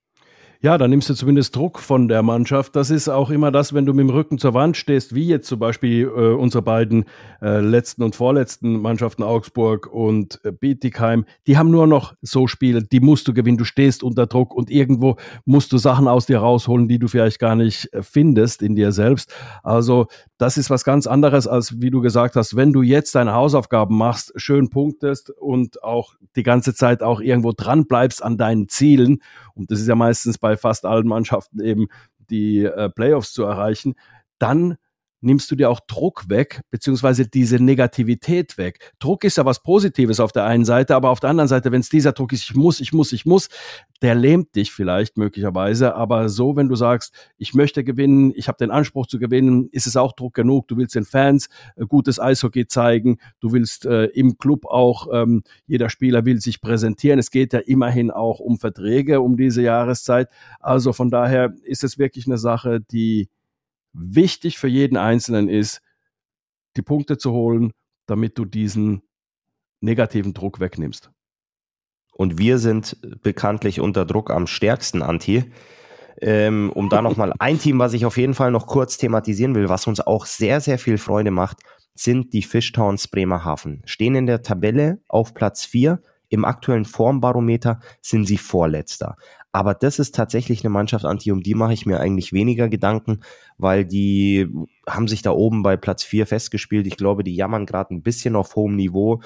Ja, 0.63 0.77
dann 0.77 0.91
nimmst 0.91 1.09
du 1.09 1.13
zumindest 1.13 1.57
Druck 1.57 1.77
von 1.77 2.07
der 2.07 2.23
Mannschaft. 2.23 2.77
Das 2.77 2.89
ist 2.89 3.09
auch 3.09 3.29
immer 3.29 3.51
das, 3.51 3.73
wenn 3.73 3.85
du 3.85 3.93
mit 3.93 4.07
dem 4.07 4.09
Rücken 4.11 4.37
zur 4.37 4.53
Wand 4.53 4.77
stehst, 4.77 5.13
wie 5.13 5.27
jetzt 5.27 5.49
zum 5.49 5.59
Beispiel 5.59 6.03
äh, 6.03 6.31
unsere 6.35 6.61
beiden 6.61 7.03
äh, 7.41 7.59
letzten 7.59 8.01
und 8.01 8.15
vorletzten 8.15 8.81
Mannschaften 8.81 9.23
Augsburg 9.23 9.87
und 9.87 10.39
äh, 10.45 10.53
Bietigheim. 10.53 11.25
Die 11.47 11.57
haben 11.57 11.69
nur 11.69 11.85
noch 11.85 12.13
so 12.21 12.47
Spiele, 12.47 12.81
die 12.81 13.01
musst 13.01 13.27
du 13.27 13.33
gewinnen. 13.33 13.57
Du 13.57 13.65
stehst 13.65 14.03
unter 14.03 14.25
Druck 14.25 14.55
und 14.55 14.69
irgendwo 14.69 15.17
musst 15.43 15.73
du 15.73 15.77
Sachen 15.77 16.07
aus 16.07 16.27
dir 16.27 16.37
rausholen, 16.37 16.87
die 16.87 16.97
du 16.97 17.09
vielleicht 17.09 17.39
gar 17.39 17.57
nicht 17.57 17.93
äh, 17.93 18.01
findest 18.01 18.61
in 18.61 18.77
dir 18.77 18.93
selbst. 18.93 19.35
Also 19.63 20.07
das 20.37 20.57
ist 20.57 20.69
was 20.69 20.85
ganz 20.85 21.07
anderes, 21.07 21.45
als 21.45 21.81
wie 21.81 21.89
du 21.89 21.99
gesagt 21.99 22.37
hast, 22.37 22.55
wenn 22.55 22.71
du 22.71 22.83
jetzt 22.83 23.15
deine 23.15 23.33
Hausaufgaben 23.33 23.97
machst, 23.97 24.31
schön 24.37 24.69
punktest 24.69 25.29
und 25.29 25.83
auch 25.83 26.15
die 26.37 26.43
ganze 26.43 26.73
Zeit 26.73 27.03
auch 27.03 27.19
irgendwo 27.19 27.51
dran 27.51 27.85
bleibst 27.85 28.23
an 28.23 28.37
deinen 28.37 28.69
Zielen. 28.69 29.21
Und 29.55 29.69
das 29.69 29.81
ist 29.81 29.87
ja 29.87 29.95
meistens 29.95 30.37
bei 30.37 30.52
fast 30.57 30.85
allen 30.85 31.07
Mannschaften 31.07 31.61
eben 31.61 31.87
die 32.29 32.63
äh, 32.63 32.89
Playoffs 32.89 33.33
zu 33.33 33.43
erreichen, 33.43 33.95
dann 34.39 34.77
nimmst 35.23 35.49
du 35.49 35.55
dir 35.55 35.69
auch 35.69 35.79
Druck 35.79 36.29
weg, 36.29 36.61
beziehungsweise 36.69 37.27
diese 37.27 37.57
Negativität 37.57 38.57
weg. 38.57 38.93
Druck 38.99 39.23
ist 39.23 39.37
ja 39.37 39.45
was 39.45 39.63
Positives 39.63 40.19
auf 40.19 40.31
der 40.31 40.45
einen 40.45 40.65
Seite, 40.65 40.95
aber 40.95 41.09
auf 41.09 41.19
der 41.19 41.29
anderen 41.29 41.47
Seite, 41.47 41.71
wenn 41.71 41.81
es 41.81 41.89
dieser 41.89 42.11
Druck 42.11 42.33
ist, 42.33 42.43
ich 42.43 42.55
muss, 42.55 42.79
ich 42.79 42.93
muss, 42.93 43.13
ich 43.13 43.25
muss, 43.25 43.49
der 44.01 44.15
lähmt 44.15 44.55
dich 44.55 44.71
vielleicht 44.71 45.17
möglicherweise. 45.17 45.95
Aber 45.95 46.27
so, 46.29 46.55
wenn 46.55 46.67
du 46.67 46.75
sagst, 46.75 47.13
ich 47.37 47.53
möchte 47.53 47.83
gewinnen, 47.83 48.33
ich 48.35 48.47
habe 48.47 48.57
den 48.57 48.69
Anspruch 48.69 49.07
zu 49.07 49.17
gewinnen, 49.17 49.69
ist 49.71 49.87
es 49.87 49.95
auch 49.95 50.11
Druck 50.11 50.33
genug. 50.33 50.67
Du 50.67 50.77
willst 50.77 50.95
den 50.95 51.05
Fans 51.05 51.47
äh, 51.77 51.85
gutes 51.85 52.19
Eishockey 52.19 52.67
zeigen, 52.67 53.17
du 53.39 53.53
willst 53.53 53.85
äh, 53.85 54.05
im 54.05 54.37
Club 54.37 54.65
auch, 54.65 55.07
ähm, 55.13 55.43
jeder 55.67 55.89
Spieler 55.89 56.25
will 56.25 56.41
sich 56.41 56.59
präsentieren. 56.59 57.17
Es 57.17 57.31
geht 57.31 57.53
ja 57.53 57.59
immerhin 57.59 58.11
auch 58.11 58.39
um 58.39 58.59
Verträge 58.59 59.21
um 59.21 59.37
diese 59.37 59.61
Jahreszeit. 59.61 60.27
Also 60.59 60.91
von 60.91 61.09
daher 61.09 61.53
ist 61.63 61.83
es 61.83 61.97
wirklich 61.97 62.27
eine 62.27 62.37
Sache, 62.37 62.81
die 62.81 63.29
wichtig 63.93 64.57
für 64.57 64.67
jeden 64.67 64.97
Einzelnen 64.97 65.49
ist, 65.49 65.81
die 66.75 66.81
Punkte 66.81 67.17
zu 67.17 67.31
holen, 67.31 67.71
damit 68.07 68.37
du 68.37 68.45
diesen 68.45 69.03
negativen 69.81 70.33
Druck 70.33 70.59
wegnimmst. 70.59 71.11
Und 72.11 72.37
wir 72.37 72.59
sind 72.59 72.97
bekanntlich 73.21 73.79
unter 73.79 74.05
Druck 74.05 74.29
am 74.29 74.47
stärksten, 74.47 75.01
Anti. 75.01 75.51
Ähm, 76.21 76.71
um 76.73 76.89
da 76.89 77.01
nochmal 77.01 77.33
ein 77.39 77.59
Team, 77.59 77.79
was 77.79 77.93
ich 77.93 78.05
auf 78.05 78.17
jeden 78.17 78.35
Fall 78.35 78.51
noch 78.51 78.67
kurz 78.67 78.97
thematisieren 78.97 79.55
will, 79.55 79.67
was 79.69 79.87
uns 79.87 79.99
auch 79.99 80.25
sehr, 80.25 80.61
sehr 80.61 80.77
viel 80.77 80.97
Freude 80.97 81.31
macht, 81.31 81.59
sind 81.95 82.33
die 82.33 82.43
Fishtowns 82.43 83.07
Bremerhaven. 83.07 83.81
Stehen 83.85 84.15
in 84.15 84.25
der 84.27 84.41
Tabelle 84.41 84.99
auf 85.07 85.33
Platz 85.33 85.65
4. 85.65 86.01
Im 86.29 86.45
aktuellen 86.45 86.85
Formbarometer 86.85 87.79
sind 88.01 88.25
sie 88.25 88.37
Vorletzter. 88.37 89.15
Aber 89.55 89.75
das 89.75 89.99
ist 89.99 90.15
tatsächlich 90.15 90.63
eine 90.63 90.71
Mannschaft, 90.71 91.05
Anti, 91.05 91.31
um 91.31 91.43
die 91.43 91.53
mache 91.53 91.73
ich 91.73 91.85
mir 91.85 91.99
eigentlich 91.99 92.33
weniger 92.33 92.69
Gedanken, 92.69 93.19
weil 93.59 93.85
die 93.85 94.49
haben 94.89 95.07
sich 95.07 95.21
da 95.21 95.29
oben 95.29 95.61
bei 95.61 95.77
Platz 95.77 96.03
4 96.03 96.25
festgespielt. 96.25 96.87
Ich 96.87 96.97
glaube, 96.97 97.23
die 97.23 97.35
jammern 97.35 97.67
gerade 97.67 97.93
ein 97.93 98.01
bisschen 98.01 98.35
auf 98.35 98.55
hohem 98.55 98.75
Niveau. 98.75 99.21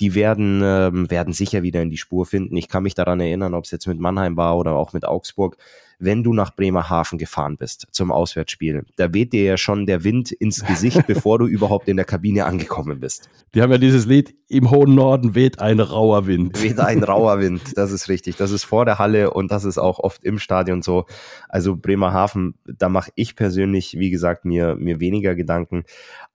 Die 0.00 0.14
werden, 0.14 0.62
ähm, 0.64 1.10
werden 1.10 1.34
sicher 1.34 1.62
wieder 1.62 1.82
in 1.82 1.90
die 1.90 1.98
Spur 1.98 2.24
finden. 2.24 2.56
Ich 2.56 2.68
kann 2.68 2.84
mich 2.84 2.94
daran 2.94 3.20
erinnern, 3.20 3.52
ob 3.52 3.64
es 3.64 3.70
jetzt 3.70 3.86
mit 3.86 4.00
Mannheim 4.00 4.38
war 4.38 4.56
oder 4.56 4.72
auch 4.76 4.94
mit 4.94 5.04
Augsburg 5.04 5.58
wenn 5.98 6.22
du 6.22 6.32
nach 6.32 6.54
Bremerhaven 6.54 7.18
gefahren 7.18 7.56
bist 7.56 7.86
zum 7.90 8.12
Auswärtsspiel. 8.12 8.84
Da 8.96 9.12
weht 9.14 9.32
dir 9.32 9.44
ja 9.44 9.56
schon 9.56 9.86
der 9.86 10.04
Wind 10.04 10.32
ins 10.32 10.64
Gesicht, 10.64 11.02
bevor 11.06 11.38
du 11.38 11.46
überhaupt 11.46 11.88
in 11.88 11.96
der 11.96 12.04
Kabine 12.04 12.44
angekommen 12.44 13.00
bist. 13.00 13.28
Die 13.54 13.62
haben 13.62 13.72
ja 13.72 13.78
dieses 13.78 14.06
Lied, 14.06 14.34
im 14.48 14.70
hohen 14.70 14.94
Norden 14.94 15.34
weht 15.34 15.58
ein 15.60 15.80
rauer 15.80 16.26
Wind. 16.26 16.62
Weht 16.62 16.78
ein 16.78 17.02
rauer 17.04 17.40
Wind, 17.40 17.76
das 17.76 17.92
ist 17.92 18.08
richtig. 18.08 18.36
Das 18.36 18.50
ist 18.50 18.64
vor 18.64 18.84
der 18.84 18.98
Halle 18.98 19.30
und 19.30 19.50
das 19.50 19.64
ist 19.64 19.78
auch 19.78 19.98
oft 19.98 20.24
im 20.24 20.38
Stadion 20.38 20.82
so. 20.82 21.06
Also 21.48 21.76
Bremerhaven, 21.76 22.54
da 22.64 22.88
mache 22.88 23.10
ich 23.14 23.34
persönlich, 23.34 23.98
wie 23.98 24.10
gesagt, 24.10 24.44
mir, 24.44 24.76
mir 24.76 25.00
weniger 25.00 25.34
Gedanken. 25.34 25.84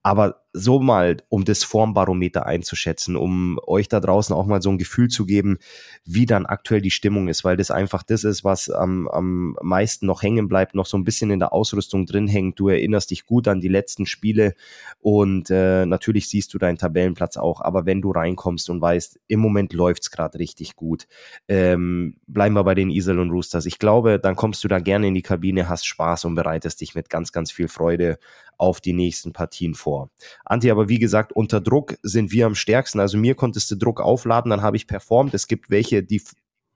Aber 0.03 0.40
so 0.53 0.79
mal, 0.79 1.17
um 1.29 1.45
das 1.45 1.63
Formbarometer 1.63 2.45
einzuschätzen, 2.45 3.15
um 3.15 3.59
euch 3.65 3.87
da 3.87 3.99
draußen 3.99 4.35
auch 4.35 4.45
mal 4.45 4.61
so 4.61 4.69
ein 4.69 4.77
Gefühl 4.77 5.07
zu 5.07 5.25
geben, 5.25 5.57
wie 6.05 6.25
dann 6.25 6.45
aktuell 6.45 6.81
die 6.81 6.91
Stimmung 6.91 7.27
ist, 7.27 7.43
weil 7.43 7.57
das 7.57 7.71
einfach 7.71 8.03
das 8.03 8.23
ist, 8.23 8.43
was 8.43 8.69
am, 8.69 9.07
am 9.07 9.55
meisten 9.61 10.05
noch 10.05 10.23
hängen 10.23 10.47
bleibt, 10.47 10.75
noch 10.75 10.85
so 10.85 10.97
ein 10.97 11.03
bisschen 11.03 11.31
in 11.31 11.39
der 11.39 11.53
Ausrüstung 11.53 12.05
drin 12.05 12.27
hängt. 12.27 12.59
Du 12.59 12.67
erinnerst 12.67 13.11
dich 13.11 13.25
gut 13.25 13.47
an 13.47 13.61
die 13.61 13.69
letzten 13.69 14.05
Spiele 14.05 14.53
und 14.99 15.49
äh, 15.49 15.85
natürlich 15.85 16.27
siehst 16.27 16.53
du 16.53 16.57
deinen 16.57 16.77
Tabellenplatz 16.77 17.37
auch, 17.37 17.61
aber 17.61 17.85
wenn 17.85 18.01
du 18.01 18.11
reinkommst 18.11 18.69
und 18.69 18.81
weißt, 18.81 19.19
im 19.27 19.39
Moment 19.39 19.73
läuft's 19.73 20.11
gerade 20.11 20.39
richtig 20.39 20.75
gut, 20.75 21.07
ähm, 21.47 22.17
bleiben 22.27 22.55
wir 22.55 22.63
bei 22.63 22.75
den 22.75 22.89
Isel 22.89 23.19
und 23.19 23.31
Roosters. 23.31 23.65
Ich 23.65 23.79
glaube, 23.79 24.19
dann 24.19 24.35
kommst 24.35 24.63
du 24.63 24.67
da 24.67 24.79
gerne 24.79 25.07
in 25.07 25.13
die 25.13 25.21
Kabine, 25.21 25.69
hast 25.69 25.85
Spaß 25.85 26.25
und 26.25 26.35
bereitest 26.35 26.81
dich 26.81 26.93
mit 26.93 27.09
ganz, 27.09 27.31
ganz 27.31 27.51
viel 27.51 27.69
Freude 27.69 28.17
auf 28.61 28.79
die 28.79 28.93
nächsten 28.93 29.33
Partien 29.33 29.73
vor. 29.73 30.11
Anti, 30.45 30.69
aber 30.69 30.87
wie 30.87 30.99
gesagt, 30.99 31.33
unter 31.33 31.59
Druck 31.59 31.97
sind 32.03 32.31
wir 32.31 32.45
am 32.45 32.53
stärksten. 32.53 32.99
Also 32.99 33.17
mir 33.17 33.33
konntest 33.33 33.71
du 33.71 33.75
Druck 33.75 33.99
aufladen, 33.99 34.51
dann 34.51 34.61
habe 34.61 34.77
ich 34.77 34.85
performt. 34.85 35.33
Es 35.33 35.47
gibt 35.47 35.71
welche, 35.71 36.03
die 36.03 36.21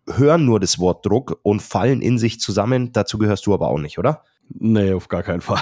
hören 0.07 0.45
nur 0.45 0.59
das 0.59 0.79
Wort 0.79 1.05
Druck 1.05 1.39
und 1.43 1.61
fallen 1.61 2.01
in 2.01 2.17
sich 2.17 2.39
zusammen. 2.39 2.91
Dazu 2.91 3.19
gehörst 3.19 3.45
du 3.45 3.53
aber 3.53 3.69
auch 3.69 3.77
nicht, 3.77 3.99
oder? 3.99 4.23
Nee, 4.49 4.93
auf 4.93 5.07
gar 5.07 5.21
keinen 5.21 5.41
Fall. 5.41 5.61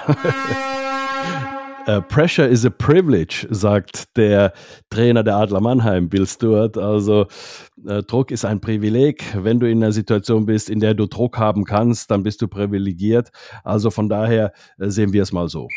Uh, 1.87 2.01
pressure 2.07 2.47
is 2.47 2.65
a 2.65 2.69
privilege, 2.69 3.45
sagt 3.49 4.15
der 4.15 4.53
Trainer 4.89 5.23
der 5.23 5.35
Adler 5.35 5.61
Mannheim, 5.61 6.07
Bill 6.07 6.25
Stewart. 6.25 6.77
Also 6.77 7.27
uh, 7.85 8.01
Druck 8.01 8.31
ist 8.31 8.45
ein 8.45 8.61
Privileg. 8.61 9.23
Wenn 9.35 9.59
du 9.59 9.69
in 9.69 9.83
einer 9.83 9.91
Situation 9.91 10.45
bist, 10.45 10.69
in 10.69 10.79
der 10.79 10.93
du 10.93 11.05
Druck 11.05 11.37
haben 11.37 11.65
kannst, 11.65 12.11
dann 12.11 12.23
bist 12.23 12.41
du 12.41 12.47
privilegiert. 12.47 13.29
Also 13.63 13.91
von 13.91 14.07
daher 14.07 14.53
uh, 14.81 14.89
sehen 14.89 15.11
wir 15.11 15.23
es 15.23 15.33
mal 15.33 15.49
so. 15.49 15.67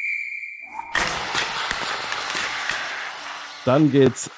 Dann 3.67 3.91
geht's 3.91 4.31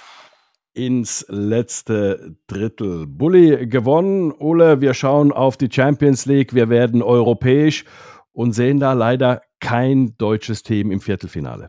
ins 0.73 1.27
letzte 1.29 2.35
Drittel. 2.47 3.07
Bulli 3.07 3.67
gewonnen. 3.67 4.33
Ole, 4.33 4.81
wir 4.81 4.95
schauen 4.95 5.33
auf 5.33 5.59
die 5.59 5.69
Champions 5.71 6.25
League. 6.25 6.55
Wir 6.55 6.71
werden 6.71 7.03
europäisch 7.03 7.85
und 8.33 8.53
sehen 8.53 8.81
da 8.81 8.95
leider 8.95 9.43
kein 9.61 10.17
deutsches 10.17 10.63
Team 10.63 10.91
im 10.91 11.03
Viertelfinale. 11.03 11.69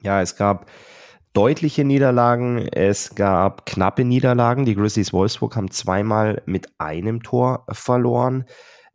Ja, 0.00 0.22
es 0.22 0.36
gab 0.36 0.70
deutliche 1.34 1.84
Niederlagen, 1.84 2.66
es 2.72 3.14
gab 3.14 3.66
knappe 3.66 4.06
Niederlagen. 4.06 4.64
Die 4.64 4.74
Grizzlies 4.74 5.12
Wolfsburg 5.12 5.56
haben 5.56 5.70
zweimal 5.70 6.40
mit 6.46 6.68
einem 6.78 7.22
Tor 7.22 7.66
verloren. 7.70 8.46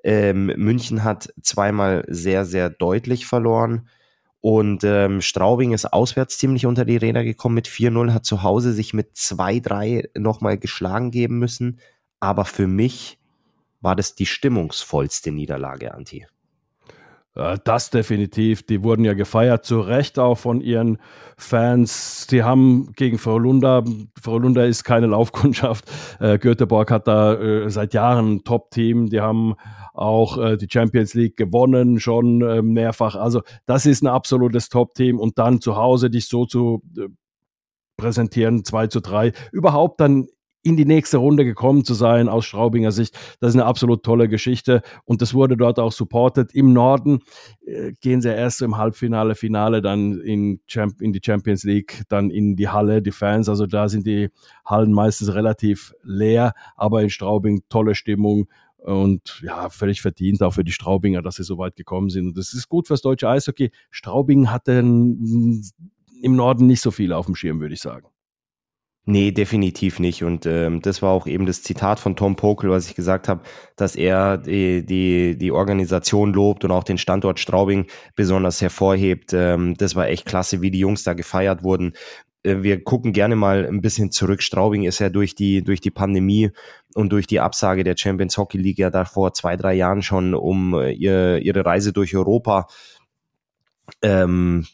Ähm, 0.03 0.47
München 0.57 1.03
hat 1.03 1.31
zweimal 1.39 2.03
sehr, 2.07 2.45
sehr 2.45 2.71
deutlich 2.71 3.27
verloren. 3.27 3.87
Und 4.45 4.83
ähm, 4.83 5.21
Straubing 5.21 5.73
ist 5.73 5.91
auswärts 5.91 6.37
ziemlich 6.37 6.67
unter 6.67 6.85
die 6.85 6.97
Räder 6.97 7.23
gekommen 7.23 7.55
mit 7.55 7.67
4-0, 7.67 8.13
hat 8.13 8.25
zu 8.25 8.43
Hause 8.43 8.73
sich 8.73 8.93
mit 8.93 9.15
2-3 9.15 10.19
nochmal 10.19 10.59
geschlagen 10.59 11.09
geben 11.09 11.39
müssen. 11.39 11.79
Aber 12.19 12.45
für 12.45 12.67
mich 12.67 13.17
war 13.81 13.95
das 13.95 14.13
die 14.13 14.27
stimmungsvollste 14.27 15.31
Niederlage, 15.31 15.95
Anti. 15.95 16.27
Das 17.35 17.89
definitiv. 17.89 18.65
Die 18.65 18.81
wurden 18.81 19.03
ja 19.03 19.13
gefeiert, 19.13 19.65
zu 19.65 19.81
Recht 19.81 20.19
auch 20.19 20.35
von 20.35 20.61
ihren 20.61 20.99
Fans. 21.37 22.27
Sie 22.29 22.43
haben 22.43 22.93
gegen 22.95 23.17
Frölunda, 23.17 23.83
Frölunda 24.21 24.63
ist 24.63 24.85
keine 24.85 25.07
Laufkundschaft. 25.07 25.83
Äh, 26.21 26.39
Göteborg 26.39 26.91
hat 26.91 27.09
da 27.09 27.33
äh, 27.33 27.69
seit 27.69 27.93
Jahren 27.93 28.35
ein 28.35 28.43
Top-Team. 28.45 29.09
Die 29.09 29.19
haben 29.19 29.55
auch 29.93 30.37
äh, 30.37 30.55
die 30.55 30.67
Champions 30.71 31.13
League 31.13 31.35
gewonnen, 31.35 31.99
schon 31.99 32.41
äh, 32.41 32.61
mehrfach. 32.61 33.15
Also 33.17 33.41
das 33.65 33.85
ist 33.85 34.01
ein 34.01 34.07
absolutes 34.07 34.69
Top-Team 34.69 35.19
und 35.19 35.37
dann 35.37 35.59
zu 35.59 35.75
Hause 35.75 36.09
dich 36.09 36.29
so 36.29 36.45
zu 36.45 36.83
äh, 36.97 37.09
präsentieren, 37.97 38.63
2 38.63 38.87
zu 38.87 39.01
3, 39.01 39.33
überhaupt 39.51 39.99
dann 39.99 40.27
in 40.65 40.75
die 40.75 40.85
nächste 40.85 41.17
Runde 41.17 41.45
gekommen 41.45 41.85
zu 41.85 41.93
sein 41.93 42.27
aus 42.27 42.45
Straubinger 42.45 42.91
Sicht. 42.91 43.15
Das 43.39 43.49
ist 43.49 43.55
eine 43.55 43.65
absolut 43.65 44.01
tolle 44.01 44.27
Geschichte 44.27 44.81
und 45.05 45.21
das 45.21 45.35
wurde 45.35 45.55
dort 45.55 45.79
auch 45.79 45.91
supported. 45.91 46.55
Im 46.55 46.73
Norden 46.73 47.19
äh, 47.67 47.91
gehen 48.01 48.19
sie 48.19 48.29
erst 48.29 48.63
im 48.63 48.75
Halbfinale, 48.75 49.35
Finale 49.35 49.83
dann 49.83 50.19
in, 50.19 50.59
Champ 50.65 51.01
in 51.01 51.13
die 51.13 51.21
Champions 51.23 51.63
League, 51.63 52.01
dann 52.09 52.31
in 52.31 52.55
die 52.55 52.67
Halle, 52.67 53.03
die 53.03 53.11
Fans. 53.11 53.47
Also 53.47 53.67
da 53.67 53.87
sind 53.87 54.07
die 54.07 54.29
Hallen 54.65 54.91
meistens 54.91 55.35
relativ 55.35 55.93
leer, 56.01 56.53
aber 56.75 57.03
in 57.03 57.11
Straubing 57.11 57.61
tolle 57.69 57.93
Stimmung. 57.93 58.47
Und 58.77 59.41
ja, 59.43 59.69
völlig 59.69 60.01
verdient 60.01 60.41
auch 60.41 60.53
für 60.53 60.63
die 60.63 60.71
Straubinger, 60.71 61.21
dass 61.21 61.35
sie 61.35 61.43
so 61.43 61.59
weit 61.59 61.75
gekommen 61.75 62.09
sind. 62.09 62.29
Und 62.29 62.37
das 62.37 62.53
ist 62.53 62.69
gut 62.69 62.87
fürs 62.87 63.01
deutsche 63.01 63.29
Eishockey. 63.29 63.69
Straubing 63.91 64.49
hatte 64.49 64.79
im 64.79 65.71
Norden 66.23 66.65
nicht 66.65 66.81
so 66.81 66.89
viel 66.89 67.13
auf 67.13 67.27
dem 67.27 67.35
Schirm, 67.35 67.59
würde 67.59 67.75
ich 67.75 67.81
sagen. 67.81 68.07
Nee, 69.07 69.31
definitiv 69.31 69.99
nicht. 69.99 70.23
Und 70.23 70.47
ähm, 70.47 70.81
das 70.81 71.03
war 71.03 71.11
auch 71.11 71.27
eben 71.27 71.45
das 71.45 71.61
Zitat 71.61 71.99
von 71.99 72.15
Tom 72.15 72.35
Pokel, 72.35 72.71
was 72.71 72.87
ich 72.87 72.95
gesagt 72.95 73.27
habe, 73.27 73.43
dass 73.75 73.95
er 73.95 74.39
die, 74.39 74.83
die, 74.83 75.37
die 75.37 75.51
Organisation 75.51 76.33
lobt 76.33 76.65
und 76.65 76.71
auch 76.71 76.83
den 76.83 76.97
Standort 76.97 77.39
Straubing 77.39 77.85
besonders 78.15 78.61
hervorhebt. 78.61 79.31
Ähm, 79.33 79.75
das 79.77 79.95
war 79.95 80.07
echt 80.07 80.25
klasse, 80.25 80.61
wie 80.61 80.71
die 80.71 80.79
Jungs 80.79 81.03
da 81.03 81.13
gefeiert 81.13 81.63
wurden. 81.63 81.93
Äh, 82.41 82.63
wir 82.63 82.83
gucken 82.83 83.13
gerne 83.13 83.35
mal 83.35 83.67
ein 83.67 83.81
bisschen 83.81 84.09
zurück. 84.11 84.41
Straubing 84.41 84.83
ist 84.83 84.97
ja 84.97 85.09
durch 85.09 85.35
die, 85.35 85.63
durch 85.63 85.81
die 85.81 85.91
Pandemie 85.91 86.49
und 86.95 87.11
durch 87.11 87.27
die 87.27 87.39
Absage 87.39 87.83
der 87.83 87.97
Champions 87.97 88.37
Hockey 88.39 88.57
League 88.57 88.79
ja 88.79 88.89
da 88.89 89.05
vor 89.05 89.33
zwei, 89.33 89.55
drei 89.55 89.75
Jahren 89.75 90.01
schon 90.01 90.33
um 90.33 90.73
äh, 90.73 90.91
ihr, 90.91 91.39
ihre 91.43 91.63
Reise 91.63 91.93
durch 91.93 92.15
Europa 92.15 92.65
ähm, 94.01 94.65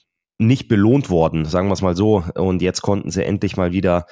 nicht 0.42 0.68
belohnt 0.68 1.10
worden, 1.10 1.46
sagen 1.46 1.68
wir 1.68 1.74
es 1.74 1.82
mal 1.82 1.96
so. 1.96 2.24
Und 2.36 2.62
jetzt 2.62 2.82
konnten 2.82 3.12
sie 3.12 3.24
endlich 3.24 3.58
mal 3.58 3.72
wieder 3.72 4.06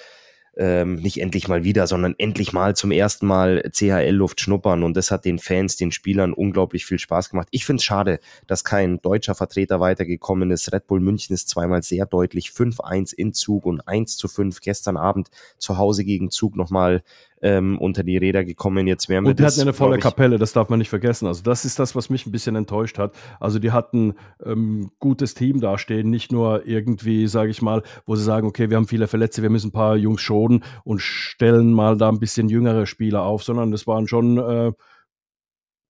ähm, 0.60 0.96
nicht 0.96 1.22
endlich 1.22 1.48
mal 1.48 1.64
wieder, 1.64 1.88
sondern 1.88 2.16
endlich 2.18 2.52
mal 2.52 2.76
zum 2.76 2.92
ersten 2.92 3.26
Mal 3.26 3.64
CHL-Luft 3.72 4.42
schnuppern. 4.42 4.84
Und 4.84 4.98
das 4.98 5.10
hat 5.10 5.24
den 5.24 5.40
Fans, 5.40 5.78
den 5.78 5.92
Spielern 5.92 6.34
unglaublich 6.34 6.86
viel 6.86 7.00
Spaß 7.00 7.30
gemacht. 7.30 7.48
Ich 7.52 7.66
finde 7.66 7.80
es 7.80 7.86
schade, 7.86 8.20
dass 8.46 8.66
kein 8.66 9.02
deutscher 9.02 9.36
Vertreter 9.36 9.80
weitergekommen 9.80 10.52
ist. 10.52 10.72
Red 10.74 10.88
Bull 10.88 11.00
München 11.00 11.34
ist 11.34 11.48
zweimal 11.48 11.82
sehr 11.82 12.06
deutlich 12.06 12.50
5-1 12.50 13.14
in 13.14 13.34
Zug 13.34 13.66
und 13.66 13.88
1 13.88 14.18
zu 14.18 14.28
5 14.28 14.60
gestern 14.60 14.98
Abend 14.98 15.30
zu 15.58 15.78
Hause 15.78 16.04
gegen 16.04 16.30
Zug 16.30 16.58
nochmal 16.58 17.04
ähm, 17.42 17.78
unter 17.80 18.04
die 18.04 18.18
Räder 18.18 18.44
gekommen. 18.44 18.88
Jetzt 18.88 19.10
wären 19.10 19.24
wir 19.24 19.30
Und 19.30 19.40
die 19.40 19.44
das, 19.44 19.58
hatten 19.58 19.68
eine 19.68 19.74
volle 19.74 20.00
Kapelle, 20.00 20.38
das 20.38 20.54
darf 20.54 20.70
man 20.70 20.80
nicht 20.80 20.90
vergessen. 20.90 21.28
Also 21.28 21.44
das 21.44 21.66
ist 21.66 21.80
das, 21.80 21.96
was 21.96 22.10
mich 22.10 22.26
ein 22.26 22.32
bisschen 22.32 22.56
enttäuscht 22.56 22.98
hat. 22.98 23.14
Also 23.40 23.60
die 23.60 23.72
hatten 23.72 24.16
ähm, 24.44 24.92
gutes 25.00 25.34
Team 25.34 25.60
dastehen, 25.62 26.10
nicht 26.10 26.32
nur 26.32 26.66
irgendwie, 26.66 27.28
sage 27.28 27.52
ich 27.52 27.62
mal, 27.62 27.84
wo 28.06 28.16
sie 28.16 28.24
sagen, 28.24 28.48
okay, 28.48 28.70
wir 28.70 28.78
haben 28.78 28.88
viele 28.88 29.08
Verletzte, 29.08 29.42
wir 29.42 29.50
müssen 29.50 29.70
ein 29.70 29.74
paar 29.74 29.96
Jungs 29.96 30.22
schonen 30.22 30.64
und 30.84 31.02
stellen 31.02 31.74
mal 31.74 31.98
da 31.98 32.10
ein 32.10 32.20
bisschen 32.20 32.50
jüngere 32.50 32.86
Spieler 32.86 33.24
auf, 33.24 33.44
sondern 33.44 33.72
das 33.72 33.88
waren 33.88 34.08
schon 34.08 34.38
äh, 34.38 34.72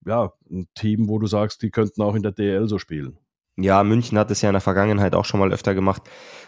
ja, 0.06 0.34
ein 0.50 0.68
Team, 0.76 1.10
wo 1.10 1.20
du 1.20 1.28
sagst, 1.28 1.62
die 1.62 1.72
könnten 1.72 2.02
auch 2.02 2.16
in 2.16 2.24
der 2.24 2.32
DL 2.32 2.68
so 2.68 2.78
spielen. 2.80 3.18
Ja, 3.62 3.84
München 3.84 4.18
hat 4.18 4.32
es 4.32 4.42
ja 4.42 4.50
in 4.50 4.54
der 4.54 4.62
Vergangenheit 4.62 5.16
auch 5.16 5.26
schon 5.26 5.40
mal 5.40 5.52
öfter 5.52 5.74
gemacht, 5.74 6.04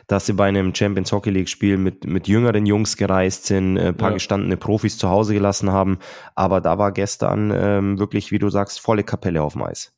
dass 0.07 0.25
sie 0.25 0.33
bei 0.33 0.47
einem 0.47 0.73
Champions 0.73 1.11
Hockey 1.11 1.29
League 1.29 1.49
Spiel 1.49 1.77
mit, 1.77 2.05
mit 2.05 2.27
jüngeren 2.27 2.65
Jungs 2.65 2.97
gereist 2.97 3.45
sind, 3.45 3.77
ein 3.77 3.85
äh, 3.85 3.93
paar 3.93 4.09
ja. 4.09 4.15
gestandene 4.15 4.57
Profis 4.57 4.97
zu 4.97 5.09
Hause 5.09 5.33
gelassen 5.33 5.71
haben. 5.71 5.99
Aber 6.35 6.61
da 6.61 6.77
war 6.77 6.91
gestern 6.91 7.51
ähm, 7.55 7.99
wirklich, 7.99 8.31
wie 8.31 8.39
du 8.39 8.49
sagst, 8.49 8.79
volle 8.79 9.03
Kapelle 9.03 9.41
auf 9.41 9.53
dem 9.53 9.63
Eis. 9.63 9.93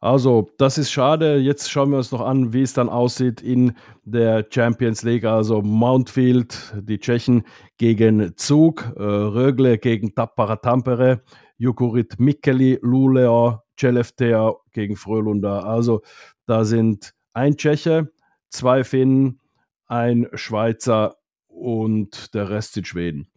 Also, 0.00 0.50
das 0.58 0.76
ist 0.76 0.90
schade. 0.90 1.38
Jetzt 1.38 1.70
schauen 1.70 1.90
wir 1.90 1.96
uns 1.96 2.12
noch 2.12 2.20
an, 2.20 2.52
wie 2.52 2.62
es 2.62 2.74
dann 2.74 2.88
aussieht 2.88 3.40
in 3.40 3.72
der 4.04 4.46
Champions 4.50 5.02
League. 5.02 5.24
Also 5.24 5.62
Mountfield, 5.62 6.74
die 6.82 6.98
Tschechen 6.98 7.44
gegen 7.78 8.36
Zug, 8.36 8.92
äh, 8.96 9.02
Rögle 9.02 9.78
gegen 9.78 10.14
Tappara 10.14 10.56
Tampere, 10.56 11.22
Jukurit 11.58 12.18
Mikkeli, 12.18 12.78
Luleå 12.82 13.60
Celeftea 13.78 14.54
gegen 14.72 14.96
Frölunda. 14.96 15.60
Also 15.60 16.02
da 16.46 16.64
sind 16.64 17.14
ein 17.32 17.56
Tscheche, 17.56 18.12
zwei 18.48 18.84
Finnen, 18.84 19.40
ein 19.86 20.28
Schweizer 20.34 21.16
und 21.48 22.34
der 22.34 22.50
Rest 22.50 22.74
sind 22.74 22.86
Schweden. 22.86 23.28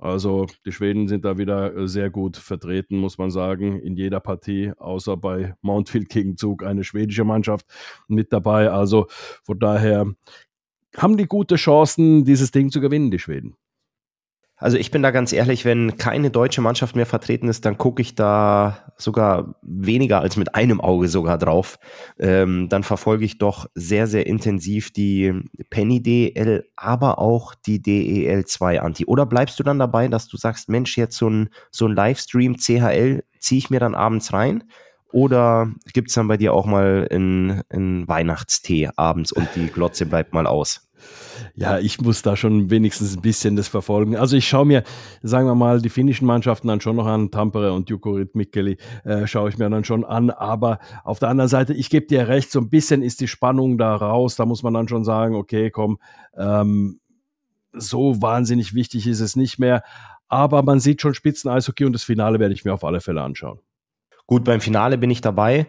Also 0.00 0.46
die 0.66 0.72
Schweden 0.72 1.08
sind 1.08 1.24
da 1.24 1.38
wieder 1.38 1.88
sehr 1.88 2.10
gut 2.10 2.36
vertreten, 2.36 2.98
muss 2.98 3.16
man 3.16 3.30
sagen, 3.30 3.80
in 3.80 3.96
jeder 3.96 4.20
Partie, 4.20 4.72
außer 4.76 5.16
bei 5.16 5.54
Mountfield 5.62 6.08
gegen 6.08 6.36
Zug 6.36 6.62
eine 6.62 6.84
schwedische 6.84 7.24
Mannschaft 7.24 7.66
mit 8.08 8.32
dabei. 8.32 8.70
Also 8.70 9.06
von 9.44 9.58
daher 9.58 10.12
haben 10.96 11.16
die 11.16 11.26
gute 11.26 11.56
Chancen, 11.56 12.24
dieses 12.24 12.50
Ding 12.50 12.70
zu 12.70 12.80
gewinnen, 12.80 13.10
die 13.10 13.18
Schweden. 13.18 13.56
Also 14.64 14.78
ich 14.78 14.90
bin 14.90 15.02
da 15.02 15.10
ganz 15.10 15.34
ehrlich, 15.34 15.66
wenn 15.66 15.98
keine 15.98 16.30
deutsche 16.30 16.62
Mannschaft 16.62 16.96
mehr 16.96 17.04
vertreten 17.04 17.48
ist, 17.48 17.66
dann 17.66 17.76
gucke 17.76 18.00
ich 18.00 18.14
da 18.14 18.78
sogar 18.96 19.56
weniger 19.60 20.22
als 20.22 20.38
mit 20.38 20.54
einem 20.54 20.80
Auge 20.80 21.08
sogar 21.08 21.36
drauf. 21.36 21.78
Ähm, 22.18 22.70
dann 22.70 22.82
verfolge 22.82 23.26
ich 23.26 23.36
doch 23.36 23.66
sehr, 23.74 24.06
sehr 24.06 24.26
intensiv 24.26 24.90
die 24.90 25.34
Penny 25.68 26.02
DL, 26.02 26.66
aber 26.76 27.18
auch 27.18 27.54
die 27.54 27.82
DEL 27.82 28.46
2 28.46 28.80
Anti. 28.80 29.04
Oder 29.04 29.26
bleibst 29.26 29.58
du 29.58 29.64
dann 29.64 29.78
dabei, 29.78 30.08
dass 30.08 30.28
du 30.28 30.38
sagst, 30.38 30.70
Mensch, 30.70 30.96
jetzt 30.96 31.18
so 31.18 31.28
ein, 31.28 31.50
so 31.70 31.86
ein 31.86 31.94
Livestream 31.94 32.56
CHL 32.56 33.22
ziehe 33.40 33.58
ich 33.58 33.68
mir 33.68 33.80
dann 33.80 33.94
abends 33.94 34.32
rein? 34.32 34.64
Oder 35.12 35.74
gibt 35.92 36.08
es 36.08 36.14
dann 36.14 36.26
bei 36.26 36.38
dir 36.38 36.54
auch 36.54 36.64
mal 36.64 37.06
einen 37.10 38.08
Weihnachtstee 38.08 38.88
abends 38.96 39.30
und 39.30 39.46
die 39.56 39.66
Glotze 39.66 40.06
bleibt 40.06 40.32
mal 40.32 40.46
aus? 40.46 40.88
Ja, 41.56 41.78
ich 41.78 42.00
muss 42.00 42.22
da 42.22 42.36
schon 42.36 42.70
wenigstens 42.70 43.16
ein 43.16 43.22
bisschen 43.22 43.54
das 43.54 43.68
verfolgen. 43.68 44.16
Also 44.16 44.36
ich 44.36 44.48
schaue 44.48 44.66
mir, 44.66 44.82
sagen 45.22 45.46
wir 45.46 45.54
mal, 45.54 45.80
die 45.80 45.88
finnischen 45.88 46.26
Mannschaften 46.26 46.66
dann 46.66 46.80
schon 46.80 46.96
noch 46.96 47.06
an, 47.06 47.30
Tampere 47.30 47.72
und 47.72 47.88
Jukurit 47.88 48.34
Mikkeli 48.34 48.76
äh, 49.04 49.26
schaue 49.28 49.50
ich 49.50 49.58
mir 49.58 49.70
dann 49.70 49.84
schon 49.84 50.04
an. 50.04 50.30
Aber 50.30 50.80
auf 51.04 51.20
der 51.20 51.28
anderen 51.28 51.48
Seite, 51.48 51.72
ich 51.72 51.90
gebe 51.90 52.06
dir 52.06 52.26
recht, 52.26 52.50
so 52.50 52.58
ein 52.58 52.70
bisschen 52.70 53.02
ist 53.02 53.20
die 53.20 53.28
Spannung 53.28 53.78
da 53.78 53.94
raus. 53.94 54.34
Da 54.34 54.46
muss 54.46 54.64
man 54.64 54.74
dann 54.74 54.88
schon 54.88 55.04
sagen, 55.04 55.36
okay, 55.36 55.70
komm, 55.70 55.98
ähm, 56.36 56.98
so 57.72 58.20
wahnsinnig 58.20 58.74
wichtig 58.74 59.06
ist 59.06 59.20
es 59.20 59.36
nicht 59.36 59.60
mehr. 59.60 59.84
Aber 60.26 60.64
man 60.64 60.80
sieht 60.80 61.02
schon 61.02 61.14
Spitzen-Eishockey 61.14 61.84
und 61.84 61.92
das 61.92 62.02
Finale 62.02 62.40
werde 62.40 62.54
ich 62.54 62.64
mir 62.64 62.74
auf 62.74 62.82
alle 62.82 63.00
Fälle 63.00 63.22
anschauen. 63.22 63.60
Gut, 64.26 64.42
beim 64.42 64.60
Finale 64.60 64.98
bin 64.98 65.10
ich 65.10 65.20
dabei. 65.20 65.68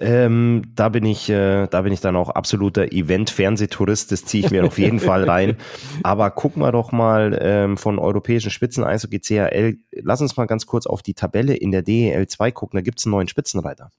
Ähm, 0.00 0.62
da 0.74 0.88
bin 0.88 1.04
ich, 1.04 1.28
äh, 1.28 1.66
da 1.66 1.82
bin 1.82 1.92
ich 1.92 2.00
dann 2.00 2.16
auch 2.16 2.30
absoluter 2.30 2.90
Event-Fernsehtourist. 2.90 4.10
Das 4.10 4.24
ziehe 4.24 4.46
ich 4.46 4.50
mir 4.50 4.64
auf 4.64 4.78
jeden 4.78 4.98
Fall 4.98 5.24
rein. 5.24 5.56
Aber 6.02 6.30
gucken 6.30 6.62
wir 6.62 6.72
doch 6.72 6.90
mal 6.90 7.38
ähm, 7.40 7.76
von 7.76 7.98
europäischen 7.98 8.50
Spitzen 8.50 8.82
Eishockey 8.82 9.20
CHL. 9.20 9.76
Lass 9.92 10.22
uns 10.22 10.36
mal 10.38 10.46
ganz 10.46 10.64
kurz 10.66 10.86
auf 10.86 11.02
die 11.02 11.14
Tabelle 11.14 11.54
in 11.54 11.70
der 11.70 11.82
DEL 11.82 12.26
2 12.26 12.50
gucken. 12.50 12.78
Da 12.78 12.82
gibt 12.82 12.98
es 12.98 13.04
einen 13.04 13.12
neuen 13.12 13.28
Spitzenreiter. 13.28 13.90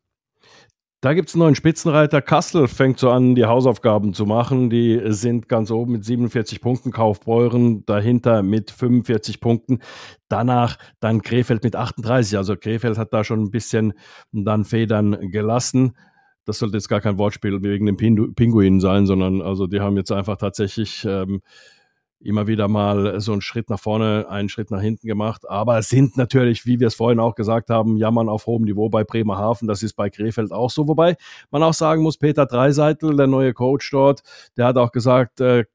Da 1.01 1.15
gibt 1.15 1.29
es 1.29 1.35
einen 1.35 1.39
neuen 1.39 1.55
Spitzenreiter. 1.55 2.21
Kassel 2.21 2.67
fängt 2.67 2.99
so 2.99 3.09
an, 3.09 3.33
die 3.33 3.45
Hausaufgaben 3.45 4.13
zu 4.13 4.27
machen. 4.27 4.69
Die 4.69 5.01
sind 5.05 5.49
ganz 5.49 5.71
oben 5.71 5.93
mit 5.93 6.05
47 6.05 6.61
Punkten, 6.61 6.91
Kaufbeuren 6.91 7.83
dahinter 7.87 8.43
mit 8.43 8.69
45 8.69 9.39
Punkten. 9.39 9.79
Danach 10.29 10.77
dann 10.99 11.23
Krefeld 11.23 11.63
mit 11.63 11.75
38. 11.75 12.37
Also 12.37 12.55
Krefeld 12.55 12.99
hat 12.99 13.13
da 13.13 13.23
schon 13.23 13.41
ein 13.41 13.49
bisschen 13.49 13.93
dann 14.31 14.63
Federn 14.63 15.31
gelassen. 15.31 15.97
Das 16.45 16.59
sollte 16.59 16.77
jetzt 16.77 16.87
gar 16.87 17.01
kein 17.01 17.17
Wortspiel 17.17 17.63
wegen 17.63 17.87
den 17.87 17.97
Pinguinen 18.35 18.79
sein, 18.79 19.07
sondern 19.07 19.41
also 19.41 19.65
die 19.65 19.79
haben 19.79 19.97
jetzt 19.97 20.11
einfach 20.11 20.37
tatsächlich 20.37 21.03
ähm, 21.05 21.41
immer 22.23 22.47
wieder 22.47 22.67
mal 22.67 23.19
so 23.19 23.31
einen 23.31 23.41
Schritt 23.41 23.69
nach 23.69 23.79
vorne, 23.79 24.27
einen 24.29 24.49
Schritt 24.49 24.71
nach 24.71 24.81
hinten 24.81 25.07
gemacht. 25.07 25.49
Aber 25.49 25.77
es 25.77 25.89
sind 25.89 26.17
natürlich, 26.17 26.65
wie 26.65 26.79
wir 26.79 26.87
es 26.87 26.95
vorhin 26.95 27.19
auch 27.19 27.35
gesagt 27.35 27.69
haben, 27.69 27.97
Jammern 27.97 28.29
auf 28.29 28.45
hohem 28.45 28.63
Niveau 28.63 28.89
bei 28.89 29.03
Bremerhaven. 29.03 29.67
Das 29.67 29.83
ist 29.83 29.93
bei 29.93 30.09
Krefeld 30.09 30.51
auch 30.51 30.69
so. 30.69 30.87
Wobei 30.87 31.15
man 31.49 31.63
auch 31.63 31.73
sagen 31.73 32.03
muss, 32.03 32.17
Peter 32.17 32.45
Dreiseitel, 32.45 33.15
der 33.15 33.27
neue 33.27 33.53
Coach 33.53 33.89
dort, 33.91 34.21
der 34.57 34.67
hat 34.67 34.77
auch 34.77 34.91
gesagt, 34.91 35.41
äh, 35.41 35.65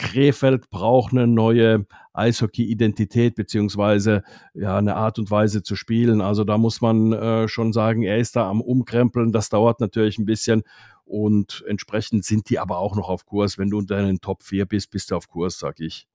Krefeld 0.00 0.70
braucht 0.70 1.12
eine 1.12 1.26
neue 1.26 1.86
Eishockey-Identität 2.14 3.34
beziehungsweise 3.34 4.22
ja 4.54 4.78
eine 4.78 4.96
Art 4.96 5.18
und 5.18 5.30
Weise 5.30 5.62
zu 5.62 5.76
spielen. 5.76 6.22
Also 6.22 6.44
da 6.44 6.56
muss 6.56 6.80
man 6.80 7.12
äh, 7.12 7.48
schon 7.48 7.74
sagen, 7.74 8.02
er 8.02 8.16
ist 8.16 8.34
da 8.34 8.48
am 8.48 8.62
Umkrempeln. 8.62 9.30
Das 9.30 9.50
dauert 9.50 9.78
natürlich 9.78 10.18
ein 10.18 10.24
bisschen 10.24 10.62
und 11.10 11.64
entsprechend 11.66 12.24
sind 12.24 12.48
die 12.50 12.60
aber 12.60 12.78
auch 12.78 12.94
noch 12.94 13.08
auf 13.08 13.26
Kurs. 13.26 13.58
Wenn 13.58 13.70
du 13.70 13.78
unter 13.78 14.00
den 14.00 14.20
Top 14.20 14.44
4 14.44 14.64
bist, 14.66 14.90
bist 14.90 15.10
du 15.10 15.16
auf 15.16 15.28
Kurs, 15.28 15.58
sag 15.58 15.80
ich. 15.80 16.06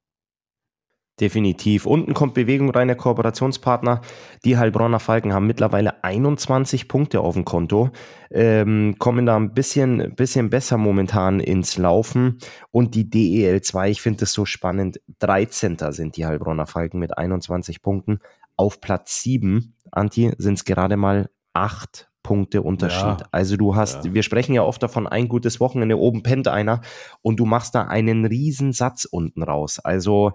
Definitiv. 1.20 1.86
Unten 1.86 2.14
kommt 2.14 2.34
Bewegung 2.34 2.70
rein, 2.72 2.88
der 2.88 2.98
Kooperationspartner. 2.98 4.02
Die 4.44 4.58
Heilbronner 4.58 5.00
Falken 5.00 5.34
haben 5.34 5.48
mittlerweile 5.48 6.04
21 6.04 6.90
Punkte 6.90 7.22
auf 7.22 7.36
dem 7.36 7.46
Konto, 7.46 7.92
ähm, 8.32 8.96
kommen 9.00 9.26
da 9.26 9.38
ein 9.38 9.54
bisschen, 9.54 10.14
bisschen 10.16 10.50
besser 10.50 10.78
momentan 10.78 11.40
ins 11.40 11.78
Laufen. 11.78 12.40
Und 12.72 12.96
die 12.96 13.10
DEL 13.10 13.62
2, 13.62 13.92
ich 13.92 14.02
finde 14.02 14.22
das 14.22 14.34
so 14.34 14.46
spannend, 14.46 15.00
13. 15.20 15.78
sind 15.92 16.18
die 16.18 16.26
Heilbronner 16.26 16.68
Falken 16.68 17.00
mit 17.00 17.18
21 17.18 17.82
Punkten. 17.82 18.20
Auf 18.58 18.82
Platz 18.82 19.22
7, 19.22 19.74
Anti, 19.92 20.34
sind 20.38 20.56
es 20.56 20.66
gerade 20.66 20.98
mal 20.98 21.30
8 21.54 22.10
Punkte 22.26 22.64
Unterschied. 22.64 23.22
Ja, 23.22 23.28
also 23.32 23.56
du 23.56 23.76
hast, 23.76 24.06
ja. 24.06 24.14
wir 24.16 24.24
sprechen 24.24 24.56
ja 24.56 24.64
oft 24.64 24.82
davon, 24.82 25.06
ein 25.06 25.28
gutes 25.28 25.60
Wochenende, 25.60 26.00
oben 26.00 26.24
pennt 26.24 26.48
einer 26.48 26.82
und 27.22 27.40
du 27.40 27.46
machst 27.46 27.76
da 27.76 27.84
einen 27.84 28.26
riesen 28.26 28.74
Satz 28.74 29.06
unten 29.06 29.44
raus. 29.44 29.78
Also 29.80 30.34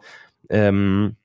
Ähm, 0.48 1.16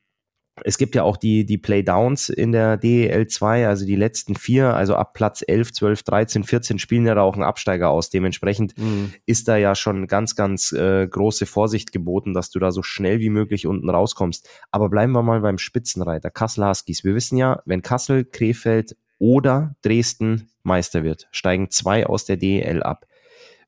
es 0.64 0.78
gibt 0.78 0.94
ja 0.94 1.02
auch 1.02 1.18
die, 1.18 1.44
die 1.44 1.58
Playdowns 1.58 2.30
in 2.30 2.52
der 2.52 2.78
DEL 2.78 3.26
2, 3.26 3.68
also 3.68 3.84
die 3.84 3.96
letzten 3.96 4.36
vier, 4.36 4.74
also 4.74 4.94
ab 4.94 5.12
Platz 5.12 5.44
11, 5.46 5.72
12, 5.72 6.02
13, 6.02 6.44
14 6.44 6.78
spielen 6.78 7.04
ja 7.04 7.14
da 7.14 7.22
auch 7.22 7.34
einen 7.34 7.42
Absteiger 7.42 7.90
aus. 7.90 8.08
Dementsprechend 8.08 8.76
mhm. 8.78 9.12
ist 9.26 9.48
da 9.48 9.56
ja 9.56 9.74
schon 9.74 10.06
ganz, 10.06 10.34
ganz 10.34 10.72
äh, 10.72 11.06
große 11.06 11.44
Vorsicht 11.44 11.92
geboten, 11.92 12.32
dass 12.32 12.50
du 12.50 12.58
da 12.58 12.70
so 12.70 12.82
schnell 12.82 13.20
wie 13.20 13.28
möglich 13.28 13.66
unten 13.66 13.90
rauskommst. 13.90 14.48
Aber 14.70 14.88
bleiben 14.88 15.12
wir 15.12 15.22
mal 15.22 15.40
beim 15.40 15.58
Spitzenreiter, 15.58 16.30
Kassel 16.30 16.66
Huskies. 16.66 17.04
Wir 17.04 17.14
wissen 17.14 17.36
ja, 17.36 17.60
wenn 17.66 17.82
Kassel, 17.82 18.24
Krefeld 18.24 18.96
oder 19.18 19.76
Dresden 19.82 20.48
Meister 20.66 21.02
wird, 21.02 21.28
steigen 21.30 21.70
zwei 21.70 22.06
aus 22.06 22.24
der 22.24 22.36
DEL 22.36 22.82
ab. 22.82 23.06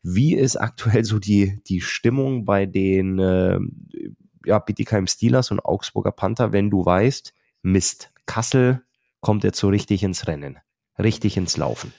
Wie 0.03 0.35
ist 0.35 0.57
aktuell 0.57 1.05
so 1.05 1.19
die, 1.19 1.61
die 1.67 1.81
Stimmung 1.81 2.45
bei 2.45 2.67
den 2.67 3.19
äh, 3.19 3.59
ja, 4.45 4.59
Bietigheim 4.59 5.07
Steelers 5.07 5.51
und 5.51 5.61
Augsburger 5.61 6.13
Panther, 6.13 6.53
wenn 6.53 6.71
du 6.71 6.85
weißt, 6.85 7.33
Mist, 7.63 8.13
Kassel 8.27 8.83
kommt 9.21 9.45
jetzt 9.45 9.59
so 9.59 9.69
richtig 9.69 10.03
ins 10.03 10.27
Rennen, 10.27 10.59
richtig 10.99 11.37
ins 11.37 11.57
Laufen. 11.57 11.93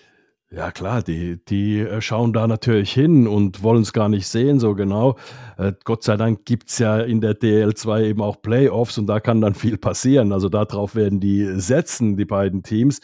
Ja 0.51 0.71
klar, 0.71 1.03
die, 1.03 1.37
die 1.45 1.79
äh, 1.81 2.01
schauen 2.01 2.33
da 2.33 2.47
natürlich 2.47 2.91
hin 2.91 3.27
und 3.27 3.61
wollen 3.61 3.83
es 3.83 3.93
gar 3.93 4.09
nicht 4.09 4.25
sehen, 4.25 4.59
so 4.59 4.73
genau. 4.73 5.15
Äh, 5.57 5.73
Gott 5.83 6.03
sei 6.03 6.17
Dank 6.17 6.43
gibt 6.45 6.69
es 6.69 6.79
ja 6.79 6.99
in 7.01 7.21
der 7.21 7.39
DL2 7.39 8.05
eben 8.05 8.23
auch 8.23 8.41
Playoffs 8.41 8.97
und 8.97 9.05
da 9.05 9.19
kann 9.19 9.41
dann 9.41 9.53
viel 9.53 9.77
passieren. 9.77 10.33
Also 10.33 10.49
darauf 10.49 10.95
werden 10.95 11.19
die 11.19 11.45
setzen, 11.59 12.17
die 12.17 12.25
beiden 12.25 12.63
Teams. 12.63 12.99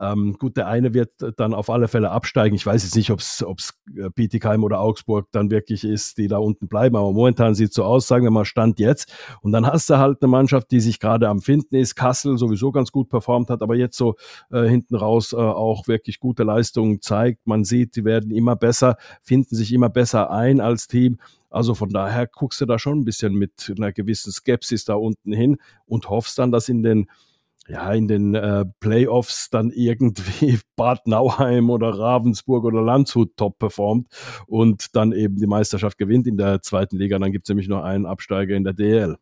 Ähm, 0.00 0.36
gut, 0.38 0.56
der 0.56 0.68
eine 0.68 0.94
wird 0.94 1.10
dann 1.36 1.54
auf 1.54 1.70
alle 1.70 1.88
Fälle 1.88 2.10
absteigen. 2.10 2.54
Ich 2.54 2.64
weiß 2.64 2.84
jetzt 2.84 2.94
nicht, 2.94 3.10
ob 3.10 3.20
es 3.20 3.74
äh, 3.96 4.10
Bietigheim 4.14 4.62
oder 4.62 4.80
Augsburg 4.80 5.26
dann 5.32 5.50
wirklich 5.50 5.84
ist, 5.84 6.18
die 6.18 6.28
da 6.28 6.38
unten 6.38 6.68
bleiben, 6.68 6.96
aber 6.96 7.12
momentan 7.12 7.54
sieht 7.54 7.70
es 7.70 7.74
so 7.74 7.84
aus, 7.84 8.06
sagen 8.06 8.24
wir 8.24 8.30
mal 8.30 8.44
Stand 8.44 8.78
jetzt. 8.78 9.12
Und 9.42 9.52
dann 9.52 9.66
hast 9.66 9.90
du 9.90 9.98
halt 9.98 10.22
eine 10.22 10.30
Mannschaft, 10.30 10.70
die 10.70 10.80
sich 10.80 11.00
gerade 11.00 11.28
am 11.28 11.40
Finden 11.40 11.74
ist. 11.74 11.96
Kassel 11.96 12.38
sowieso 12.38 12.70
ganz 12.70 12.92
gut 12.92 13.08
performt 13.08 13.50
hat, 13.50 13.62
aber 13.62 13.74
jetzt 13.74 13.96
so 13.96 14.14
äh, 14.50 14.64
hinten 14.64 14.94
raus 14.94 15.32
äh, 15.32 15.36
auch 15.36 15.88
wirklich 15.88 16.20
gute 16.20 16.44
Leistungen 16.44 17.00
zeigt. 17.00 17.46
Man 17.46 17.64
sieht, 17.64 17.96
die 17.96 18.04
werden 18.04 18.30
immer 18.30 18.56
besser, 18.56 18.96
finden 19.22 19.56
sich 19.56 19.72
immer 19.72 19.88
besser 19.88 20.30
ein 20.30 20.60
als 20.60 20.86
Team. 20.86 21.18
Also 21.50 21.74
von 21.74 21.88
daher 21.88 22.26
guckst 22.26 22.60
du 22.60 22.66
da 22.66 22.78
schon 22.78 23.00
ein 23.00 23.04
bisschen 23.04 23.34
mit 23.34 23.72
einer 23.76 23.92
gewissen 23.92 24.32
Skepsis 24.32 24.84
da 24.84 24.94
unten 24.94 25.32
hin 25.32 25.56
und 25.86 26.10
hoffst 26.10 26.38
dann, 26.38 26.52
dass 26.52 26.68
in 26.68 26.82
den 26.82 27.08
ja, 27.68 27.92
in 27.92 28.08
den 28.08 28.34
äh, 28.34 28.64
Playoffs 28.80 29.50
dann 29.50 29.70
irgendwie 29.70 30.58
Bad 30.76 31.06
Nauheim 31.06 31.70
oder 31.70 31.90
Ravensburg 31.90 32.64
oder 32.64 32.80
Landshut 32.80 33.36
top 33.36 33.58
performt 33.58 34.08
und 34.46 34.96
dann 34.96 35.12
eben 35.12 35.36
die 35.36 35.46
Meisterschaft 35.46 35.98
gewinnt 35.98 36.26
in 36.26 36.38
der 36.38 36.62
zweiten 36.62 36.96
Liga. 36.96 37.18
Dann 37.18 37.32
gibt 37.32 37.46
es 37.46 37.48
nämlich 37.50 37.68
noch 37.68 37.82
einen 37.82 38.06
Absteiger 38.06 38.56
in 38.56 38.64
der 38.64 38.72
DL. 38.72 39.16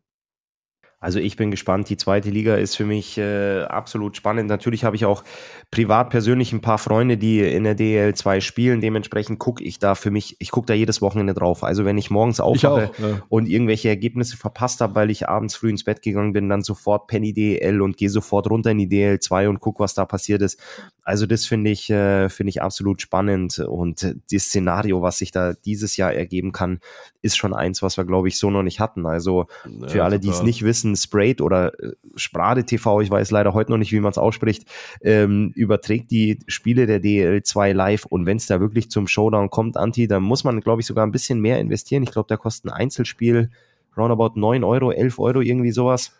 Also 0.99 1.19
ich 1.19 1.37
bin 1.37 1.51
gespannt. 1.51 1.91
Die 1.91 1.99
zweite 1.99 2.31
Liga 2.31 2.57
ist 2.57 2.75
für 2.75 2.87
mich 2.87 3.19
äh, 3.19 3.63
absolut 3.63 4.17
spannend. 4.17 4.49
Natürlich 4.49 4.83
habe 4.83 4.97
ich 4.97 5.05
auch 5.05 5.25
privat 5.71 6.09
persönlich 6.09 6.53
ein 6.53 6.63
paar 6.63 6.79
Freunde, 6.79 7.19
die 7.19 7.41
in 7.41 7.65
der 7.65 7.77
DL2 7.77 8.41
spielen. 8.41 8.81
Dementsprechend 8.81 9.39
gucke 9.39 9.63
ich 9.63 9.79
da 9.79 9.95
für 9.95 10.11
mich, 10.11 10.37
ich 10.39 10.51
gucke 10.51 10.67
da 10.67 10.75
jedes 10.75 11.03
Wochenende 11.03 11.35
drauf. 11.35 11.65
Also 11.65 11.85
wenn 11.85 11.99
ich 11.99 12.11
morgens 12.11 12.41
aufwache 12.41 12.91
ich 12.93 12.99
ja. 12.99 13.23
und 13.29 13.47
irgendwelche 13.47 13.89
Ergebnisse 13.89 14.39
verpasst 14.39 14.81
habe, 14.81 14.95
weil 14.95 15.11
ich 15.11 15.29
abends 15.29 15.55
früh 15.55 15.69
ins 15.69 15.85
Bett 15.85 16.01
gegangen 16.01 16.33
bin, 16.33 16.49
dann 16.49 16.63
sofort 16.63 17.09
Penny 17.09 17.35
DL 17.35 17.83
und 17.83 17.99
gehe 17.99 18.11
sofort 18.11 18.49
runter 18.49 18.71
in 18.71 18.79
die 18.79 18.89
DL2 18.89 19.49
und 19.49 19.61
gucke, 19.61 19.81
was 19.81 19.93
da 19.93 20.07
passiert 20.07 20.41
ist. 20.41 20.59
Also 21.07 21.27
das 21.27 21.47
finde 21.47 21.71
ich, 21.71 21.89
äh, 21.89 22.29
finde 22.29 22.51
ich 22.51 22.63
absolut 22.63 23.01
spannend. 23.01 23.61
Und 23.61 24.17
das 24.33 24.43
Szenario, 24.43 25.03
was 25.03 25.19
sich 25.19 25.31
da 25.31 25.53
dieses 25.53 25.97
Jahr 25.97 26.13
ergeben 26.13 26.51
kann, 26.51 26.81
ist 27.23 27.37
schon 27.37 27.55
eins, 27.55 27.81
was 27.81 27.97
wir, 27.97 28.05
glaube 28.05 28.27
ich, 28.27 28.39
so 28.39 28.51
noch 28.51 28.65
nicht 28.65 28.81
hatten. 28.81 29.07
Also 29.07 29.47
für 29.87 29.99
ja, 29.99 30.05
alle, 30.05 30.19
die 30.19 30.31
es 30.31 30.43
nicht 30.43 30.65
wissen, 30.65 30.97
Sprayed 30.97 31.41
oder 31.41 31.79
äh, 31.81 31.93
Sprade 32.17 32.65
TV, 32.65 33.03
ich 33.03 33.11
weiß 33.11 33.31
leider 33.31 33.55
heute 33.55 33.71
noch 33.71 33.79
nicht, 33.79 33.93
wie 33.93 34.01
man 34.01 34.11
es 34.11 34.19
ausspricht, 34.19 34.65
ähm, 35.01 35.53
überträgt 35.55 36.11
die 36.11 36.41
Spiele 36.49 36.87
der 36.87 37.01
DL2 37.01 37.73
live 37.73 38.07
und 38.07 38.27
wenn 38.27 38.39
es 38.39 38.49
da 38.49 38.59
wirklich 38.59 38.91
zum 38.91 39.07
Showdown 39.07 39.49
kommt, 39.49 39.77
Anti, 39.77 40.09
dann 40.09 40.25
muss 40.25 40.43
man, 40.43 40.61
glaube 40.61 40.81
ich, 40.81 40.89
sogar 40.89 41.07
ein 41.07 41.13
bisschen 41.13 41.39
mehr 41.39 41.61
investieren. 41.61 42.03
Ich 42.03 42.11
glaube, 42.11 42.27
da 42.29 42.37
kostet 42.37 42.73
ein 42.73 42.75
Einzelspiel 42.75 43.51
roundabout 43.97 44.33
9 44.35 44.65
Euro, 44.65 44.91
11 44.91 45.21
Euro, 45.21 45.41
irgendwie 45.41 45.71
sowas. 45.71 46.17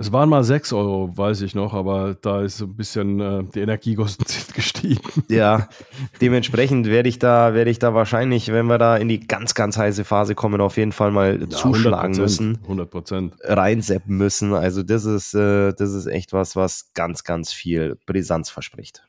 Es 0.00 0.12
waren 0.12 0.28
mal 0.28 0.44
6 0.44 0.72
Euro, 0.74 1.10
weiß 1.16 1.42
ich 1.42 1.56
noch, 1.56 1.74
aber 1.74 2.14
da 2.14 2.42
ist 2.42 2.60
ein 2.60 2.76
bisschen 2.76 3.20
äh, 3.20 3.42
die 3.52 3.58
Energiekosten 3.58 4.24
sind 4.28 4.54
gestiegen. 4.54 5.24
Ja, 5.28 5.68
dementsprechend 6.20 6.86
werde 6.86 7.08
ich 7.08 7.18
da, 7.18 7.52
werde 7.52 7.68
ich 7.68 7.80
da 7.80 7.94
wahrscheinlich, 7.94 8.52
wenn 8.52 8.66
wir 8.66 8.78
da 8.78 8.96
in 8.96 9.08
die 9.08 9.18
ganz, 9.18 9.56
ganz 9.56 9.76
heiße 9.76 10.04
Phase 10.04 10.36
kommen, 10.36 10.60
auf 10.60 10.76
jeden 10.76 10.92
Fall 10.92 11.10
mal 11.10 11.40
ja, 11.40 11.48
zuschlagen 11.48 12.14
100%, 12.14 12.20
müssen. 12.20 12.58
100 12.62 12.88
Prozent. 12.88 13.34
Reinseppen 13.42 14.16
müssen. 14.16 14.54
Also 14.54 14.84
das 14.84 15.04
ist, 15.04 15.34
äh, 15.34 15.72
das 15.72 15.92
ist 15.92 16.06
echt 16.06 16.32
was, 16.32 16.54
was 16.54 16.92
ganz, 16.94 17.24
ganz 17.24 17.52
viel 17.52 17.98
Brisanz 18.06 18.50
verspricht. 18.50 19.02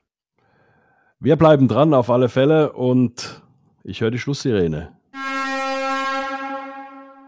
Wir 1.19 1.35
bleiben 1.35 1.67
dran 1.67 1.93
auf 1.93 2.09
alle 2.09 2.29
Fälle 2.29 2.73
und 2.73 3.43
ich 3.83 4.01
höre 4.01 4.09
die 4.09 4.17
Schlusssirene. 4.17 4.89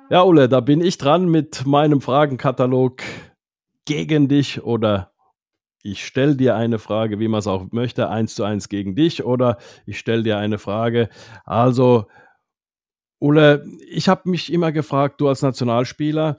Ja, 0.09 0.23
Ulle, 0.23 0.49
da 0.49 0.61
bin 0.61 0.81
ich 0.81 0.97
dran 0.97 1.29
mit 1.29 1.67
meinem 1.67 2.01
Fragenkatalog 2.01 3.03
gegen 3.85 4.27
dich 4.27 4.63
oder 4.63 5.11
ich 5.83 6.05
stelle 6.05 6.35
dir 6.35 6.55
eine 6.55 6.79
Frage, 6.79 7.19
wie 7.19 7.27
man 7.27 7.39
es 7.39 7.47
auch 7.47 7.71
möchte, 7.71 8.09
eins 8.09 8.35
zu 8.35 8.43
eins 8.43 8.69
gegen 8.69 8.95
dich 8.95 9.23
oder 9.23 9.57
ich 9.85 9.97
stelle 9.99 10.23
dir 10.23 10.37
eine 10.37 10.59
Frage. 10.59 11.09
Also, 11.43 12.07
Ulle, 13.19 13.63
ich 13.87 14.09
habe 14.09 14.29
mich 14.29 14.51
immer 14.51 14.71
gefragt, 14.71 15.21
du 15.21 15.27
als 15.27 15.43
Nationalspieler, 15.43 16.37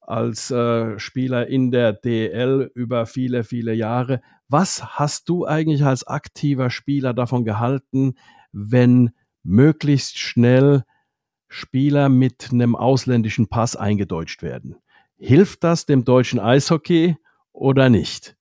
als 0.00 0.50
äh, 0.50 0.98
Spieler 0.98 1.46
in 1.46 1.70
der 1.70 1.92
DL 1.94 2.70
über 2.74 3.06
viele, 3.06 3.44
viele 3.44 3.72
Jahre, 3.72 4.20
was 4.48 4.98
hast 4.98 5.28
du 5.28 5.46
eigentlich 5.46 5.84
als 5.84 6.06
aktiver 6.06 6.70
Spieler 6.70 7.14
davon 7.14 7.44
gehalten, 7.44 8.14
wenn 8.52 9.10
möglichst 9.42 10.18
schnell 10.18 10.84
Spieler 11.48 12.08
mit 12.10 12.48
einem 12.52 12.76
ausländischen 12.76 13.48
Pass 13.48 13.76
eingedeutscht 13.76 14.42
werden? 14.42 14.76
Hilft 15.18 15.64
das 15.64 15.84
dem 15.84 16.04
deutschen 16.04 16.38
Eishockey 16.38 17.16
oder 17.52 17.88
nicht? 17.88 18.36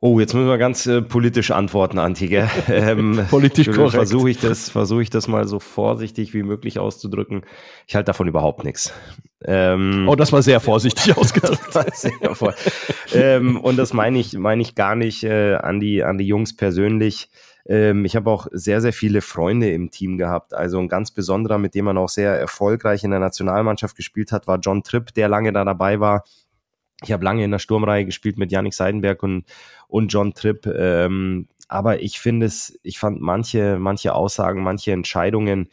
Oh, 0.00 0.20
jetzt 0.20 0.32
müssen 0.32 0.46
wir 0.46 0.58
ganz 0.58 0.86
äh, 0.86 1.02
politisch 1.02 1.50
antworten, 1.50 1.98
Antike. 1.98 2.48
Ähm, 2.68 3.26
politisch 3.30 3.68
korrekt. 3.68 3.94
Versuche 3.94 4.30
ich, 4.30 4.38
das, 4.38 4.68
versuch 4.68 5.00
ich 5.00 5.10
das 5.10 5.26
mal 5.26 5.48
so 5.48 5.58
vorsichtig 5.58 6.34
wie 6.34 6.42
möglich 6.42 6.78
auszudrücken. 6.78 7.42
Ich 7.86 7.96
halte 7.96 8.06
davon 8.06 8.28
überhaupt 8.28 8.62
nichts. 8.62 8.92
Ähm, 9.44 10.06
oh, 10.08 10.14
das 10.14 10.32
war 10.32 10.42
sehr 10.42 10.60
vorsichtig 10.60 11.16
ausgedrückt. 11.16 11.72
sehr 11.94 12.34
vor 12.34 12.54
ähm, 13.12 13.58
und 13.60 13.76
das 13.76 13.92
meine 13.92 14.18
ich, 14.18 14.34
meine 14.34 14.62
ich 14.62 14.74
gar 14.74 14.94
nicht 14.94 15.24
äh, 15.24 15.54
an, 15.54 15.80
die, 15.80 16.04
an 16.04 16.18
die 16.18 16.26
Jungs 16.26 16.54
persönlich. 16.54 17.30
Ähm, 17.68 18.04
ich 18.04 18.16
habe 18.16 18.30
auch 18.30 18.48
sehr, 18.50 18.80
sehr 18.80 18.92
viele 18.92 19.20
Freunde 19.20 19.70
im 19.70 19.90
Team 19.90 20.18
gehabt. 20.18 20.54
Also 20.54 20.78
ein 20.78 20.88
ganz 20.88 21.10
besonderer, 21.10 21.58
mit 21.58 21.74
dem 21.74 21.84
man 21.84 21.98
auch 21.98 22.08
sehr 22.08 22.32
erfolgreich 22.38 23.04
in 23.04 23.10
der 23.10 23.20
Nationalmannschaft 23.20 23.94
gespielt 23.94 24.32
hat, 24.32 24.46
war 24.46 24.58
John 24.58 24.82
Tripp, 24.82 25.14
der 25.14 25.28
lange 25.28 25.52
da 25.52 25.64
dabei 25.64 26.00
war. 26.00 26.24
Ich 27.04 27.12
habe 27.12 27.24
lange 27.24 27.44
in 27.44 27.50
der 27.52 27.60
Sturmreihe 27.60 28.04
gespielt 28.04 28.38
mit 28.38 28.50
Yannick 28.50 28.74
Seidenberg 28.74 29.22
und, 29.22 29.44
und 29.86 30.08
John 30.08 30.34
Tripp. 30.34 30.66
Ähm, 30.66 31.46
aber 31.68 32.02
ich 32.02 32.18
finde 32.18 32.46
es, 32.46 32.78
ich 32.82 32.98
fand 32.98 33.20
manche, 33.20 33.78
manche 33.78 34.14
Aussagen, 34.14 34.62
manche 34.62 34.92
Entscheidungen 34.92 35.68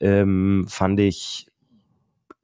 ähm, 0.00 0.64
fand 0.68 1.00
ich 1.00 1.49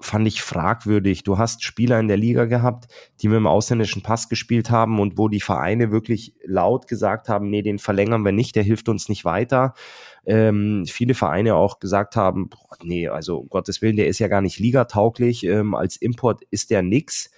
fand 0.01 0.27
ich 0.29 0.43
fragwürdig. 0.43 1.23
Du 1.23 1.39
hast 1.39 1.65
Spieler 1.65 1.99
in 1.99 2.09
der 2.09 2.17
Liga 2.17 2.45
gehabt, 2.45 2.87
die 3.21 3.29
mit 3.29 3.37
dem 3.37 3.47
ausländischen 3.47 4.03
Pass 4.03 4.29
gespielt 4.29 4.71
haben 4.71 5.01
und 5.01 5.17
wo 5.17 5.29
die 5.29 5.41
Vereine 5.41 5.91
wirklich 5.91 6.35
laut 6.45 6.87
gesagt 6.87 7.29
haben, 7.29 7.49
nee, 7.49 7.63
den 7.63 7.79
verlängern 7.79 8.25
wir 8.25 8.33
nicht, 8.33 8.57
der 8.57 8.63
hilft 8.63 8.89
uns 8.89 9.09
nicht 9.09 9.25
weiter. 9.25 9.75
Ähm, 10.27 10.85
viele 10.87 11.15
Vereine 11.15 11.55
auch 11.55 11.79
gesagt 11.79 12.17
haben, 12.17 12.51
boah, 12.51 12.77
nee, 12.83 13.09
also 13.09 13.39
um 13.39 13.49
Gottes 13.49 13.81
Willen, 13.81 13.97
der 13.97 14.09
ist 14.09 14.19
ja 14.19 14.29
gar 14.29 14.43
nicht 14.43 14.59
ligatauglich, 14.59 15.45
ähm, 15.45 15.75
als 15.75 15.97
Import 15.97 16.43
ist 16.51 16.71
der 16.71 16.83
nix. 16.83 17.31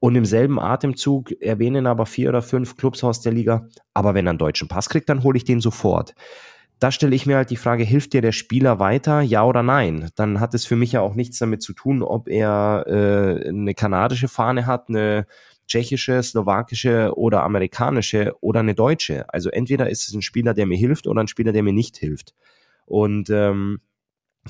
Und 0.00 0.16
im 0.16 0.24
selben 0.24 0.58
Atemzug 0.58 1.30
erwähnen 1.40 1.86
aber 1.86 2.06
vier 2.06 2.30
oder 2.30 2.42
fünf 2.42 2.76
Clubs 2.76 3.04
aus 3.04 3.20
der 3.20 3.32
Liga, 3.32 3.68
aber 3.94 4.14
wenn 4.14 4.26
er 4.26 4.30
einen 4.30 4.38
deutschen 4.38 4.66
Pass 4.66 4.88
kriegt, 4.88 5.08
dann 5.08 5.22
hole 5.22 5.36
ich 5.36 5.44
den 5.44 5.60
sofort 5.60 6.14
da 6.82 6.90
stelle 6.90 7.14
ich 7.14 7.26
mir 7.26 7.36
halt 7.36 7.50
die 7.50 7.56
Frage, 7.56 7.84
hilft 7.84 8.12
dir 8.12 8.22
der 8.22 8.32
Spieler 8.32 8.80
weiter, 8.80 9.20
ja 9.20 9.44
oder 9.44 9.62
nein? 9.62 10.10
Dann 10.16 10.40
hat 10.40 10.52
es 10.52 10.66
für 10.66 10.74
mich 10.74 10.90
ja 10.90 11.00
auch 11.00 11.14
nichts 11.14 11.38
damit 11.38 11.62
zu 11.62 11.74
tun, 11.74 12.02
ob 12.02 12.28
er 12.28 12.84
äh, 12.88 13.48
eine 13.48 13.74
kanadische 13.74 14.26
Fahne 14.26 14.66
hat, 14.66 14.88
eine 14.88 15.26
tschechische, 15.68 16.20
slowakische 16.20 17.16
oder 17.16 17.44
amerikanische 17.44 18.34
oder 18.40 18.60
eine 18.60 18.74
deutsche. 18.74 19.32
Also 19.32 19.48
entweder 19.48 19.90
ist 19.90 20.08
es 20.08 20.14
ein 20.14 20.22
Spieler, 20.22 20.54
der 20.54 20.66
mir 20.66 20.76
hilft 20.76 21.06
oder 21.06 21.20
ein 21.22 21.28
Spieler, 21.28 21.52
der 21.52 21.62
mir 21.62 21.72
nicht 21.72 21.96
hilft. 21.98 22.34
Und 22.84 23.30
ähm, 23.30 23.78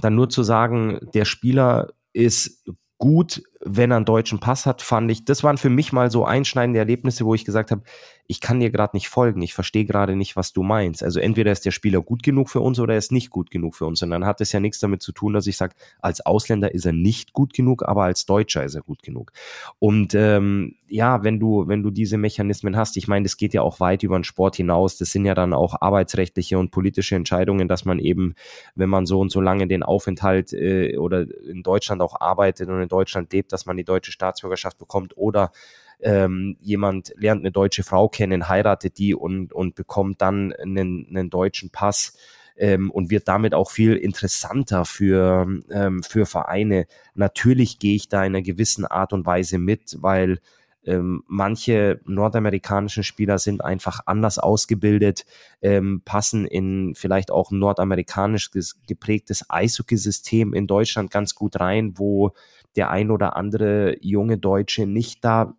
dann 0.01 0.15
nur 0.15 0.31
zu 0.31 0.43
sagen, 0.43 1.01
der 1.13 1.27
Spieler 1.27 1.93
ist 2.15 2.65
gut 2.97 3.43
wenn 3.65 3.91
er 3.91 3.97
einen 3.97 4.05
deutschen 4.05 4.41
Pass 4.41 4.67
hat, 4.67 4.83
fand 4.83 5.11
ich, 5.11 5.25
das 5.25 5.43
waren 5.43 5.57
für 5.57 5.71
mich 5.71 5.93
mal 5.93 6.11
so 6.11 6.25
einschneidende 6.25 6.79
Erlebnisse, 6.79 7.25
wo 7.25 7.35
ich 7.35 7.45
gesagt 7.45 7.71
habe, 7.71 7.83
ich 8.27 8.41
kann 8.41 8.61
dir 8.61 8.71
gerade 8.71 8.97
nicht 8.97 9.09
folgen, 9.09 9.43
ich 9.43 9.53
verstehe 9.53 9.85
gerade 9.85 10.17
nicht, 10.17 10.37
was 10.37 10.53
du 10.53 10.63
meinst. 10.63 11.03
Also 11.03 11.21
entweder 11.21 11.53
ist 11.53 11.65
der 11.67 11.71
Spieler 11.71 12.01
gut 12.01 12.23
genug 12.23 12.49
für 12.49 12.61
uns 12.61 12.79
oder 12.79 12.95
er 12.95 12.99
ist 12.99 13.13
nicht 13.13 13.31
gut 13.31 13.51
genug 13.51 13.75
für 13.75 13.85
uns. 13.85 14.03
Und 14.03 14.11
dann 14.11 14.25
hat 14.25 14.41
es 14.41 14.53
ja 14.53 14.61
nichts 14.61 14.79
damit 14.79 15.03
zu 15.03 15.13
tun, 15.13 15.33
dass 15.33 15.47
ich 15.47 15.57
sage, 15.57 15.75
als 16.01 16.25
Ausländer 16.25 16.73
ist 16.73 16.87
er 16.87 16.93
nicht 16.93 17.33
gut 17.33 17.53
genug, 17.53 17.83
aber 17.87 18.05
als 18.05 18.25
Deutscher 18.25 18.65
ist 18.65 18.75
er 18.75 18.83
gut 18.83 19.03
genug. 19.03 19.33
Und 19.79 20.15
ähm, 20.15 20.77
ja, 20.89 21.25
wenn 21.25 21.41
du, 21.41 21.67
wenn 21.69 21.83
du 21.83 21.91
diese 21.91 22.17
Mechanismen 22.17 22.77
hast, 22.77 22.97
ich 22.97 23.09
meine, 23.09 23.25
das 23.25 23.37
geht 23.37 23.55
ja 23.55 23.63
auch 23.63 23.81
weit 23.81 24.03
über 24.03 24.19
den 24.19 24.25
Sport 24.25 24.57
hinaus, 24.57 24.97
das 24.99 25.11
sind 25.11 25.25
ja 25.25 25.35
dann 25.35 25.53
auch 25.53 25.81
arbeitsrechtliche 25.81 26.59
und 26.59 26.71
politische 26.71 27.17
Entscheidungen, 27.17 27.67
dass 27.67 27.85
man 27.85 27.99
eben, 27.99 28.35
wenn 28.75 28.89
man 28.89 29.05
so 29.05 29.19
und 29.21 29.31
so 29.33 29.41
lange 29.41 29.67
den 29.67 29.83
Aufenthalt 29.83 30.53
äh, 30.53 30.97
oder 30.97 31.27
in 31.45 31.63
Deutschland 31.63 32.01
auch 32.03 32.21
arbeitet 32.21 32.69
und 32.69 32.81
in 32.81 32.89
Deutschland 32.89 33.33
lebt, 33.33 33.52
dass 33.53 33.67
man 33.67 33.77
die 33.77 33.85
deutsche 33.85 34.13
Staatsbürgerschaft 34.13 34.79
bekommt 34.79 35.17
oder 35.17 35.53
ähm, 36.01 36.57
jemand 36.61 37.13
lernt 37.17 37.43
eine 37.43 37.53
deutsche 37.53 37.85
Frau 37.85 38.09
kennen, 38.09 38.49
heiratet 38.49 38.99
die 38.99 39.15
und, 39.15 39.53
und 39.53 39.75
bekommt 39.75 40.21
dann 40.21 40.53
einen, 40.53 41.07
einen 41.09 41.31
deutschen 41.31 41.71
Pass 41.71 42.17
ähm, 42.57 42.91
und 42.91 43.11
wird 43.11 43.29
damit 43.29 43.55
auch 43.55 43.71
viel 43.71 43.97
interessanter 43.97 44.85
für, 44.85 45.47
ähm, 45.71 46.03
für 46.03 46.27
Vereine. 46.27 46.87
Natürlich 47.15 47.79
gehe 47.79 47.95
ich 47.95 48.09
da 48.09 48.25
in 48.25 48.35
einer 48.35 48.43
gewissen 48.43 48.85
Art 48.85 49.13
und 49.13 49.27
Weise 49.27 49.59
mit, 49.59 49.97
weil 50.01 50.41
ähm, 50.85 51.23
manche 51.29 52.01
nordamerikanischen 52.05 53.05
Spieler 53.05 53.39
sind 53.39 53.65
einfach 53.65 54.01
anders 54.07 54.39
ausgebildet, 54.39 55.25
ähm, 55.61 56.03
passen 56.05 56.45
in 56.45 56.95
vielleicht 56.97 57.31
auch 57.31 57.53
ein 57.53 57.61
nordamerikanisch 57.61 58.51
geprägtes 58.89 59.49
Eishockey-System 59.49 60.55
in 60.55 60.67
Deutschland 60.67 61.13
ganz 61.13 61.37
gut 61.37 61.61
rein, 61.61 61.93
wo 61.97 62.33
der 62.77 62.91
ein 62.91 63.11
oder 63.11 63.37
andere 63.37 63.97
junge 64.01 64.39
Deutsche 64.39 64.87
nicht 64.87 65.25
da 65.25 65.55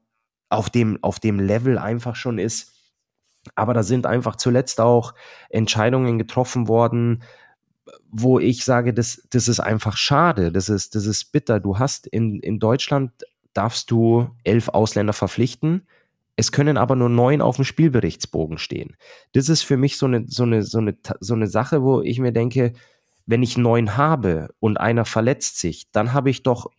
auf 0.50 0.70
dem, 0.70 1.00
auf 1.02 1.20
dem 1.20 1.40
Level 1.40 1.78
einfach 1.78 2.16
schon 2.16 2.38
ist. 2.38 2.74
Aber 3.56 3.74
da 3.74 3.84
sind 3.84 4.06
einfach 4.06 4.36
zuletzt 4.36 4.80
auch 4.80 5.14
Entscheidungen 5.50 6.18
getroffen 6.18 6.68
worden, 6.68 7.24
wo 8.10 8.40
ich 8.40 8.64
sage, 8.64 8.94
das, 8.94 9.28
das 9.32 9.48
ist 9.48 9.60
einfach 9.60 9.98
schade, 9.98 10.52
das 10.52 10.70
ist, 10.70 10.96
das 10.96 11.06
ist 11.06 11.32
bitter. 11.32 11.60
Du 11.60 11.80
hast 11.80 12.08
in, 12.08 12.40
in 12.40 12.60
Deutschland, 12.60 13.12
darfst 13.54 13.92
du 13.92 14.30
elf 14.44 14.70
Ausländer 14.70 15.14
verpflichten, 15.14 15.86
es 16.36 16.52
können 16.52 16.78
aber 16.78 16.96
nur 16.96 17.10
neun 17.10 17.42
auf 17.42 17.58
dem 17.58 17.66
Spielberichtsbogen 17.66 18.58
stehen. 18.58 18.96
Das 19.34 19.50
ist 19.50 19.62
für 19.62 19.78
mich 19.78 19.98
so 19.98 20.08
eine, 20.08 20.26
so 20.28 20.44
eine, 20.44 20.64
so 20.64 20.80
eine, 20.80 20.98
so 21.20 21.34
eine 21.34 21.48
Sache, 21.48 21.84
wo 21.84 22.02
ich 22.02 22.20
mir 22.20 22.32
denke, 22.32 22.74
wenn 23.26 23.44
ich 23.44 23.58
neun 23.58 23.98
habe 23.98 24.50
und 24.60 24.80
einer 24.80 25.06
verletzt 25.06 25.60
sich, 25.60 25.92
dann 25.92 26.14
habe 26.14 26.30
ich 26.30 26.44
doch 26.44 26.72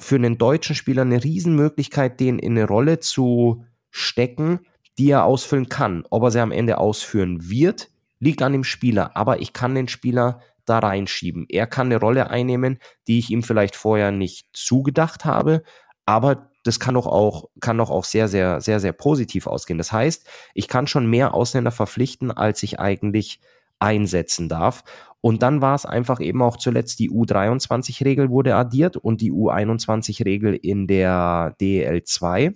für 0.00 0.16
einen 0.16 0.38
deutschen 0.38 0.74
Spieler 0.74 1.02
eine 1.02 1.22
Riesenmöglichkeit, 1.22 2.20
den 2.20 2.38
in 2.38 2.52
eine 2.52 2.66
Rolle 2.66 3.00
zu 3.00 3.64
stecken, 3.90 4.60
die 4.98 5.10
er 5.10 5.24
ausfüllen 5.24 5.68
kann. 5.68 6.04
Ob 6.10 6.22
er 6.24 6.30
sie 6.30 6.40
am 6.40 6.52
Ende 6.52 6.78
ausführen 6.78 7.48
wird, 7.48 7.90
liegt 8.18 8.42
an 8.42 8.52
dem 8.52 8.64
Spieler. 8.64 9.16
Aber 9.16 9.40
ich 9.40 9.52
kann 9.52 9.74
den 9.74 9.88
Spieler 9.88 10.40
da 10.64 10.78
reinschieben. 10.78 11.46
Er 11.48 11.66
kann 11.66 11.86
eine 11.86 11.98
Rolle 11.98 12.30
einnehmen, 12.30 12.78
die 13.08 13.18
ich 13.18 13.30
ihm 13.30 13.42
vielleicht 13.42 13.76
vorher 13.76 14.10
nicht 14.10 14.46
zugedacht 14.52 15.24
habe. 15.24 15.62
Aber 16.06 16.50
das 16.64 16.78
kann 16.78 16.94
doch 16.94 17.06
auch, 17.06 17.48
kann 17.60 17.78
doch 17.78 17.90
auch 17.90 18.04
sehr, 18.04 18.28
sehr, 18.28 18.60
sehr, 18.60 18.80
sehr 18.80 18.92
positiv 18.92 19.46
ausgehen. 19.46 19.78
Das 19.78 19.92
heißt, 19.92 20.28
ich 20.54 20.68
kann 20.68 20.86
schon 20.86 21.08
mehr 21.08 21.34
Ausländer 21.34 21.70
verpflichten, 21.70 22.30
als 22.30 22.62
ich 22.62 22.78
eigentlich 22.78 23.40
einsetzen 23.80 24.48
darf. 24.48 24.84
Und 25.20 25.42
dann 25.42 25.60
war 25.60 25.74
es 25.74 25.84
einfach 25.84 26.20
eben 26.20 26.40
auch 26.40 26.56
zuletzt 26.56 26.98
die 26.98 27.10
U23-Regel 27.10 28.30
wurde 28.30 28.54
addiert 28.54 28.96
und 28.96 29.20
die 29.20 29.32
U21-Regel 29.32 30.54
in 30.54 30.86
der 30.86 31.54
DEL 31.60 32.04
2 32.04 32.54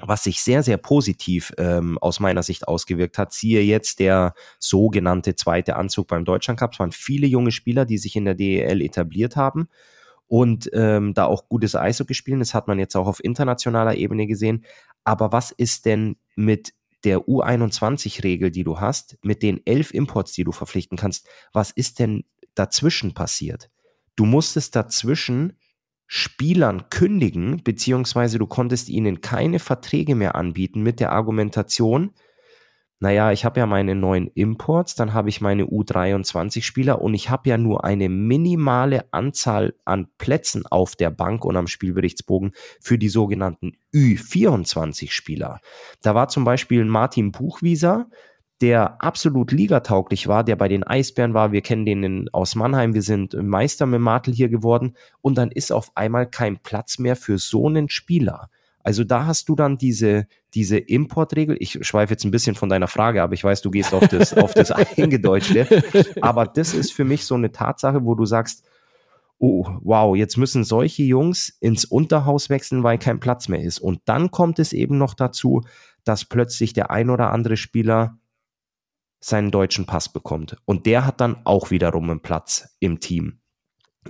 was 0.00 0.24
sich 0.24 0.42
sehr, 0.42 0.62
sehr 0.62 0.76
positiv 0.76 1.52
ähm, 1.58 1.98
aus 1.98 2.20
meiner 2.20 2.42
Sicht 2.42 2.68
ausgewirkt 2.68 3.18
hat. 3.18 3.32
Siehe 3.32 3.62
jetzt 3.62 3.98
der 3.98 4.34
sogenannte 4.58 5.34
zweite 5.34 5.76
Anzug 5.76 6.08
beim 6.08 6.24
Deutschland 6.24 6.60
Cup. 6.60 6.74
Es 6.74 6.78
waren 6.78 6.92
viele 6.92 7.26
junge 7.26 7.50
Spieler, 7.50 7.84
die 7.84 7.98
sich 7.98 8.14
in 8.14 8.24
der 8.24 8.34
DEL 8.34 8.80
etabliert 8.80 9.34
haben 9.36 9.68
und 10.28 10.70
ähm, 10.72 11.14
da 11.14 11.24
auch 11.24 11.48
gutes 11.48 11.74
Eishockey 11.74 12.14
spielen. 12.14 12.38
Das 12.38 12.54
hat 12.54 12.68
man 12.68 12.78
jetzt 12.78 12.94
auch 12.94 13.08
auf 13.08 13.22
internationaler 13.22 13.96
Ebene 13.96 14.26
gesehen. 14.26 14.64
Aber 15.02 15.32
was 15.32 15.50
ist 15.50 15.84
denn 15.84 16.16
mit 16.36 16.74
der 17.04 17.20
U21-Regel, 17.20 18.50
die 18.50 18.64
du 18.64 18.80
hast, 18.80 19.18
mit 19.22 19.42
den 19.42 19.60
elf 19.66 19.92
Imports, 19.92 20.32
die 20.32 20.44
du 20.44 20.52
verpflichten 20.52 20.96
kannst, 20.96 21.28
was 21.52 21.70
ist 21.70 21.98
denn 21.98 22.24
dazwischen 22.54 23.14
passiert? 23.14 23.70
Du 24.16 24.24
musstest 24.24 24.74
dazwischen 24.74 25.56
Spielern 26.06 26.88
kündigen, 26.90 27.62
beziehungsweise 27.62 28.38
du 28.38 28.46
konntest 28.46 28.88
ihnen 28.88 29.20
keine 29.20 29.58
Verträge 29.58 30.14
mehr 30.14 30.34
anbieten 30.34 30.82
mit 30.82 31.00
der 31.00 31.12
Argumentation, 31.12 32.14
naja, 33.00 33.30
ich 33.30 33.44
habe 33.44 33.60
ja 33.60 33.66
meine 33.66 33.94
neuen 33.94 34.26
Imports, 34.26 34.96
dann 34.96 35.14
habe 35.14 35.28
ich 35.28 35.40
meine 35.40 35.64
U23-Spieler 35.64 37.00
und 37.00 37.14
ich 37.14 37.30
habe 37.30 37.48
ja 37.48 37.56
nur 37.56 37.84
eine 37.84 38.08
minimale 38.08 39.04
Anzahl 39.12 39.74
an 39.84 40.08
Plätzen 40.18 40.66
auf 40.66 40.96
der 40.96 41.10
Bank 41.10 41.44
und 41.44 41.56
am 41.56 41.68
Spielberichtsbogen 41.68 42.52
für 42.80 42.98
die 42.98 43.08
sogenannten 43.08 43.76
Ü24-Spieler. 43.94 45.60
Da 46.02 46.14
war 46.16 46.28
zum 46.28 46.44
Beispiel 46.44 46.84
Martin 46.84 47.30
Buchwieser, 47.30 48.08
der 48.60 49.00
absolut 49.00 49.52
ligatauglich 49.52 50.26
war, 50.26 50.42
der 50.42 50.56
bei 50.56 50.66
den 50.66 50.82
Eisbären 50.82 51.34
war. 51.34 51.52
Wir 51.52 51.60
kennen 51.60 51.86
den 51.86 52.28
aus 52.32 52.56
Mannheim. 52.56 52.94
Wir 52.94 53.02
sind 53.02 53.34
Meister 53.40 53.86
mit 53.86 54.00
Martel 54.00 54.34
hier 54.34 54.48
geworden. 54.48 54.96
Und 55.20 55.38
dann 55.38 55.52
ist 55.52 55.70
auf 55.70 55.92
einmal 55.94 56.28
kein 56.28 56.58
Platz 56.58 56.98
mehr 56.98 57.14
für 57.14 57.38
so 57.38 57.68
einen 57.68 57.88
Spieler. 57.88 58.50
Also 58.82 59.04
da 59.04 59.26
hast 59.26 59.48
du 59.48 59.56
dann 59.56 59.76
diese, 59.76 60.26
diese 60.54 60.78
Importregel. 60.78 61.56
Ich 61.60 61.78
schweife 61.86 62.12
jetzt 62.14 62.24
ein 62.24 62.30
bisschen 62.30 62.54
von 62.54 62.68
deiner 62.68 62.88
Frage, 62.88 63.22
aber 63.22 63.34
ich 63.34 63.44
weiß, 63.44 63.60
du 63.62 63.70
gehst 63.70 63.92
auf 63.92 64.08
das, 64.08 64.32
auf 64.34 64.54
das 64.54 64.70
Eingedeutschte. 64.96 65.82
Aber 66.20 66.46
das 66.46 66.74
ist 66.74 66.92
für 66.92 67.04
mich 67.04 67.24
so 67.24 67.34
eine 67.34 67.52
Tatsache, 67.52 68.04
wo 68.04 68.14
du 68.14 68.24
sagst, 68.24 68.64
oh, 69.38 69.66
wow, 69.82 70.16
jetzt 70.16 70.36
müssen 70.36 70.64
solche 70.64 71.02
Jungs 71.02 71.48
ins 71.60 71.84
Unterhaus 71.84 72.50
wechseln, 72.50 72.82
weil 72.82 72.98
kein 72.98 73.20
Platz 73.20 73.48
mehr 73.48 73.62
ist. 73.62 73.78
Und 73.78 74.00
dann 74.04 74.30
kommt 74.30 74.58
es 74.58 74.72
eben 74.72 74.98
noch 74.98 75.14
dazu, 75.14 75.62
dass 76.04 76.24
plötzlich 76.24 76.72
der 76.72 76.90
ein 76.90 77.10
oder 77.10 77.30
andere 77.32 77.56
Spieler 77.56 78.18
seinen 79.20 79.50
deutschen 79.50 79.86
Pass 79.86 80.08
bekommt. 80.08 80.56
Und 80.64 80.86
der 80.86 81.04
hat 81.04 81.20
dann 81.20 81.44
auch 81.44 81.70
wiederum 81.70 82.10
einen 82.10 82.20
Platz 82.20 82.76
im 82.80 83.00
Team. 83.00 83.40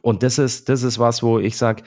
Und 0.03 0.23
das 0.23 0.39
ist, 0.39 0.69
das 0.69 0.83
ist 0.83 0.99
was, 0.99 1.23
wo 1.23 1.39
ich 1.39 1.57
sage, 1.57 1.83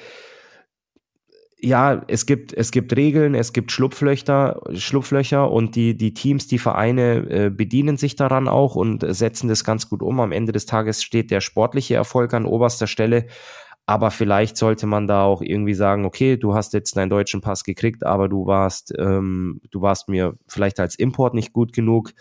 ja, 1.63 2.01
es 2.07 2.25
gibt, 2.25 2.53
es 2.53 2.71
gibt 2.71 2.95
Regeln, 2.95 3.35
es 3.35 3.53
gibt 3.53 3.71
Schlupflöcher, 3.71 4.61
Schlupflöcher 4.73 5.51
und 5.51 5.75
die, 5.75 5.95
die 5.95 6.13
Teams, 6.13 6.47
die 6.47 6.57
Vereine 6.57 7.29
äh, 7.29 7.49
bedienen 7.51 7.97
sich 7.97 8.15
daran 8.15 8.47
auch 8.47 8.75
und 8.75 9.05
setzen 9.07 9.47
das 9.47 9.63
ganz 9.63 9.87
gut 9.87 10.01
um. 10.01 10.19
Am 10.19 10.31
Ende 10.31 10.53
des 10.53 10.65
Tages 10.65 11.03
steht 11.03 11.29
der 11.29 11.39
sportliche 11.39 11.93
Erfolg 11.95 12.33
an 12.33 12.45
oberster 12.45 12.87
Stelle. 12.87 13.27
Aber 13.85 14.09
vielleicht 14.09 14.57
sollte 14.57 14.87
man 14.87 15.05
da 15.05 15.23
auch 15.23 15.41
irgendwie 15.41 15.73
sagen, 15.73 16.05
okay, 16.05 16.37
du 16.37 16.53
hast 16.55 16.73
jetzt 16.73 16.95
deinen 16.97 17.09
deutschen 17.09 17.41
Pass 17.41 17.63
gekriegt, 17.63 18.05
aber 18.05 18.29
du 18.29 18.45
warst, 18.47 18.93
ähm, 18.97 19.59
du 19.69 19.81
warst 19.81 20.07
mir 20.07 20.37
vielleicht 20.47 20.79
als 20.79 20.95
Import 20.95 21.33
nicht 21.33 21.51
gut 21.51 21.73
genug 21.73 22.11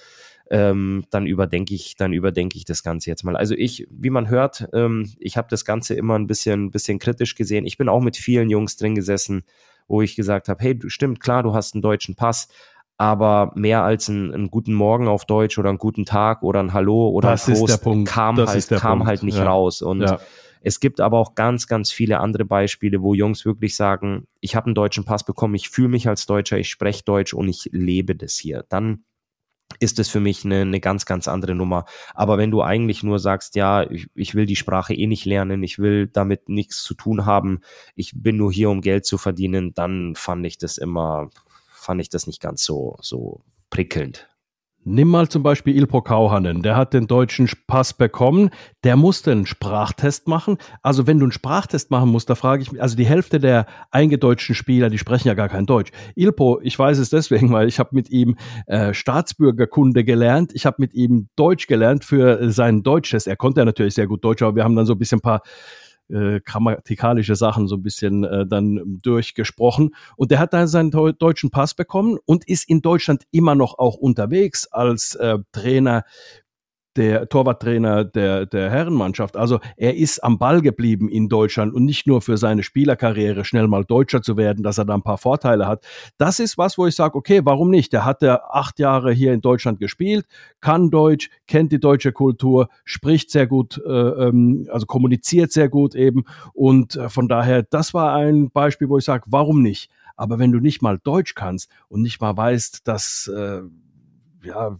ähm, 0.51 1.05
dann 1.11 1.26
überdenke 1.26 1.74
ich, 1.74 1.94
dann 1.96 2.12
überdenke 2.12 2.57
ich 2.57 2.64
das 2.64 2.82
Ganze 2.82 3.09
jetzt 3.09 3.22
mal. 3.22 3.36
Also 3.36 3.55
ich, 3.55 3.86
wie 3.88 4.11
man 4.11 4.28
hört, 4.28 4.68
ähm, 4.72 5.12
ich 5.20 5.36
habe 5.36 5.46
das 5.48 5.64
Ganze 5.64 5.94
immer 5.94 6.18
ein 6.18 6.26
bisschen, 6.26 6.72
bisschen 6.72 6.98
kritisch 6.98 7.36
gesehen. 7.36 7.66
Ich 7.66 7.78
bin 7.78 7.88
auch 7.88 8.01
mit 8.01 8.16
vielen 8.16 8.51
Jungs 8.51 8.76
drin 8.76 8.96
gesessen, 8.96 9.44
wo 9.86 10.03
ich 10.03 10.16
gesagt 10.16 10.48
habe, 10.48 10.62
hey, 10.62 10.78
stimmt, 10.88 11.20
klar, 11.20 11.44
du 11.44 11.55
hast 11.55 11.74
einen 11.74 11.82
deutschen 11.82 12.16
Pass, 12.16 12.48
aber 12.96 13.53
mehr 13.55 13.84
als 13.84 14.11
einen, 14.11 14.34
einen, 14.34 14.51
guten 14.51 14.74
Morgen 14.74 15.07
auf 15.07 15.24
Deutsch 15.24 15.57
oder 15.57 15.68
einen 15.68 15.78
guten 15.78 16.05
Tag 16.05 16.42
oder 16.42 16.61
ein 16.61 16.72
Hallo 16.72 17.09
oder 17.09 17.30
das 17.30 17.48
ein 17.48 17.55
Prost 17.55 17.82
kam, 18.07 18.36
halt, 18.36 18.68
kam 18.68 18.98
Punkt. 18.98 19.07
halt 19.07 19.22
nicht 19.22 19.38
ja. 19.38 19.44
raus. 19.44 19.82
Und 19.82 20.03
ja. 20.03 20.18
es 20.62 20.80
gibt 20.80 21.01
aber 21.01 21.18
auch 21.18 21.36
ganz, 21.36 21.68
ganz 21.68 21.92
viele 21.92 22.18
andere 22.18 22.44
Beispiele, 22.44 23.03
wo 23.03 23.14
Jungs 23.14 23.44
wirklich 23.44 23.76
sagen, 23.76 24.26
ich 24.40 24.57
habe 24.57 24.66
einen 24.66 24.74
deutschen 24.74 25.05
Pass 25.05 25.24
bekommen, 25.24 25.55
ich 25.55 25.70
fühle 25.70 25.88
mich 25.88 26.09
als 26.09 26.26
Deutscher, 26.26 26.59
ich 26.59 26.68
spreche 26.68 27.05
Deutsch 27.05 27.34
und 27.34 27.48
ich 27.48 27.70
lebe 27.72 28.16
das 28.16 28.34
hier. 28.36 28.64
Dann 28.68 29.05
ist 29.81 29.99
es 29.99 30.09
für 30.09 30.20
mich 30.20 30.45
eine, 30.45 30.61
eine 30.61 30.78
ganz, 30.78 31.07
ganz 31.07 31.26
andere 31.26 31.55
Nummer. 31.55 31.87
Aber 32.14 32.39
wenn 32.39 32.51
du 32.51 32.62
eigentlich 32.62 33.03
nur 33.03 33.18
sagst, 33.18 33.57
ja, 33.57 33.91
ich, 33.91 34.09
ich 34.14 34.35
will 34.35 34.47
die 34.47 34.57
Sprache 34.57 34.95
eh 34.95 35.07
nicht 35.07 35.24
lernen, 35.24 35.62
ich 35.62 35.78
will 35.78 36.07
damit 36.07 36.49
nichts 36.49 36.83
zu 36.83 36.95
tun 36.95 37.26
haben, 37.26 37.61
ich 37.97 38.12
bin 38.14 38.37
nur 38.37 38.53
hier, 38.53 38.70
um 38.70 38.83
Geld 38.83 39.07
zu 39.07 39.18
verdienen, 39.18 39.74
dann 39.74 40.14
fand 40.14 40.47
ich 40.47 40.59
das 40.59 40.78
immer, 40.78 41.31
fand 41.70 42.01
ich 42.01 42.11
das 42.11 42.26
nicht 42.26 42.41
ganz 42.41 42.62
so, 42.62 42.97
so 43.01 43.41
prickelnd. 43.70 44.30
Nimm 44.83 45.09
mal 45.09 45.28
zum 45.28 45.43
Beispiel 45.43 45.76
Ilpo 45.76 46.01
Kauhanen, 46.01 46.62
der 46.62 46.74
hat 46.74 46.95
den 46.95 47.07
deutschen 47.07 47.47
Pass 47.66 47.93
bekommen, 47.93 48.49
der 48.83 48.97
musste 48.97 49.31
einen 49.31 49.45
Sprachtest 49.45 50.26
machen. 50.26 50.57
Also 50.83 51.07
wenn 51.07 51.18
du 51.18 51.26
einen 51.26 51.33
Sprachtest 51.33 51.91
machen 51.91 52.09
musst, 52.09 52.31
da 52.31 52.35
frage 52.35 52.62
ich 52.62 52.72
mich, 52.72 52.81
also 52.81 52.97
die 52.97 53.05
Hälfte 53.05 53.41
der 53.41 53.66
eingedeutschten 53.91 54.55
Spieler, 54.55 54.89
die 54.89 54.97
sprechen 54.97 55.28
ja 55.28 55.35
gar 55.35 55.51
kein 55.51 55.66
Deutsch. 55.66 55.93
Ilpo, 56.14 56.61
ich 56.62 56.78
weiß 56.78 56.97
es 56.97 57.11
deswegen, 57.11 57.53
weil 57.53 57.68
ich 57.68 57.78
habe 57.78 57.91
mit 57.93 58.09
ihm 58.09 58.37
äh, 58.66 58.95
Staatsbürgerkunde 58.95 60.03
gelernt, 60.03 60.53
ich 60.55 60.64
habe 60.64 60.76
mit 60.78 60.95
ihm 60.95 61.28
Deutsch 61.37 61.66
gelernt 61.66 62.03
für 62.03 62.51
seinen 62.51 62.83
Deutschtest. 62.83 63.26
Er 63.26 63.37
konnte 63.37 63.61
ja 63.61 63.66
natürlich 63.66 63.93
sehr 63.93 64.07
gut 64.07 64.24
Deutsch, 64.24 64.41
aber 64.41 64.57
wir 64.57 64.64
haben 64.64 64.76
dann 64.76 64.87
so 64.87 64.95
ein 64.95 64.99
bisschen 64.99 65.18
ein 65.18 65.22
paar 65.22 65.43
äh, 66.11 66.41
grammatikalische 66.45 67.37
Sachen 67.37 67.69
so 67.69 67.77
ein 67.77 67.83
bisschen 67.83 68.25
äh, 68.25 68.47
dann 68.47 68.99
durchgesprochen. 69.03 69.95
Und 70.17 70.31
der 70.31 70.39
hat 70.39 70.53
da 70.53 70.67
seinen 70.67 70.91
deutschen 70.91 71.51
Pass 71.51 71.75
bekommen 71.75 72.19
und 72.25 72.49
ist 72.49 72.69
in 72.69 72.81
Deutschland 72.81 73.25
immer 73.31 73.55
noch 73.55 73.79
auch 73.79 73.97
unterwegs 73.97 74.67
als 74.67 75.15
äh, 75.15 75.39
Trainer 75.53 76.05
der 77.01 77.30
Torwarttrainer 77.30 78.05
der, 78.05 78.44
der 78.44 78.68
Herrenmannschaft. 78.68 79.34
Also 79.34 79.59
er 79.78 79.96
ist 79.96 80.22
am 80.22 80.38
Ball 80.38 80.61
geblieben 80.61 81.09
in 81.09 81.30
Deutschland 81.30 81.72
und 81.72 81.86
nicht 81.86 82.07
nur 82.07 82.20
für 82.20 82.36
seine 82.36 82.62
Spielerkarriere 82.62 83.46
schnell 83.46 83.68
mal 83.68 83.86
Deutscher 83.86 84.20
zu 84.20 84.36
werden, 84.36 84.62
dass 84.62 84.76
er 84.76 84.84
da 84.84 84.92
ein 84.92 85.03
paar 85.03 85.16
Vorteile 85.16 85.66
hat. 85.66 85.82
Das 86.18 86.40
ist 86.40 86.59
was, 86.59 86.76
wo 86.76 86.86
ich 86.86 86.94
sage, 86.94 87.14
okay, 87.14 87.40
warum 87.42 87.70
nicht? 87.70 87.94
Der 87.94 88.05
hat 88.05 88.20
ja 88.20 88.42
acht 88.51 88.78
Jahre 88.78 89.12
hier 89.12 89.32
in 89.32 89.40
Deutschland 89.40 89.80
gespielt, 89.80 90.26
kann 90.61 90.90
Deutsch, 90.90 91.30
kennt 91.46 91.72
die 91.72 91.80
deutsche 91.80 92.12
Kultur, 92.12 92.68
spricht 92.84 93.30
sehr 93.30 93.46
gut, 93.46 93.80
äh, 93.82 93.90
ähm, 93.90 94.68
also 94.70 94.84
kommuniziert 94.84 95.53
sehr 95.53 95.70
gut 95.70 95.94
eben. 95.94 96.24
Und 96.53 96.96
äh, 96.96 97.09
von 97.09 97.28
daher, 97.28 97.62
das 97.62 97.94
war 97.94 98.14
ein 98.14 98.51
Beispiel, 98.51 98.90
wo 98.90 98.98
ich 98.98 99.05
sage, 99.07 99.24
warum 99.28 99.62
nicht? 99.62 99.90
Aber 100.16 100.38
wenn 100.38 100.53
du 100.53 100.61
nicht 100.61 100.82
mal 100.82 100.98
Deutsch 101.03 101.34
kannst 101.34 101.70
und 101.88 102.03
nicht 102.03 102.20
mal 102.20 102.36
weißt, 102.36 102.86
dass 102.86 103.26
äh, 103.34 103.62
ja, 104.42 104.78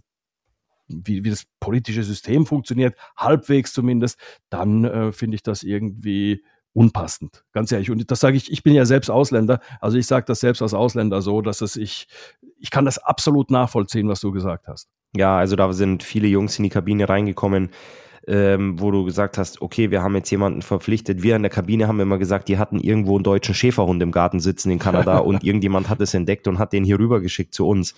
wie, 0.91 1.25
wie 1.25 1.31
das 1.31 1.45
politische 1.61 2.03
System 2.03 2.47
funktioniert, 2.47 2.97
halbwegs 3.17 3.73
zumindest, 3.73 4.19
dann 4.49 4.85
äh, 4.85 5.13
finde 5.13 5.37
ich 5.37 5.43
das 5.43 5.63
irgendwie 5.63 6.45
unpassend, 6.73 7.45
ganz 7.53 7.73
ehrlich. 7.73 7.91
Und 7.91 8.11
das 8.11 8.21
sage 8.21 8.37
ich, 8.37 8.51
ich 8.51 8.63
bin 8.63 8.75
ja 8.75 8.85
selbst 8.85 9.11
Ausländer, 9.11 9.61
also 9.81 9.99
ich 9.99 10.07
sage 10.07 10.27
das 10.27 10.41
selbst 10.41 10.63
als 10.63 10.75
Ausländer 10.75 11.21
so, 11.21 11.43
dass 11.43 11.61
es 11.61 11.77
ich, 11.77 12.07
ich 12.59 12.71
kann 12.71 12.85
das 12.85 12.99
absolut 12.99 13.51
nachvollziehen, 13.51 14.09
was 14.09 14.21
du 14.21 14.31
gesagt 14.31 14.69
hast. 14.69 14.89
Ja, 15.17 15.39
also 15.39 15.57
da 15.57 15.73
sind 15.73 16.03
viele 16.03 16.29
Jungs 16.29 16.59
in 16.59 16.65
die 16.65 16.71
Kabine 16.71 17.09
reingekommen, 17.09 17.71
ähm, 18.27 18.81
wo 18.81 18.91
du 18.91 19.05
gesagt 19.05 19.39
hast, 19.39 19.63
okay, 19.63 19.91
wir 19.91 20.03
haben 20.03 20.15
jetzt 20.15 20.31
jemanden 20.31 20.63
verpflichtet. 20.63 21.23
Wir 21.23 21.37
in 21.37 21.43
der 21.43 21.51
Kabine 21.51 21.89
haben 21.89 22.01
immer 22.01 22.19
gesagt, 22.19 22.49
die 22.49 22.59
hatten 22.59 22.79
irgendwo 22.79 23.17
einen 23.17 23.25
deutschen 23.25 23.55
Schäferhund 23.55 24.03
im 24.03 24.13
Garten 24.13 24.41
sitzen 24.41 24.71
in 24.71 24.79
Kanada 24.79 25.19
und 25.19 25.43
irgendjemand 25.45 25.89
hat 25.89 26.01
es 26.01 26.15
entdeckt 26.15 26.47
und 26.47 26.59
hat 26.59 26.73
den 26.73 26.85
hier 26.85 26.99
rübergeschickt 26.99 27.55
zu 27.55 27.67
uns. 27.67 27.95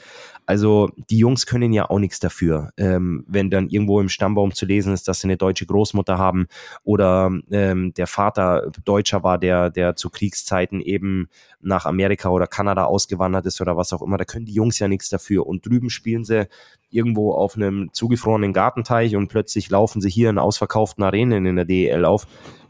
Also 0.46 0.90
die 1.10 1.18
Jungs 1.18 1.46
können 1.46 1.72
ja 1.72 1.88
auch 1.88 1.98
nichts 1.98 2.20
dafür, 2.20 2.70
ähm, 2.76 3.24
wenn 3.28 3.50
dann 3.50 3.68
irgendwo 3.68 4.00
im 4.00 4.08
Stammbaum 4.08 4.52
zu 4.52 4.66
lesen 4.66 4.92
ist, 4.92 5.08
dass 5.08 5.20
sie 5.20 5.28
eine 5.28 5.36
deutsche 5.36 5.66
Großmutter 5.66 6.18
haben 6.18 6.46
oder 6.84 7.30
ähm, 7.50 7.94
der 7.94 8.06
Vater 8.06 8.70
Deutscher 8.84 9.22
war, 9.22 9.38
der, 9.38 9.70
der 9.70 9.96
zu 9.96 10.10
Kriegszeiten 10.10 10.80
eben 10.80 11.28
nach 11.60 11.86
Amerika 11.86 12.28
oder 12.28 12.46
Kanada 12.46 12.84
ausgewandert 12.84 13.46
ist 13.46 13.60
oder 13.60 13.76
was 13.76 13.92
auch 13.92 14.02
immer. 14.02 14.18
Da 14.18 14.24
können 14.24 14.46
die 14.46 14.54
Jungs 14.54 14.78
ja 14.78 14.88
nichts 14.88 15.08
dafür. 15.08 15.46
Und 15.46 15.64
drüben 15.64 15.90
spielen 15.90 16.24
sie 16.24 16.48
irgendwo 16.92 17.32
auf 17.32 17.56
einem 17.56 17.90
zugefrorenen 17.92 18.52
Gartenteich 18.52 19.16
und 19.16 19.28
plötzlich 19.28 19.70
laufen 19.70 20.00
sie 20.00 20.10
hier 20.10 20.30
in 20.30 20.38
ausverkauften 20.38 21.02
Arenen 21.02 21.46
in 21.46 21.56
der 21.56 21.64
DEL 21.64 22.04
auf. 22.04 22.26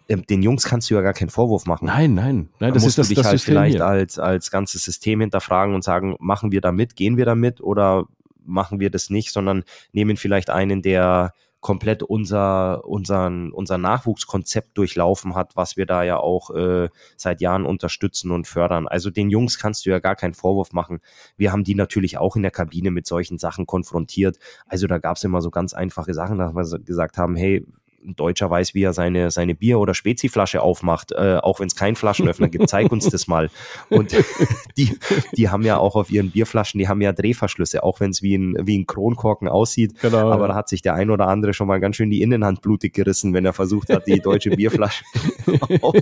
Ähm, 0.09 0.27
den 0.27 0.43
Jungs 0.43 0.65
kannst 0.65 0.91
du 0.91 0.95
ja 0.95 1.01
gar 1.01 1.13
keinen 1.13 1.31
Vorwurf 1.31 1.67
machen. 1.67 1.87
Nein, 1.87 2.15
nein, 2.15 2.49
nein, 2.59 2.75
das 2.75 2.85
ist 2.85 2.99
das, 2.99 3.09
dich 3.09 3.17
das 3.17 3.27
halt 3.27 3.39
System 3.39 3.55
vielleicht 3.55 3.77
hier. 3.77 3.87
als, 3.87 4.19
als 4.19 4.51
ganzes 4.51 4.83
System 4.83 5.21
hinterfragen 5.21 5.75
und 5.75 5.85
sagen, 5.85 6.17
machen 6.19 6.53
wir 6.53 6.61
da 6.61 6.73
mit, 6.73 6.97
gehen 6.97 7.17
wir 7.17 7.25
da 7.25 7.35
mit 7.35 7.61
oder 7.61 8.05
machen 8.45 8.81
wir 8.81 8.91
das 8.91 9.11
nicht, 9.11 9.33
sondern 9.33 9.65
nehmen 9.93 10.17
vielleicht 10.17 10.51
einen, 10.51 10.83
der 10.83 11.33
komplett 11.63 12.03
unser, 12.03 12.85
unseren, 12.85 13.53
unser 13.53 13.79
Nachwuchskonzept 13.79 14.77
durchlaufen 14.77 15.37
hat, 15.37 15.55
was 15.55 15.77
wir 15.77 15.87
da 15.87 16.03
ja 16.03 16.19
auch 16.19 16.51
äh, 16.51 16.89
seit 17.17 17.41
Jahren 17.41 17.65
unterstützen 17.65 18.33
und 18.33 18.49
fördern. 18.49 18.89
Also 18.89 19.11
den 19.11 19.31
Jungs 19.31 19.59
kannst 19.59 19.87
du 19.87 19.91
ja 19.91 20.01
gar 20.01 20.17
keinen 20.17 20.35
Vorwurf 20.35 20.73
machen. 20.73 21.01
Wir 21.37 21.53
haben 21.53 21.63
die 21.63 21.77
natürlich 21.77 22.19
auch 22.19 22.35
in 22.35 22.43
der 22.43 22.51
Kabine 22.51 22.91
mit 22.91 23.07
solchen 23.07 23.39
Sachen 23.39 23.65
konfrontiert. 23.65 24.39
Also 24.67 24.89
da 24.89 24.99
gab 24.99 25.17
es 25.17 25.25
immer 25.25 25.41
so 25.41 25.51
ganz 25.51 25.73
einfache 25.73 26.15
Sachen, 26.15 26.39
dass 26.39 26.53
wir 26.53 26.81
gesagt 26.81 27.17
haben, 27.17 27.37
hey, 27.37 27.65
ein 28.05 28.17
Deutscher 28.17 28.51
weiß, 28.51 28.75
wie 28.75 28.83
er 28.83 28.93
seine, 28.93 29.31
seine 29.31 29.55
Bier- 29.55 29.79
oder 29.79 29.95
Speziflasche 29.95 30.63
aufmacht, 30.63 31.13
äh, 31.13 31.39
auch 31.43 31.61
wenn 31.61 31.67
es 31.67 31.77
keinen 31.77 31.97
Flaschenöffner 31.97 32.49
gibt, 32.49 32.69
zeig 32.69 32.91
uns 32.91 33.09
das 33.09 33.27
mal. 33.27 33.51
Und 33.91 34.15
die, 34.77 34.99
die 35.37 35.49
haben 35.49 35.63
ja 35.63 35.79
auch 35.79 35.97
auf 35.97 36.11
ihren 36.11 36.31
Bierflaschen, 36.31 36.79
die 36.79 36.89
haben 36.89 37.01
ja 37.01 37.13
Drehverschlüsse, 37.13 37.83
auch 37.83 38.01
wenn 38.01 38.11
es 38.11 38.23
wie 38.23 38.37
ein, 38.37 38.57
wie 38.67 38.79
ein 38.79 38.87
Kronkorken 38.87 39.49
aussieht. 39.49 40.01
Genau, 40.01 40.31
Aber 40.31 40.49
da 40.49 40.55
hat 40.55 40.69
sich 40.69 40.83
der 40.83 40.95
ein 40.95 41.11
oder 41.11 41.29
andere 41.29 41.55
schon 41.55 41.69
mal 41.69 41.81
ganz 41.81 41.97
schön 41.97 42.11
die 42.11 42.23
Innenhand 42.23 42.63
blutig 42.63 42.95
gerissen, 42.95 43.35
wenn 43.35 43.45
er 43.45 43.53
versucht 43.53 43.91
hat, 43.91 44.07
die 44.07 44.21
deutsche 44.21 44.51
Bierflasche 44.51 45.05
auf, 45.81 45.95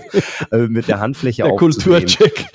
äh, 0.51 0.67
mit 0.69 0.89
der 0.89 1.01
Handfläche 1.01 1.43
der 1.43 1.57
Kulturcheck. 1.57 2.47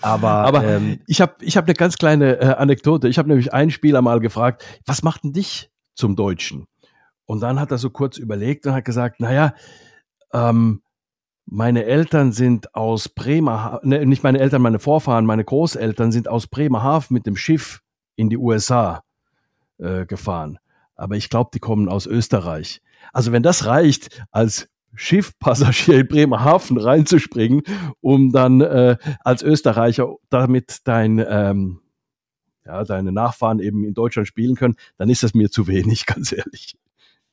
Aber, 0.00 0.28
Aber 0.28 0.64
ähm, 0.64 1.00
ich 1.06 1.20
habe 1.20 1.34
ich 1.40 1.56
hab 1.56 1.64
eine 1.64 1.74
ganz 1.74 1.96
kleine 1.96 2.40
äh, 2.40 2.44
Anekdote. 2.46 3.08
Ich 3.08 3.18
habe 3.18 3.28
nämlich 3.28 3.52
einen 3.52 3.70
Spieler 3.70 4.02
mal 4.02 4.20
gefragt, 4.20 4.64
was 4.84 5.02
macht 5.02 5.24
denn 5.24 5.32
dich 5.32 5.70
zum 5.94 6.14
Deutschen? 6.14 6.66
Und 7.26 7.40
dann 7.40 7.60
hat 7.60 7.70
er 7.70 7.78
so 7.78 7.90
kurz 7.90 8.18
überlegt 8.18 8.66
und 8.66 8.72
hat 8.72 8.84
gesagt, 8.84 9.20
naja, 9.20 9.54
ähm, 10.32 10.82
meine 11.44 11.84
Eltern 11.84 12.32
sind 12.32 12.74
aus 12.74 13.08
Bremerhaven, 13.08 13.88
ne, 13.88 14.04
nicht 14.06 14.22
meine 14.24 14.40
Eltern, 14.40 14.62
meine 14.62 14.78
Vorfahren, 14.78 15.26
meine 15.26 15.44
Großeltern 15.44 16.10
sind 16.10 16.28
aus 16.28 16.46
Bremerhaven 16.46 17.14
mit 17.14 17.26
dem 17.26 17.36
Schiff 17.36 17.82
in 18.16 18.30
die 18.30 18.36
USA 18.36 19.04
äh, 19.78 20.06
gefahren. 20.06 20.58
Aber 20.96 21.16
ich 21.16 21.28
glaube, 21.28 21.50
die 21.52 21.60
kommen 21.60 21.88
aus 21.88 22.06
Österreich. 22.06 22.82
Also 23.12 23.30
wenn 23.30 23.42
das 23.42 23.66
reicht, 23.66 24.24
als 24.30 24.68
Schiffpassagier 24.94 26.00
in 26.00 26.08
Bremerhaven 26.08 26.78
reinzuspringen, 26.78 27.62
um 28.00 28.32
dann 28.32 28.60
äh, 28.60 28.96
als 29.22 29.42
Österreicher 29.42 30.14
damit 30.30 30.80
dein 30.84 31.24
ähm, 31.28 31.80
ja, 32.64 32.82
deine 32.84 33.12
Nachfahren 33.12 33.60
eben 33.60 33.84
in 33.84 33.94
Deutschland 33.94 34.26
spielen 34.26 34.56
können, 34.56 34.74
dann 34.96 35.08
ist 35.08 35.22
das 35.22 35.34
mir 35.34 35.50
zu 35.50 35.66
wenig, 35.66 36.06
ganz 36.06 36.32
ehrlich. 36.32 36.76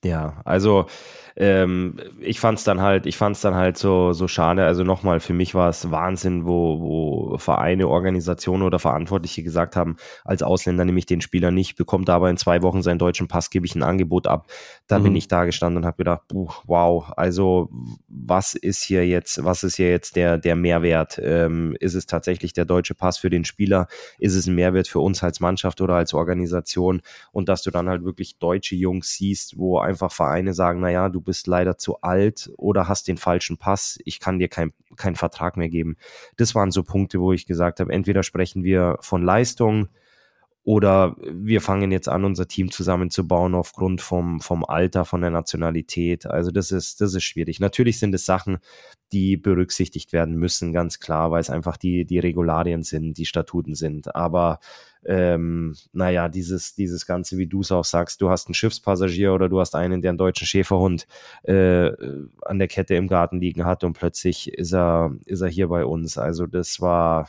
Ja, 0.03 0.41
also 0.43 0.87
ähm, 1.35 1.95
ich 2.19 2.39
fand 2.39 2.59
es 2.59 2.63
dann 2.63 2.81
halt, 2.81 3.05
ich 3.05 3.17
fand 3.17 3.35
es 3.35 3.41
dann 3.41 3.55
halt 3.55 3.77
so, 3.77 4.13
so 4.13 4.27
schade. 4.27 4.65
Also 4.65 4.83
nochmal, 4.83 5.19
für 5.19 5.33
mich 5.33 5.55
war 5.55 5.69
es 5.69 5.89
Wahnsinn, 5.89 6.45
wo, 6.45 6.79
wo 6.79 7.37
Vereine, 7.37 7.87
Organisationen 7.87 8.63
oder 8.63 8.79
Verantwortliche 8.79 9.43
gesagt 9.43 9.75
haben, 9.75 9.97
als 10.23 10.43
Ausländer 10.43 10.85
nehme 10.85 10.99
ich 10.99 11.05
den 11.05 11.21
Spieler 11.21 11.51
nicht, 11.51 11.75
bekommt 11.75 12.09
aber 12.09 12.29
in 12.29 12.37
zwei 12.37 12.61
Wochen 12.61 12.83
seinen 12.83 12.99
deutschen 12.99 13.27
Pass, 13.27 13.49
gebe 13.49 13.65
ich 13.65 13.75
ein 13.75 13.83
Angebot 13.83 14.27
ab. 14.27 14.47
Da 14.87 14.99
mhm. 14.99 15.03
bin 15.03 15.15
ich 15.15 15.27
da 15.27 15.45
gestanden 15.45 15.77
und 15.77 15.85
habe 15.85 15.97
gedacht, 15.97 16.21
wow, 16.65 17.11
also 17.17 17.69
was 18.07 18.53
ist 18.53 18.83
hier 18.83 19.07
jetzt, 19.07 19.43
was 19.43 19.63
ist 19.63 19.77
hier 19.77 19.89
jetzt 19.89 20.15
der, 20.15 20.37
der 20.37 20.55
Mehrwert? 20.55 21.19
Ähm, 21.21 21.75
ist 21.79 21.95
es 21.95 22.05
tatsächlich 22.05 22.53
der 22.53 22.65
deutsche 22.65 22.93
Pass 22.93 23.17
für 23.17 23.29
den 23.29 23.45
Spieler? 23.45 23.87
Ist 24.19 24.35
es 24.35 24.45
ein 24.45 24.55
Mehrwert 24.55 24.87
für 24.87 24.99
uns 24.99 25.23
als 25.23 25.39
Mannschaft 25.39 25.81
oder 25.81 25.95
als 25.95 26.13
Organisation? 26.13 27.01
Und 27.31 27.49
dass 27.49 27.63
du 27.63 27.71
dann 27.71 27.89
halt 27.89 28.03
wirklich 28.03 28.37
deutsche 28.37 28.75
Jungs 28.75 29.15
siehst, 29.15 29.57
wo 29.57 29.79
einfach 29.79 30.11
Vereine 30.11 30.53
sagen, 30.53 30.79
naja, 30.79 31.09
du 31.09 31.22
bist 31.23 31.47
leider 31.47 31.77
zu 31.77 32.01
alt 32.01 32.51
oder 32.57 32.87
hast 32.87 33.07
den 33.07 33.17
falschen 33.17 33.57
Pass, 33.57 33.99
ich 34.05 34.19
kann 34.19 34.39
dir 34.39 34.49
keinen 34.49 34.73
kein 34.95 35.15
Vertrag 35.15 35.57
mehr 35.57 35.69
geben. 35.69 35.97
Das 36.37 36.53
waren 36.53 36.71
so 36.71 36.83
Punkte, 36.83 37.19
wo 37.19 37.33
ich 37.33 37.45
gesagt 37.45 37.79
habe, 37.79 37.91
entweder 37.91 38.23
sprechen 38.23 38.63
wir 38.63 38.97
von 39.01 39.23
Leistung 39.23 39.89
oder 40.65 41.17
wir 41.19 41.59
fangen 41.59 41.91
jetzt 41.91 42.07
an, 42.07 42.23
unser 42.23 42.47
Team 42.47 42.71
zusammenzubauen 42.71 43.53
aufgrund 43.53 43.99
vom, 44.01 44.39
vom 44.39 44.63
Alter, 44.63 45.03
von 45.03 45.19
der 45.19 45.29
Nationalität. 45.29 46.25
Also 46.25 46.51
das 46.51 46.71
ist, 46.71 47.01
das 47.01 47.13
ist 47.13 47.23
schwierig. 47.23 47.59
Natürlich 47.59 47.99
sind 47.99 48.15
es 48.15 48.25
Sachen, 48.25 48.59
die 49.11 49.35
berücksichtigt 49.35 50.13
werden 50.13 50.35
müssen, 50.35 50.71
ganz 50.71 51.01
klar, 51.01 51.31
weil 51.31 51.41
es 51.41 51.49
einfach 51.49 51.75
die, 51.75 52.05
die 52.05 52.19
Regularien 52.19 52.81
sind, 52.83 53.17
die 53.17 53.25
Statuten 53.25 53.75
sind. 53.75 54.15
Aber 54.15 54.59
ähm, 55.05 55.75
naja, 55.91 56.29
dieses, 56.29 56.75
dieses 56.75 57.05
Ganze, 57.05 57.37
wie 57.37 57.47
du 57.47 57.59
es 57.59 57.73
auch 57.73 57.83
sagst, 57.83 58.21
du 58.21 58.29
hast 58.29 58.47
einen 58.47 58.53
Schiffspassagier 58.53 59.33
oder 59.33 59.49
du 59.49 59.59
hast 59.59 59.75
einen, 59.75 60.01
der 60.01 60.11
einen 60.11 60.17
deutschen 60.17 60.47
Schäferhund 60.47 61.07
äh, 61.43 61.91
an 62.41 62.59
der 62.59 62.69
Kette 62.69 62.95
im 62.95 63.09
Garten 63.09 63.41
liegen 63.41 63.65
hat 63.65 63.83
und 63.83 63.93
plötzlich 63.93 64.53
ist 64.53 64.73
er, 64.73 65.13
ist 65.25 65.41
er 65.41 65.49
hier 65.49 65.67
bei 65.67 65.83
uns. 65.83 66.17
Also 66.17 66.47
das 66.47 66.79
war, 66.79 67.27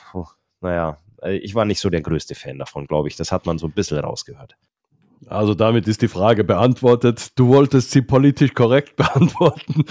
naja, 0.61 0.99
ich 1.33 1.55
war 1.55 1.65
nicht 1.65 1.81
so 1.81 1.91
der 1.91 2.03
größte 2.03 2.35
Fan 2.35 2.59
davon, 2.59 2.87
glaube 2.87 3.09
ich. 3.09 3.17
Das 3.17 3.33
hat 3.33 3.47
man 3.47 3.59
so 3.59 3.67
ein 3.67 3.73
bisschen 3.73 3.99
rausgehört. 3.99 4.57
Also 5.29 5.55
damit 5.55 5.89
ist 5.89 6.03
die 6.03 6.09
Frage 6.09 6.45
beantwortet. 6.45 7.39
Du 7.39 7.49
wolltest 7.49 7.91
sie 7.91 8.03
politisch 8.03 8.55
korrekt 8.55 8.97
beantworten. 8.97 9.85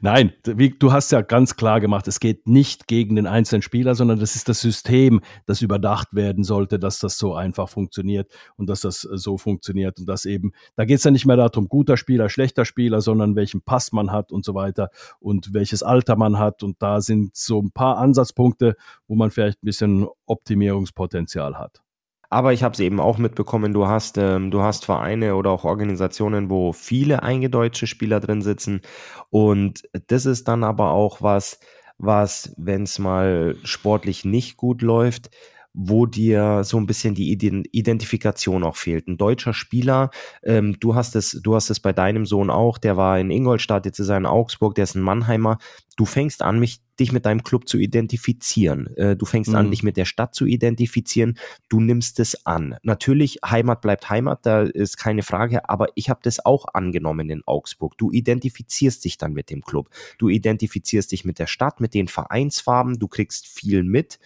Nein, 0.00 0.32
wie, 0.44 0.70
du 0.70 0.92
hast 0.92 1.12
ja 1.12 1.22
ganz 1.22 1.56
klar 1.56 1.80
gemacht, 1.80 2.08
es 2.08 2.20
geht 2.20 2.46
nicht 2.46 2.86
gegen 2.86 3.16
den 3.16 3.26
einzelnen 3.26 3.62
Spieler, 3.62 3.94
sondern 3.94 4.18
das 4.18 4.36
ist 4.36 4.48
das 4.48 4.60
System, 4.60 5.20
das 5.46 5.62
überdacht 5.62 6.14
werden 6.14 6.44
sollte, 6.44 6.78
dass 6.78 6.98
das 6.98 7.18
so 7.18 7.34
einfach 7.34 7.68
funktioniert 7.68 8.30
und 8.56 8.68
dass 8.68 8.82
das 8.82 9.00
so 9.00 9.38
funktioniert 9.38 9.98
und 9.98 10.06
dass 10.06 10.24
eben, 10.24 10.52
da 10.76 10.84
geht 10.84 10.98
es 10.98 11.04
ja 11.04 11.10
nicht 11.10 11.26
mehr 11.26 11.36
darum, 11.36 11.68
guter 11.68 11.96
Spieler, 11.96 12.28
schlechter 12.28 12.64
Spieler, 12.64 13.00
sondern 13.00 13.36
welchen 13.36 13.62
Pass 13.62 13.92
man 13.92 14.12
hat 14.12 14.32
und 14.32 14.44
so 14.44 14.54
weiter 14.54 14.90
und 15.18 15.54
welches 15.54 15.82
Alter 15.82 16.16
man 16.16 16.38
hat 16.38 16.62
und 16.62 16.82
da 16.82 17.00
sind 17.00 17.36
so 17.36 17.60
ein 17.60 17.70
paar 17.72 17.98
Ansatzpunkte, 17.98 18.76
wo 19.06 19.14
man 19.14 19.30
vielleicht 19.30 19.62
ein 19.62 19.66
bisschen 19.66 20.08
Optimierungspotenzial 20.26 21.58
hat. 21.58 21.82
Aber 22.30 22.52
ich 22.52 22.62
habe 22.62 22.72
es 22.74 22.80
eben 22.80 23.00
auch 23.00 23.18
mitbekommen, 23.18 23.72
du 23.72 23.86
hast, 23.88 24.16
ähm, 24.16 24.50
du 24.52 24.62
hast 24.62 24.84
Vereine 24.84 25.34
oder 25.34 25.50
auch 25.50 25.64
Organisationen, 25.64 26.48
wo 26.48 26.72
viele 26.72 27.22
eingedeutsche 27.24 27.86
Spieler 27.88 28.20
drin 28.20 28.40
sitzen. 28.40 28.82
Und 29.30 29.82
das 30.08 30.26
ist 30.26 30.46
dann 30.48 30.62
aber 30.64 30.90
auch 30.92 31.22
was, 31.22 31.58
was, 31.98 32.54
wenn 32.56 32.84
es 32.84 32.98
mal 33.00 33.56
sportlich 33.64 34.24
nicht 34.24 34.56
gut 34.56 34.80
läuft, 34.82 35.30
wo 35.72 36.06
dir 36.06 36.64
so 36.64 36.78
ein 36.78 36.86
bisschen 36.86 37.14
die 37.14 37.32
Identifikation 37.32 38.64
auch 38.64 38.76
fehlt. 38.76 39.06
Ein 39.06 39.18
deutscher 39.18 39.54
Spieler, 39.54 40.10
ähm, 40.42 40.76
du 40.80 40.94
hast 40.94 41.14
es, 41.14 41.40
du 41.42 41.54
hast 41.54 41.70
es 41.70 41.78
bei 41.78 41.92
deinem 41.92 42.26
Sohn 42.26 42.50
auch, 42.50 42.78
der 42.78 42.96
war 42.96 43.18
in 43.20 43.30
Ingolstadt, 43.30 43.86
jetzt 43.86 44.00
ist 44.00 44.08
er 44.08 44.16
in 44.16 44.26
Augsburg, 44.26 44.74
der 44.74 44.84
ist 44.84 44.96
ein 44.96 45.02
Mannheimer. 45.02 45.58
Du 45.96 46.06
fängst 46.06 46.42
an, 46.42 46.58
mich, 46.58 46.80
dich 46.98 47.12
mit 47.12 47.26
deinem 47.26 47.42
Club 47.42 47.68
zu 47.68 47.78
identifizieren. 47.78 48.96
Äh, 48.96 49.16
du 49.16 49.26
fängst 49.26 49.50
mhm. 49.50 49.56
an, 49.56 49.70
dich 49.70 49.82
mit 49.82 49.96
der 49.96 50.06
Stadt 50.06 50.34
zu 50.34 50.46
identifizieren. 50.46 51.38
Du 51.68 51.80
nimmst 51.80 52.18
es 52.20 52.46
an. 52.46 52.76
Natürlich, 52.82 53.38
Heimat 53.44 53.80
bleibt 53.80 54.10
Heimat, 54.10 54.46
da 54.46 54.62
ist 54.62 54.96
keine 54.96 55.22
Frage, 55.22 55.68
aber 55.68 55.88
ich 55.94 56.10
habe 56.10 56.20
das 56.22 56.44
auch 56.44 56.66
angenommen 56.72 57.30
in 57.30 57.42
Augsburg. 57.46 57.96
Du 57.96 58.10
identifizierst 58.10 59.04
dich 59.04 59.18
dann 59.18 59.34
mit 59.34 59.50
dem 59.50 59.62
Club. 59.62 59.90
Du 60.18 60.28
identifizierst 60.28 61.12
dich 61.12 61.24
mit 61.24 61.38
der 61.38 61.46
Stadt, 61.46 61.80
mit 61.80 61.94
den 61.94 62.08
Vereinsfarben, 62.08 62.98
du 62.98 63.06
kriegst 63.06 63.46
viel 63.46 63.84
mit. 63.84 64.18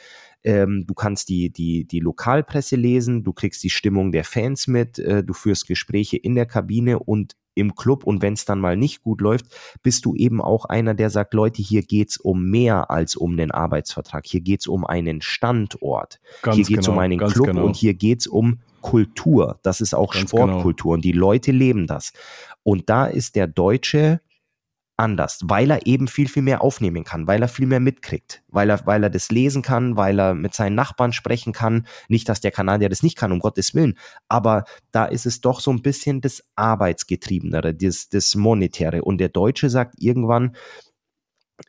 Ähm, 0.44 0.84
du 0.86 0.94
kannst 0.94 1.28
die, 1.28 1.50
die, 1.50 1.84
die 1.84 2.00
Lokalpresse 2.00 2.76
lesen, 2.76 3.24
du 3.24 3.32
kriegst 3.32 3.64
die 3.64 3.70
Stimmung 3.70 4.12
der 4.12 4.24
Fans 4.24 4.66
mit, 4.66 4.98
äh, 4.98 5.24
du 5.24 5.32
führst 5.32 5.66
Gespräche 5.66 6.16
in 6.16 6.34
der 6.34 6.46
Kabine 6.46 6.98
und 6.98 7.34
im 7.54 7.74
Club 7.74 8.04
und 8.04 8.20
wenn 8.20 8.34
es 8.34 8.44
dann 8.44 8.60
mal 8.60 8.76
nicht 8.76 9.02
gut 9.02 9.20
läuft, 9.20 9.46
bist 9.82 10.04
du 10.04 10.14
eben 10.14 10.40
auch 10.40 10.64
einer, 10.64 10.94
der 10.94 11.10
sagt, 11.10 11.34
Leute, 11.34 11.62
hier 11.62 11.82
geht's 11.82 12.18
um 12.18 12.50
mehr 12.50 12.90
als 12.90 13.16
um 13.16 13.36
den 13.36 13.50
Arbeitsvertrag. 13.50 14.26
Hier 14.26 14.40
geht's 14.40 14.66
um 14.66 14.84
einen 14.84 15.22
Standort. 15.22 16.20
Ganz 16.42 16.56
hier 16.56 16.64
geht's 16.64 16.86
genau, 16.86 16.92
um 16.92 16.98
einen 16.98 17.18
Club 17.18 17.46
genau. 17.46 17.64
und 17.64 17.76
hier 17.76 17.94
geht's 17.94 18.26
um 18.26 18.60
Kultur. 18.80 19.58
Das 19.62 19.80
ist 19.80 19.94
auch 19.94 20.12
ganz 20.12 20.30
genau. 20.30 20.46
Sportkultur 20.46 20.90
genau. 20.90 20.94
und 20.94 21.04
die 21.04 21.12
Leute 21.12 21.52
leben 21.52 21.86
das. 21.86 22.12
Und 22.62 22.90
da 22.90 23.06
ist 23.06 23.36
der 23.36 23.46
Deutsche 23.46 24.20
anders, 24.96 25.40
weil 25.44 25.70
er 25.70 25.86
eben 25.86 26.08
viel, 26.08 26.28
viel 26.28 26.42
mehr 26.42 26.62
aufnehmen 26.62 27.04
kann, 27.04 27.26
weil 27.26 27.42
er 27.42 27.48
viel 27.48 27.66
mehr 27.66 27.80
mitkriegt, 27.80 28.42
weil 28.48 28.70
er, 28.70 28.86
weil 28.86 29.02
er 29.02 29.10
das 29.10 29.30
lesen 29.30 29.62
kann, 29.62 29.96
weil 29.96 30.18
er 30.18 30.34
mit 30.34 30.54
seinen 30.54 30.74
Nachbarn 30.74 31.12
sprechen 31.12 31.52
kann. 31.52 31.86
Nicht, 32.08 32.28
dass 32.28 32.40
der 32.40 32.50
Kanadier 32.50 32.88
das 32.88 33.02
nicht 33.02 33.16
kann, 33.16 33.32
um 33.32 33.40
Gottes 33.40 33.74
Willen, 33.74 33.98
aber 34.28 34.64
da 34.92 35.04
ist 35.04 35.26
es 35.26 35.40
doch 35.40 35.60
so 35.60 35.72
ein 35.72 35.82
bisschen 35.82 36.20
das 36.20 36.44
Arbeitsgetriebenere, 36.56 37.74
das, 37.74 38.08
das 38.08 38.34
Monetäre. 38.34 39.02
Und 39.02 39.18
der 39.18 39.28
Deutsche 39.28 39.70
sagt 39.70 39.96
irgendwann, 39.98 40.54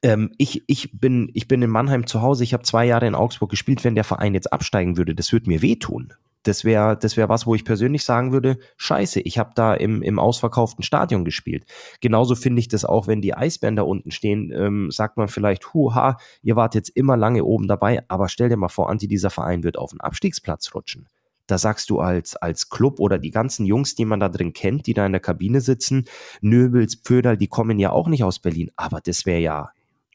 ähm, 0.02 0.32
ich, 0.38 0.64
ich, 0.68 0.92
bin, 0.94 1.30
ich 1.34 1.48
bin 1.48 1.62
in 1.62 1.70
Mannheim 1.70 2.08
zu 2.08 2.22
Hause, 2.22 2.44
ich 2.44 2.54
habe 2.54 2.64
zwei 2.64 2.86
Jahre 2.86 3.08
in 3.08 3.16
Augsburg 3.16 3.50
gespielt, 3.50 3.84
wenn 3.84 3.96
der 3.96 4.04
Verein 4.04 4.34
jetzt 4.34 4.52
absteigen 4.52 4.98
würde, 4.98 5.16
das 5.16 5.32
würde 5.32 5.50
mir 5.50 5.62
wehtun 5.62 6.14
das 6.46 6.64
wäre 6.64 6.98
das 6.98 7.18
wäre 7.18 7.28
was, 7.28 7.46
wo 7.46 7.56
ich 7.56 7.66
persönlich 7.66 8.04
sagen 8.04 8.32
würde, 8.32 8.58
scheiße, 8.78 9.20
ich 9.22 9.38
habe 9.40 9.52
da 9.56 9.74
im, 9.74 10.02
im 10.02 10.20
ausverkauften 10.20 10.84
Stadion 10.84 11.26
gespielt. 11.26 11.66
Genauso 12.02 12.36
finde 12.36 12.60
ich 12.60 12.68
das 12.68 12.86
auch, 12.86 13.08
wenn 13.08 13.22
die 13.22 13.34
Eisbären 13.34 13.76
da 13.76 13.82
unten 13.82 14.12
stehen, 14.12 14.52
ähm, 14.56 14.92
sagt 14.92 15.18
man 15.18 15.28
vielleicht, 15.28 15.74
huha, 15.74 16.18
ihr 16.44 16.56
wart 16.56 16.76
jetzt 16.76 16.90
immer 16.90 17.18
lange 17.18 17.44
oben 17.44 17.68
dabei, 17.68 18.04
aber 18.08 18.30
stell 18.30 18.50
dir 18.50 18.58
mal 18.58 18.70
vor, 18.70 18.90
Anti, 18.90 19.08
dieser 19.08 19.32
Verein 19.32 19.64
wird 19.64 19.78
auf 19.78 19.90
den 19.90 20.02
Abstiegsplatz 20.02 20.74
rutschen. 20.76 21.08
Da 21.48 21.58
sagst 21.58 21.90
du 21.90 22.00
als, 22.00 22.36
als 22.36 22.70
Club 22.70 23.00
oder 23.00 23.20
die 23.20 23.32
ganzen 23.32 23.66
Jungs, 23.66 23.96
die 23.96 24.06
man 24.06 24.20
da 24.20 24.30
drin 24.30 24.54
kennt, 24.54 24.88
die 24.88 24.94
da 24.94 25.06
in 25.06 25.12
der 25.12 25.22
Kabine 25.22 25.62
sitzen, 25.62 26.06
Nöbels, 26.42 26.96
Pföderl, 26.96 27.38
die 27.38 27.48
kommen 27.48 27.80
ja 27.80 27.92
auch 27.92 28.08
nicht 28.08 28.24
aus 28.24 28.40
Berlin, 28.40 28.72
aber 28.76 29.02
das 29.02 29.26
wäre 29.26 29.42
ja, 29.42 29.70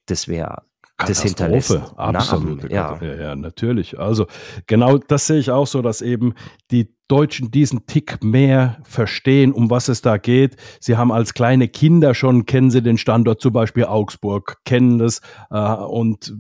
das 0.07 0.27
wäre 0.27 0.63
das 1.07 1.23
hinterlässt. 1.23 1.79
Absolut. 1.97 2.71
ja. 2.71 2.99
ja. 3.01 3.15
ja, 3.15 3.37
natürlich. 3.37 3.99
Also 3.99 4.27
genau 4.67 4.99
das 4.99 5.27
sehe 5.27 5.39
ich 5.39 5.51
auch 5.51 5.67
so, 5.67 5.83
dass 5.83 6.03
eben 6.03 6.35
die 6.71 6.95
Deutschen 7.09 7.51
diesen 7.51 7.87
Tick 7.87 8.23
mehr 8.23 8.79
verstehen, 8.85 9.53
um 9.53 9.69
was 9.69 9.89
es 9.89 10.01
da 10.01 10.17
geht. 10.17 10.57
Sie 10.79 10.97
haben 10.97 11.11
als 11.11 11.35
kleine 11.35 11.67
Kinder 11.69 12.15
schon, 12.15 12.47
kennen 12.47 12.71
sie 12.71 12.83
den 12.83 12.99
Standort, 12.99 13.41
zum 13.41 13.53
Beispiel 13.53 13.85
Augsburg, 13.85 14.59
kennen 14.65 14.99
das 14.99 15.21
äh, 15.51 15.59
und 15.59 16.33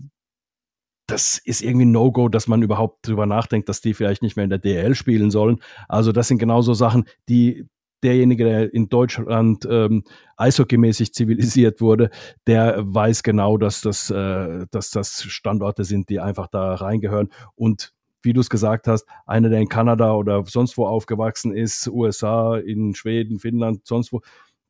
das 1.08 1.38
ist 1.38 1.62
irgendwie 1.62 1.86
ein 1.86 1.90
No-Go, 1.90 2.28
dass 2.28 2.46
man 2.46 2.62
überhaupt 2.62 3.08
drüber 3.08 3.26
nachdenkt, 3.26 3.68
dass 3.68 3.80
die 3.80 3.94
vielleicht 3.94 4.22
nicht 4.22 4.36
mehr 4.36 4.44
in 4.44 4.50
der 4.50 4.60
DL 4.60 4.94
spielen 4.94 5.32
sollen. 5.32 5.60
Also 5.88 6.12
das 6.12 6.28
sind 6.28 6.38
genauso 6.38 6.72
Sachen, 6.72 7.04
die 7.28 7.66
derjenige, 8.02 8.44
der 8.44 8.74
in 8.74 8.88
Deutschland 8.88 9.66
ähm, 9.70 10.04
eishockeymäßig 10.36 11.12
zivilisiert 11.12 11.80
wurde, 11.80 12.10
der 12.46 12.82
weiß 12.82 13.22
genau, 13.22 13.56
dass 13.56 13.80
das, 13.80 14.10
äh, 14.10 14.66
dass 14.70 14.90
das 14.90 15.22
Standorte 15.24 15.84
sind, 15.84 16.08
die 16.08 16.20
einfach 16.20 16.48
da 16.48 16.74
reingehören. 16.74 17.28
Und 17.54 17.92
wie 18.22 18.32
du 18.32 18.40
es 18.40 18.50
gesagt 18.50 18.86
hast, 18.86 19.06
einer, 19.26 19.48
der 19.48 19.60
in 19.60 19.68
Kanada 19.68 20.12
oder 20.14 20.44
sonst 20.46 20.76
wo 20.76 20.86
aufgewachsen 20.86 21.54
ist, 21.54 21.88
USA, 21.88 22.56
in 22.56 22.94
Schweden, 22.94 23.38
Finnland, 23.38 23.86
sonst 23.86 24.12
wo, 24.12 24.20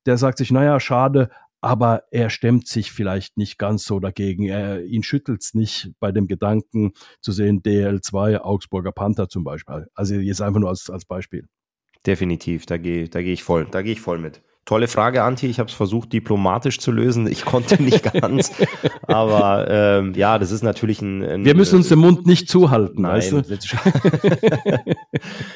der 0.06 0.18
sagt 0.18 0.38
sich, 0.38 0.50
naja, 0.50 0.78
schade, 0.80 1.30
aber 1.60 2.04
er 2.10 2.30
stemmt 2.30 2.68
sich 2.68 2.90
vielleicht 2.90 3.36
nicht 3.36 3.58
ganz 3.58 3.84
so 3.84 4.00
dagegen. 4.00 4.46
Er, 4.46 4.82
ihn 4.84 5.02
schüttelt 5.02 5.42
es 5.42 5.54
nicht 5.54 5.92
bei 6.00 6.10
dem 6.10 6.26
Gedanken 6.26 6.92
zu 7.20 7.32
sehen, 7.32 7.62
DL2, 7.62 8.38
Augsburger 8.38 8.92
Panther 8.92 9.28
zum 9.28 9.44
Beispiel. 9.44 9.88
Also 9.94 10.14
jetzt 10.14 10.40
einfach 10.40 10.60
nur 10.60 10.70
als, 10.70 10.88
als 10.88 11.04
Beispiel. 11.04 11.48
Definitiv, 12.06 12.66
da 12.66 12.76
gehe 12.78 13.08
da 13.08 13.22
geh 13.22 13.32
ich 13.32 13.42
voll, 13.42 13.66
da 13.66 13.82
gehe 13.82 13.92
ich 13.92 14.00
voll 14.00 14.18
mit. 14.18 14.42
Tolle 14.66 14.88
Frage, 14.88 15.24
Anti. 15.24 15.46
Ich 15.46 15.58
habe 15.58 15.68
es 15.68 15.74
versucht, 15.74 16.12
diplomatisch 16.12 16.78
zu 16.78 16.92
lösen. 16.92 17.26
Ich 17.26 17.44
konnte 17.44 17.82
nicht 17.82 18.12
ganz. 18.12 18.52
aber 19.02 19.66
ähm, 19.68 20.14
ja, 20.14 20.38
das 20.38 20.52
ist 20.52 20.62
natürlich 20.62 21.00
ein, 21.02 21.24
ein 21.24 21.44
Wir 21.44 21.56
müssen 21.56 21.76
uns 21.76 21.88
den 21.88 21.98
Mund 21.98 22.26
nicht 22.26 22.48
zuhalten, 22.48 23.02
nein, 23.02 23.16
weißt 23.16 23.32
du? 23.32 23.38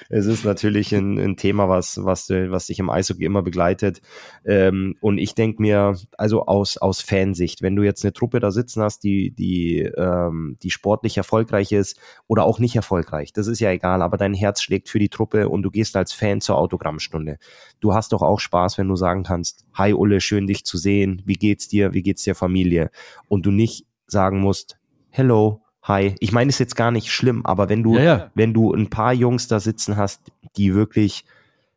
es 0.08 0.26
ist 0.26 0.44
natürlich 0.44 0.92
ein, 0.92 1.18
ein, 1.18 1.36
Thema, 1.36 1.68
was, 1.68 2.00
was, 2.02 2.28
was 2.30 2.66
dich 2.66 2.80
im 2.80 2.90
Eishockey 2.90 3.24
immer 3.24 3.42
begleitet. 3.42 4.00
Ähm, 4.44 4.96
und 5.00 5.18
ich 5.18 5.34
denke 5.34 5.62
mir, 5.62 5.96
also 6.18 6.46
aus, 6.46 6.76
aus 6.78 7.00
Fansicht, 7.00 7.62
wenn 7.62 7.76
du 7.76 7.82
jetzt 7.82 8.04
eine 8.04 8.14
Truppe 8.14 8.40
da 8.40 8.50
sitzen 8.50 8.82
hast, 8.82 9.04
die, 9.04 9.30
die, 9.30 9.80
ähm, 9.96 10.56
die 10.62 10.70
sportlich 10.70 11.18
erfolgreich 11.18 11.70
ist 11.72 12.00
oder 12.26 12.44
auch 12.44 12.58
nicht 12.58 12.74
erfolgreich, 12.74 13.32
das 13.32 13.46
ist 13.46 13.60
ja 13.60 13.70
egal, 13.70 14.02
aber 14.02 14.16
dein 14.16 14.34
Herz 14.34 14.62
schlägt 14.62 14.88
für 14.88 14.98
die 14.98 15.10
Truppe 15.10 15.48
und 15.48 15.62
du 15.62 15.70
gehst 15.70 15.94
als 15.94 16.12
Fan 16.12 16.40
zur 16.40 16.58
Autogrammstunde. 16.58 17.38
Du 17.80 17.94
hast 17.94 18.12
doch 18.12 18.22
auch 18.22 18.40
Spaß, 18.40 18.78
wenn 18.78 18.88
du 18.88 18.93
sagen 18.96 19.22
kannst, 19.22 19.64
hi 19.72 19.92
Ulle, 19.92 20.20
schön 20.20 20.46
dich 20.46 20.64
zu 20.64 20.78
sehen, 20.78 21.22
wie 21.24 21.34
geht's 21.34 21.68
dir, 21.68 21.92
wie 21.92 22.02
geht's 22.02 22.24
der 22.24 22.34
Familie? 22.34 22.90
Und 23.28 23.46
du 23.46 23.50
nicht 23.50 23.86
sagen 24.06 24.40
musst, 24.40 24.78
hello, 25.10 25.62
hi. 25.82 26.14
Ich 26.20 26.32
meine 26.32 26.50
es 26.50 26.58
jetzt 26.58 26.76
gar 26.76 26.90
nicht 26.90 27.10
schlimm, 27.10 27.44
aber 27.44 27.68
wenn 27.68 27.82
du, 27.82 27.96
ja, 27.96 28.02
ja. 28.02 28.30
wenn 28.34 28.54
du 28.54 28.72
ein 28.72 28.90
paar 28.90 29.12
Jungs 29.12 29.48
da 29.48 29.60
sitzen 29.60 29.96
hast, 29.96 30.20
die 30.56 30.74
wirklich 30.74 31.24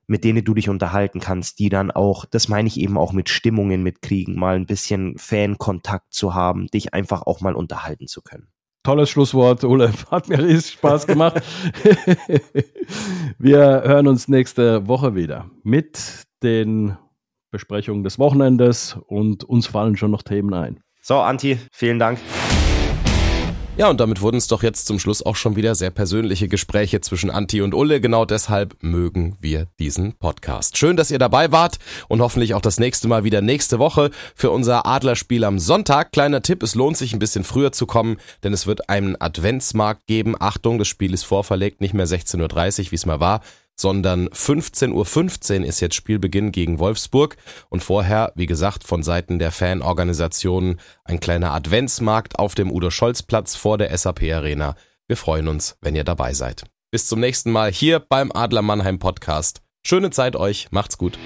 mit 0.07 0.23
denen 0.23 0.43
du 0.43 0.53
dich 0.53 0.69
unterhalten 0.69 1.19
kannst, 1.19 1.59
die 1.59 1.69
dann 1.69 1.91
auch, 1.91 2.25
das 2.25 2.47
meine 2.47 2.67
ich 2.67 2.79
eben 2.79 2.97
auch 2.97 3.11
mit 3.11 3.27
Stimmungen 3.27 3.83
mitkriegen, 3.83 4.39
mal 4.39 4.55
ein 4.55 4.65
bisschen 4.65 5.17
Fankontakt 5.17 6.13
zu 6.13 6.33
haben, 6.33 6.67
dich 6.67 6.93
einfach 6.93 7.23
auch 7.23 7.41
mal 7.41 7.53
unterhalten 7.53 8.07
zu 8.07 8.21
können. 8.21 8.47
Tolles 8.83 9.09
Schlusswort, 9.09 9.65
Ole. 9.65 9.91
Hat 10.11 10.29
mir 10.29 10.39
riesig 10.39 10.73
Spaß 10.75 11.07
gemacht. 11.07 11.43
Wir 13.37 13.59
hören 13.59 14.07
uns 14.07 14.29
nächste 14.29 14.87
Woche 14.87 15.13
wieder 15.13 15.51
mit 15.63 16.23
den 16.41 16.95
Besprechungen 17.57 18.03
des 18.03 18.19
Wochenendes 18.19 18.99
und 19.07 19.43
uns 19.43 19.65
fallen 19.65 19.97
schon 19.97 20.11
noch 20.11 20.21
Themen 20.21 20.53
ein. 20.53 20.79
So, 21.01 21.15
Anti, 21.15 21.57
vielen 21.71 21.97
Dank. 21.97 22.19
Ja, 23.77 23.89
und 23.89 23.99
damit 23.99 24.21
wurden 24.21 24.37
es 24.37 24.47
doch 24.47 24.61
jetzt 24.61 24.85
zum 24.85 24.99
Schluss 24.99 25.23
auch 25.23 25.35
schon 25.35 25.55
wieder 25.55 25.73
sehr 25.73 25.89
persönliche 25.89 26.47
Gespräche 26.47 27.01
zwischen 27.01 27.31
Anti 27.31 27.61
und 27.61 27.73
Ulle. 27.73 27.99
Genau 27.99 28.25
deshalb 28.25 28.75
mögen 28.81 29.37
wir 29.39 29.67
diesen 29.79 30.13
Podcast. 30.13 30.77
Schön, 30.77 30.97
dass 30.97 31.09
ihr 31.09 31.17
dabei 31.17 31.51
wart 31.51 31.77
und 32.07 32.21
hoffentlich 32.21 32.53
auch 32.53 32.61
das 32.61 32.79
nächste 32.79 33.07
Mal 33.07 33.23
wieder 33.23 33.41
nächste 33.41 33.79
Woche 33.79 34.11
für 34.35 34.51
unser 34.51 34.85
Adlerspiel 34.85 35.43
am 35.43 35.57
Sonntag. 35.57 36.11
Kleiner 36.11 36.43
Tipp, 36.43 36.61
es 36.61 36.75
lohnt 36.75 36.97
sich 36.97 37.13
ein 37.13 37.19
bisschen 37.19 37.43
früher 37.43 37.71
zu 37.71 37.87
kommen, 37.87 38.17
denn 38.43 38.53
es 38.53 38.67
wird 38.67 38.89
einen 38.89 39.19
Adventsmarkt 39.19 40.05
geben. 40.05 40.35
Achtung, 40.39 40.77
das 40.77 40.87
Spiel 40.87 41.13
ist 41.13 41.23
vorverlegt, 41.23 41.81
nicht 41.81 41.93
mehr 41.93 42.07
16.30 42.07 42.85
Uhr, 42.85 42.91
wie 42.91 42.95
es 42.95 43.05
mal 43.05 43.19
war, 43.19 43.41
sondern 43.79 44.27
15.15 44.29 44.91
Uhr 44.91 45.05
.15 45.05 45.63
ist 45.63 45.79
jetzt 45.79 45.95
Spielbeginn 45.95 46.51
gegen 46.51 46.79
Wolfsburg 46.79 47.37
und 47.69 47.83
vorher, 47.83 48.33
wie 48.35 48.47
gesagt, 48.47 48.83
von 48.83 49.03
Seiten 49.03 49.39
der 49.39 49.51
Fanorganisationen 49.51 50.79
ein 51.03 51.19
kleiner 51.19 51.53
Adventsmarkt 51.53 52.39
auf 52.39 52.55
dem 52.55 52.71
Udo-Scholz-Platz 52.71 53.55
vor 53.55 53.77
der 53.77 53.95
SAP 53.95 54.23
Arena. 54.23 54.75
Wir 55.07 55.17
freuen 55.17 55.47
uns, 55.47 55.77
wenn 55.81 55.95
ihr 55.95 56.03
dabei 56.03 56.33
seid. 56.33 56.63
Bis 56.91 57.07
zum 57.07 57.19
nächsten 57.19 57.51
Mal 57.51 57.71
hier 57.71 57.99
beim 57.99 58.31
Adler 58.31 58.61
Mannheim 58.61 58.99
Podcast. 58.99 59.61
Schöne 59.85 60.09
Zeit 60.09 60.35
euch, 60.35 60.67
macht's 60.71 60.97
gut. 60.97 61.17